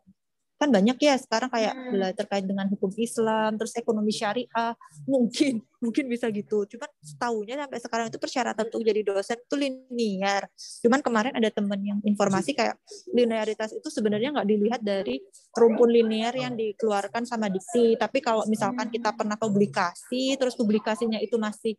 kan 0.62 0.70
banyak 0.70 0.96
ya 1.02 1.18
sekarang 1.18 1.50
kayak 1.50 1.74
hmm. 1.74 2.14
terkait 2.14 2.44
dengan 2.46 2.70
hukum 2.70 2.94
Islam 2.94 3.58
terus 3.58 3.74
ekonomi 3.74 4.14
syariah 4.14 4.78
mungkin 5.10 5.58
mungkin 5.82 6.06
bisa 6.06 6.30
gitu. 6.30 6.62
Cuman 6.70 6.86
setahunya 7.02 7.58
sampai 7.58 7.78
sekarang 7.82 8.06
itu 8.06 8.18
persyaratan 8.22 8.70
untuk 8.70 8.86
jadi 8.86 9.02
dosen 9.02 9.42
itu 9.42 9.56
linear 9.58 10.46
cuman 10.82 11.00
kemarin 11.02 11.32
ada 11.36 11.50
temen 11.50 11.80
yang 11.82 11.98
informasi 12.06 12.54
kayak 12.54 12.78
linearitas 13.10 13.74
itu 13.74 13.88
sebenarnya 13.90 14.32
nggak 14.32 14.48
dilihat 14.48 14.80
dari 14.80 15.20
rumpun 15.52 15.90
linear 15.90 16.32
yang 16.34 16.54
dikeluarkan 16.54 17.26
sama 17.26 17.50
dikti 17.50 17.98
tapi 17.98 18.22
kalau 18.22 18.46
misalkan 18.46 18.88
kita 18.88 19.12
pernah 19.12 19.36
publikasi 19.36 20.38
terus 20.38 20.54
publikasinya 20.54 21.18
itu 21.18 21.36
masih 21.36 21.74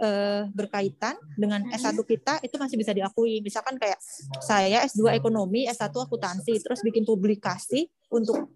uh, 0.00 0.48
berkaitan 0.50 1.14
dengan 1.36 1.62
S1 1.70 1.94
kita 2.00 2.40
itu 2.40 2.56
masih 2.56 2.76
bisa 2.80 2.90
diakui. 2.96 3.44
Misalkan 3.44 3.76
kayak 3.76 4.00
saya 4.40 4.82
S2 4.88 5.12
ekonomi, 5.14 5.68
S1 5.68 5.92
akuntansi, 5.92 6.58
terus 6.64 6.80
bikin 6.80 7.04
publikasi 7.04 7.86
untuk 8.10 8.48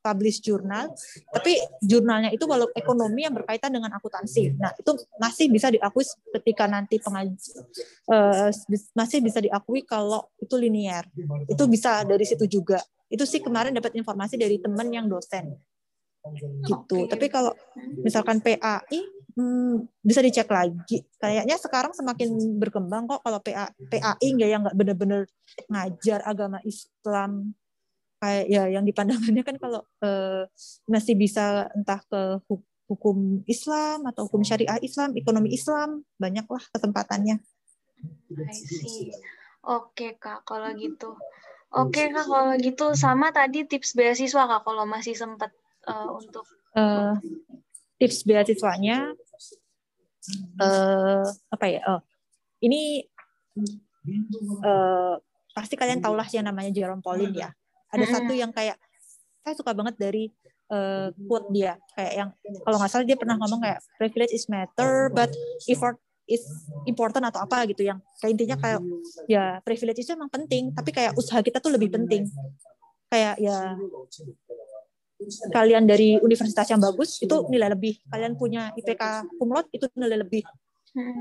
publish 0.00 0.40
jurnal, 0.40 0.88
tapi 1.28 1.60
jurnalnya 1.84 2.32
itu 2.32 2.48
walau 2.48 2.72
ekonomi 2.72 3.28
yang 3.28 3.36
berkaitan 3.36 3.68
dengan 3.68 3.92
akuntansi. 3.92 4.56
Nah, 4.56 4.72
itu 4.72 4.96
masih 5.20 5.52
bisa 5.52 5.68
diakui 5.68 6.04
ketika 6.40 6.64
nanti 6.64 6.96
pengaji 6.96 7.36
uh, 8.08 8.48
masih 8.96 9.20
bisa 9.20 9.44
diakui 9.44 9.84
kalau 9.84 10.24
itu 10.40 10.56
linear. 10.56 11.04
Itu 11.44 11.68
bisa 11.68 12.00
dari 12.08 12.24
situ 12.24 12.48
juga. 12.48 12.80
Itu 13.12 13.28
sih 13.28 13.44
kemarin 13.44 13.76
dapat 13.76 13.92
informasi 13.92 14.40
dari 14.40 14.56
teman 14.56 14.88
yang 14.88 15.04
dosen. 15.04 15.52
Gitu. 16.64 17.08
Tapi 17.08 17.26
kalau 17.32 17.52
misalkan 18.00 18.44
PAI 18.44 19.19
hmm, 19.40 19.88
bisa 20.04 20.20
dicek 20.20 20.48
lagi. 20.52 21.00
Kayaknya 21.16 21.56
sekarang 21.56 21.96
semakin 21.96 22.60
berkembang 22.60 23.08
kok 23.08 23.24
kalau 23.24 23.40
PA, 23.40 23.72
PAI 23.72 24.28
nggak 24.36 24.50
yang 24.52 24.60
nggak 24.60 24.76
benar-benar 24.76 25.22
ngajar 25.72 26.20
agama 26.28 26.60
Islam 26.68 27.56
kayak 28.20 28.46
ya 28.52 28.68
yang 28.68 28.84
dipandangannya 28.84 29.40
kan 29.40 29.56
kalau 29.56 29.80
uh, 30.04 30.44
masih 30.84 31.16
bisa 31.16 31.72
entah 31.72 32.04
ke 32.04 32.20
hukum 32.90 33.40
Islam 33.48 34.04
atau 34.04 34.28
hukum 34.28 34.44
syariah 34.44 34.76
Islam, 34.84 35.16
ekonomi 35.16 35.56
Islam, 35.56 36.04
banyaklah 36.20 36.60
kesempatannya. 36.74 37.40
I 38.34 38.52
see. 38.52 39.14
Oke 39.62 40.18
kak, 40.18 40.42
kalau 40.44 40.74
gitu. 40.74 41.16
Oke 41.70 42.10
kak, 42.10 42.26
kalau 42.26 42.58
gitu 42.58 42.92
sama 42.98 43.30
tadi 43.30 43.62
tips 43.62 43.94
beasiswa 43.94 44.42
kak, 44.42 44.66
kalau 44.66 44.84
masih 44.90 45.14
sempat 45.14 45.54
uh, 45.86 46.10
untuk 46.18 46.44
uh, 46.74 47.14
tips 48.02 48.26
beasiswanya 48.26 49.14
uh, 50.60 51.24
apa 51.52 51.66
ya? 51.68 51.80
Oh, 51.88 52.00
ini 52.64 53.04
uh, 54.64 55.16
pasti 55.52 55.74
kalian 55.74 56.00
tahulah 56.00 56.26
yang 56.30 56.46
namanya 56.46 56.70
Jerome 56.72 57.02
Pauline 57.02 57.34
ya 57.34 57.50
ada 57.90 58.06
hmm. 58.06 58.14
satu 58.14 58.32
yang 58.32 58.50
kayak 58.54 58.78
saya 59.42 59.54
suka 59.56 59.72
banget 59.74 59.98
dari 59.98 60.30
uh, 60.70 61.10
quote 61.26 61.50
dia 61.50 61.76
kayak 61.96 62.12
yang 62.14 62.28
kalau 62.62 62.76
nggak 62.78 62.90
salah 62.90 63.06
dia 63.06 63.18
pernah 63.18 63.36
ngomong 63.40 63.60
kayak 63.60 63.80
privilege 63.98 64.32
is 64.32 64.46
matter 64.46 65.10
but 65.10 65.32
effort 65.66 65.98
is 66.30 66.46
important 66.86 67.26
atau 67.26 67.42
apa 67.42 67.66
gitu 67.66 67.82
yang 67.82 67.98
kayak 68.22 68.32
intinya 68.38 68.56
kayak 68.60 68.80
ya 69.26 69.58
privilege 69.66 69.98
itu 69.98 70.14
emang 70.14 70.30
penting 70.30 70.70
tapi 70.70 70.94
kayak 70.94 71.18
usaha 71.18 71.42
kita 71.42 71.58
tuh 71.58 71.74
lebih 71.74 71.90
penting 71.90 72.22
kayak 73.10 73.34
ya 73.42 73.74
kalian 75.52 75.84
dari 75.84 76.16
universitas 76.20 76.66
yang 76.70 76.80
bagus 76.80 77.20
itu 77.20 77.46
nilai 77.52 77.72
lebih. 77.72 78.00
Kalian 78.08 78.34
punya 78.36 78.72
IPK 78.76 79.28
kumlot 79.36 79.68
itu 79.72 79.86
nilai 79.96 80.20
lebih. 80.20 80.42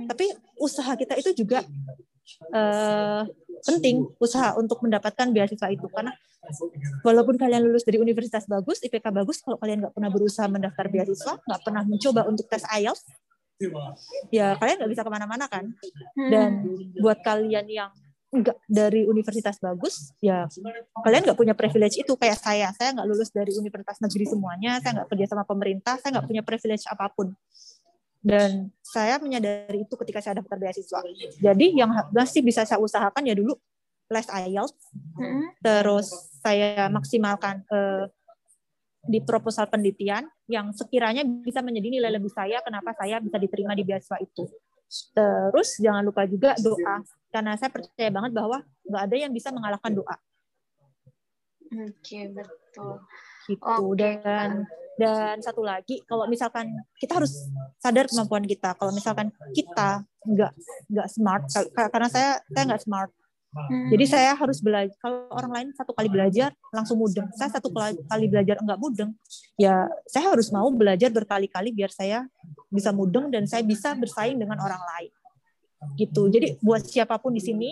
Tapi 0.10 0.26
usaha 0.58 0.96
kita 0.98 1.20
itu 1.20 1.36
juga 1.36 1.62
uh, 2.54 3.24
penting 3.68 4.08
usaha 4.18 4.56
untuk 4.58 4.82
mendapatkan 4.82 5.30
beasiswa 5.30 5.68
itu. 5.70 5.86
Karena 5.92 6.16
walaupun 7.06 7.36
kalian 7.36 7.62
lulus 7.68 7.86
dari 7.86 8.00
universitas 8.02 8.48
bagus 8.50 8.82
IPK 8.82 9.12
bagus 9.12 9.44
kalau 9.44 9.60
kalian 9.60 9.86
nggak 9.86 9.94
pernah 9.94 10.10
berusaha 10.10 10.48
mendaftar 10.50 10.90
beasiswa 10.90 11.38
nggak 11.38 11.62
pernah 11.62 11.84
mencoba 11.86 12.22
untuk 12.26 12.48
tes 12.50 12.64
IELTS 12.66 13.04
ya 14.32 14.56
kalian 14.56 14.80
nggak 14.80 14.92
bisa 14.96 15.04
ke 15.04 15.12
mana-mana 15.12 15.46
kan. 15.52 15.70
Dan 16.16 16.66
buat 16.98 17.20
kalian 17.22 17.68
yang 17.68 17.92
nggak 18.30 18.58
dari 18.70 19.10
universitas 19.10 19.58
bagus 19.58 20.14
ya 20.22 20.46
kalian 21.02 21.26
nggak 21.26 21.40
punya 21.40 21.58
privilege 21.58 21.98
itu 21.98 22.14
kayak 22.14 22.38
saya 22.38 22.70
saya 22.78 22.94
nggak 22.94 23.08
lulus 23.10 23.34
dari 23.34 23.50
universitas 23.58 23.98
negeri 23.98 24.30
semuanya 24.30 24.78
saya 24.86 25.02
nggak 25.02 25.10
kerja 25.10 25.26
sama 25.34 25.44
pemerintah 25.50 25.98
saya 25.98 26.20
nggak 26.20 26.28
punya 26.30 26.44
privilege 26.46 26.86
apa 26.86 27.10
pun 27.10 27.34
dan 28.20 28.68
saya 28.84 29.16
menyadari 29.18 29.88
itu 29.88 29.96
ketika 29.96 30.20
saya 30.20 30.44
daftar 30.44 30.60
beasiswa. 30.60 31.00
Jadi 31.40 31.80
yang 31.80 31.88
masih 32.12 32.44
bisa 32.44 32.68
saya 32.68 32.80
usahakan 32.80 33.24
ya 33.24 33.36
dulu 33.36 33.56
les 34.10 34.28
IELTS, 34.28 34.80
hmm. 35.16 35.62
terus 35.62 36.10
saya 36.42 36.90
maksimalkan 36.90 37.62
uh, 37.70 38.10
di 39.06 39.24
proposal 39.24 39.70
penelitian 39.72 40.28
yang 40.50 40.74
sekiranya 40.76 41.24
bisa 41.24 41.64
menjadi 41.64 41.88
nilai 41.94 42.12
lebih 42.18 42.34
saya 42.34 42.60
kenapa 42.66 42.92
saya 42.98 43.22
bisa 43.24 43.38
diterima 43.40 43.78
di 43.78 43.86
beasiswa 43.86 44.20
itu. 44.20 44.50
Terus 44.90 45.70
jangan 45.78 46.02
lupa 46.02 46.26
juga 46.26 46.58
doa 46.58 47.06
karena 47.30 47.54
saya 47.56 47.70
percaya 47.70 48.10
banget 48.10 48.32
bahwa 48.34 48.66
nggak 48.90 49.04
ada 49.06 49.16
yang 49.16 49.32
bisa 49.32 49.54
mengalahkan 49.54 49.94
doa. 49.94 50.16
Oke 51.70 51.94
okay, 52.02 52.24
betul. 52.34 53.06
Gitu 53.46 53.62
okay. 53.62 54.18
dan 54.22 54.66
dan 55.00 55.40
satu 55.40 55.64
lagi 55.64 56.04
kalau 56.04 56.28
misalkan 56.28 56.68
kita 57.00 57.22
harus 57.22 57.48
sadar 57.80 58.10
kemampuan 58.10 58.44
kita 58.44 58.76
kalau 58.76 58.92
misalkan 58.92 59.32
kita 59.56 60.04
nggak 60.28 60.52
nggak 60.92 61.08
smart 61.08 61.48
karena 61.72 62.10
saya 62.12 62.44
saya 62.52 62.64
nggak 62.68 62.84
smart 62.84 63.10
hmm. 63.54 63.90
jadi 63.94 64.06
saya 64.06 64.32
harus 64.38 64.62
belajar 64.62 64.94
kalau 65.02 65.30
orang 65.34 65.52
lain 65.52 65.68
satu 65.74 65.92
kali 65.94 66.10
belajar 66.10 66.54
langsung 66.74 67.02
mudeng. 67.02 67.28
Saya 67.34 67.50
satu 67.54 67.74
kali 68.06 68.26
belajar 68.30 68.62
enggak 68.62 68.80
mudeng 68.80 69.12
ya 69.60 69.86
saya 70.08 70.32
harus 70.32 70.50
mau 70.54 70.70
belajar 70.72 71.10
berkali-kali 71.12 71.76
biar 71.76 71.92
saya 71.92 72.26
bisa 72.70 72.94
mudeng 72.94 73.28
dan 73.34 73.46
saya 73.50 73.66
bisa 73.66 73.94
bersaing 73.98 74.38
dengan 74.40 74.58
orang 74.62 74.82
lain. 74.96 75.12
Gitu. 75.96 76.28
Jadi 76.28 76.60
buat 76.60 76.84
siapa 76.84 77.16
pun 77.20 77.32
di 77.32 77.44
sini 77.44 77.72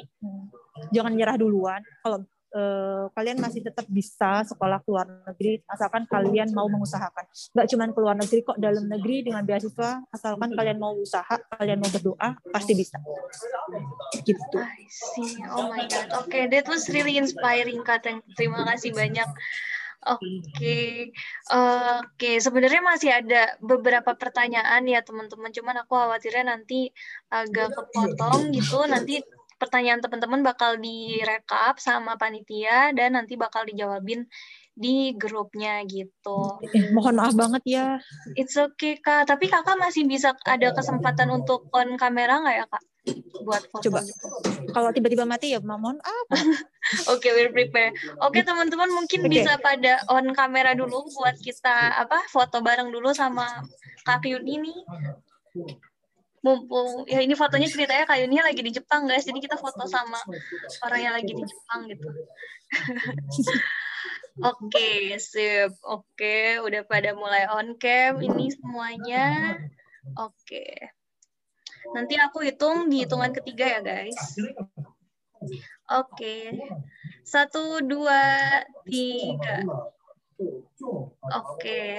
jangan 0.96 1.14
nyerah 1.16 1.36
duluan. 1.36 1.82
Kalau 2.04 2.24
uh, 2.54 3.12
kalian 3.12 3.42
masih 3.42 3.66
tetap 3.66 3.84
bisa 3.90 4.46
sekolah 4.48 4.80
ke 4.84 4.90
luar 4.92 5.08
negeri 5.28 5.60
asalkan 5.68 6.08
kalian 6.08 6.52
mau 6.56 6.70
mengusahakan. 6.72 7.26
Nggak 7.56 7.68
cuma 7.74 7.84
ke 7.92 8.00
luar 8.00 8.16
negeri 8.16 8.40
kok 8.46 8.58
dalam 8.60 8.86
negeri 8.88 9.26
dengan 9.26 9.44
beasiswa 9.44 10.04
asalkan 10.14 10.54
kalian 10.56 10.78
mau 10.80 10.96
usaha, 10.96 11.36
kalian 11.58 11.80
mau 11.82 11.92
berdoa 11.92 12.30
pasti 12.54 12.74
bisa. 12.78 13.02
Gitu. 14.24 14.58
I 14.58 14.86
see. 14.88 15.42
Oh 15.52 15.72
my 15.72 15.84
god. 15.88 16.08
Oke, 16.24 16.32
okay, 16.32 16.44
that 16.52 16.68
was 16.70 16.88
really 16.92 17.20
inspiring 17.20 17.84
Kak. 17.84 18.08
Terima 18.38 18.64
kasih 18.64 18.96
banyak. 18.96 19.28
Oke, 20.08 20.24
okay. 20.24 20.92
oke. 21.52 22.16
Okay. 22.16 22.36
Sebenarnya 22.40 22.80
masih 22.80 23.12
ada 23.12 23.58
beberapa 23.60 24.16
pertanyaan 24.16 24.86
ya 24.88 25.04
teman-teman. 25.04 25.52
Cuman 25.52 25.76
aku 25.84 26.00
khawatirnya 26.00 26.54
nanti 26.56 26.94
agak 27.28 27.76
kepotong 27.76 28.56
gitu. 28.56 28.88
Nanti 28.88 29.20
pertanyaan 29.58 30.00
teman-teman 30.00 30.46
bakal 30.46 30.78
direkap 30.78 31.82
sama 31.82 32.16
panitia 32.16 32.94
dan 32.94 33.18
nanti 33.18 33.34
bakal 33.36 33.66
dijawabin 33.66 34.30
di 34.78 35.18
grupnya 35.18 35.82
gitu. 35.90 36.62
Eh, 36.62 36.94
mohon 36.94 37.18
maaf 37.18 37.34
banget 37.34 37.64
ya. 37.66 37.86
It's 38.38 38.54
okay 38.54 39.02
kak. 39.02 39.26
Tapi 39.26 39.50
kakak 39.50 39.82
masih 39.82 40.06
bisa 40.06 40.38
ada 40.46 40.70
kesempatan 40.70 41.34
untuk 41.34 41.66
on 41.74 41.98
kamera 41.98 42.38
nggak 42.46 42.56
ya 42.62 42.66
kak? 42.70 42.84
Buat 43.42 43.64
foto. 43.74 43.90
Coba. 43.90 44.06
Gitu. 44.06 44.28
Kalau 44.70 44.94
tiba-tiba 44.94 45.26
mati 45.26 45.58
ya 45.58 45.60
mohon 45.66 45.98
apa? 45.98 46.38
Oke, 47.10 47.26
okay, 47.26 47.32
we'll 47.34 47.50
prepare. 47.50 47.90
Oke 48.22 48.38
okay, 48.38 48.42
teman-teman 48.46 48.94
mungkin 48.94 49.26
okay. 49.26 49.32
bisa 49.42 49.58
pada 49.58 50.06
on 50.14 50.30
kamera 50.38 50.78
dulu 50.78 51.10
buat 51.10 51.42
kita 51.42 51.98
apa 51.98 52.30
foto 52.30 52.62
bareng 52.62 52.94
dulu 52.94 53.10
sama 53.18 53.66
Kak 54.06 54.30
Yuni 54.30 54.62
nih 54.62 54.80
mumpung 56.48 57.04
ya 57.04 57.20
ini 57.20 57.36
fotonya 57.36 57.68
ceritanya 57.68 58.08
kayunya 58.08 58.40
lagi 58.40 58.64
di 58.64 58.72
Jepang 58.72 59.04
guys. 59.04 59.28
Jadi 59.28 59.44
kita 59.44 59.60
foto 59.60 59.84
sama 59.84 60.16
orang 60.88 61.00
yang 61.04 61.14
lagi 61.20 61.36
di 61.36 61.44
Jepang 61.44 61.92
gitu. 61.92 62.08
Oke 64.48 64.72
okay, 64.72 65.20
sip. 65.20 65.76
Oke 65.84 66.16
okay, 66.16 66.44
udah 66.64 66.88
pada 66.88 67.12
mulai 67.12 67.44
on 67.52 67.76
cam 67.76 68.24
ini 68.24 68.48
semuanya. 68.56 69.60
Oke. 70.16 70.32
Okay. 70.48 70.76
nanti 71.88 72.20
aku 72.20 72.44
hitung 72.44 72.92
di 72.92 73.04
hitungan 73.04 73.32
ketiga 73.36 73.66
ya 73.68 73.80
guys. 73.84 74.16
Oke. 74.40 74.48
Okay. 75.92 76.44
satu 77.28 77.84
dua 77.84 78.64
tiga 78.88 79.68
Oke, 81.28 81.98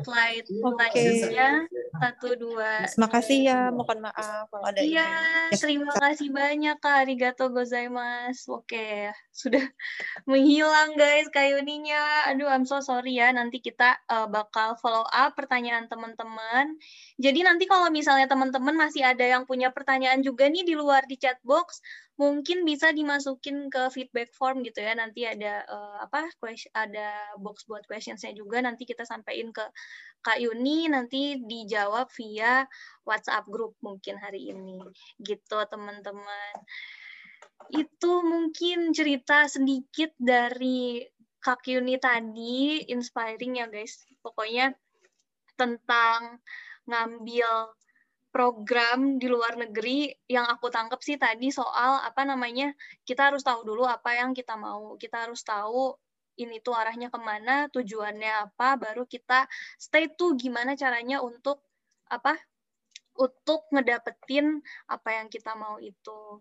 slide 0.00 0.48
selanjutnya 0.48 1.68
satu 2.00 2.28
dua. 2.40 2.88
Terima 2.88 3.08
kasih 3.12 3.38
ya, 3.44 3.60
mohon 3.68 4.00
maaf 4.00 4.48
kalau 4.48 4.64
ada. 4.64 4.80
Iya, 4.80 5.04
ya. 5.52 5.56
terima 5.60 5.92
kasih 5.92 6.32
banyak 6.32 6.80
kak, 6.80 7.04
arigato 7.04 7.52
gozaimasu. 7.52 8.64
Oke, 8.64 9.12
sudah 9.36 9.60
menghilang 10.30 10.96
guys 10.96 11.28
kayuninya. 11.28 12.32
Aduh, 12.32 12.48
I'm 12.48 12.64
so 12.64 12.80
sorry 12.80 13.20
ya. 13.20 13.28
Nanti 13.36 13.60
kita 13.60 14.00
uh, 14.08 14.24
bakal 14.24 14.80
follow 14.80 15.04
up 15.04 15.36
pertanyaan 15.36 15.92
teman-teman. 15.92 16.72
Jadi 17.20 17.44
nanti 17.44 17.68
kalau 17.68 17.92
misalnya 17.92 18.24
teman-teman 18.24 18.74
masih 18.80 19.04
ada 19.04 19.28
yang 19.28 19.44
punya 19.44 19.68
pertanyaan 19.68 20.24
juga 20.24 20.48
nih 20.48 20.64
di 20.64 20.72
luar 20.72 21.04
di 21.04 21.20
chat 21.20 21.36
box, 21.44 21.84
mungkin 22.18 22.66
bisa 22.66 22.90
dimasukin 22.90 23.70
ke 23.70 23.86
feedback 23.94 24.34
form 24.34 24.66
gitu 24.66 24.82
ya. 24.82 24.92
Nanti 24.98 25.22
ada 25.22 25.62
uh, 25.70 26.02
apa 26.02 26.26
question, 26.42 26.68
ada 26.74 27.14
box 27.38 27.64
buat 27.70 27.86
questionsnya 27.86 28.34
juga. 28.34 28.58
Nanti 28.58 28.82
kita 28.82 29.06
sampaikan 29.06 29.54
ke 29.54 29.64
Kak 30.18 30.42
Yuni 30.42 30.90
nanti 30.90 31.38
dijawab 31.38 32.10
via 32.18 32.66
WhatsApp 33.06 33.46
group 33.46 33.78
mungkin 33.80 34.18
hari 34.18 34.50
ini. 34.50 34.82
Gitu 35.22 35.58
teman-teman. 35.70 36.54
Itu 37.70 38.26
mungkin 38.26 38.90
cerita 38.90 39.46
sedikit 39.46 40.10
dari 40.18 41.06
Kak 41.38 41.70
Yuni 41.70 42.02
tadi 42.02 42.82
inspiring 42.90 43.62
ya 43.62 43.70
guys. 43.70 44.02
Pokoknya 44.18 44.74
tentang 45.54 46.42
ngambil 46.90 47.77
program 48.38 49.18
di 49.18 49.26
luar 49.26 49.58
negeri 49.58 50.14
yang 50.30 50.46
aku 50.46 50.70
tangkap 50.70 51.02
sih 51.02 51.18
tadi 51.18 51.50
soal 51.50 51.98
apa 52.06 52.22
namanya 52.22 52.70
kita 53.02 53.34
harus 53.34 53.42
tahu 53.42 53.66
dulu 53.66 53.82
apa 53.82 54.14
yang 54.14 54.30
kita 54.30 54.54
mau. 54.54 54.94
Kita 54.94 55.26
harus 55.26 55.42
tahu 55.42 55.98
ini 56.38 56.62
tuh 56.62 56.70
arahnya 56.78 57.10
ke 57.10 57.18
mana 57.18 57.66
tujuannya 57.74 58.30
apa 58.46 58.78
baru 58.78 59.02
kita 59.10 59.50
stay 59.74 60.06
tuh 60.14 60.38
gimana 60.38 60.78
caranya 60.78 61.18
untuk 61.18 61.66
apa 62.06 62.38
untuk 63.18 63.66
ngedapetin 63.74 64.62
apa 64.86 65.18
yang 65.18 65.26
kita 65.26 65.58
mau 65.58 65.82
itu 65.82 66.38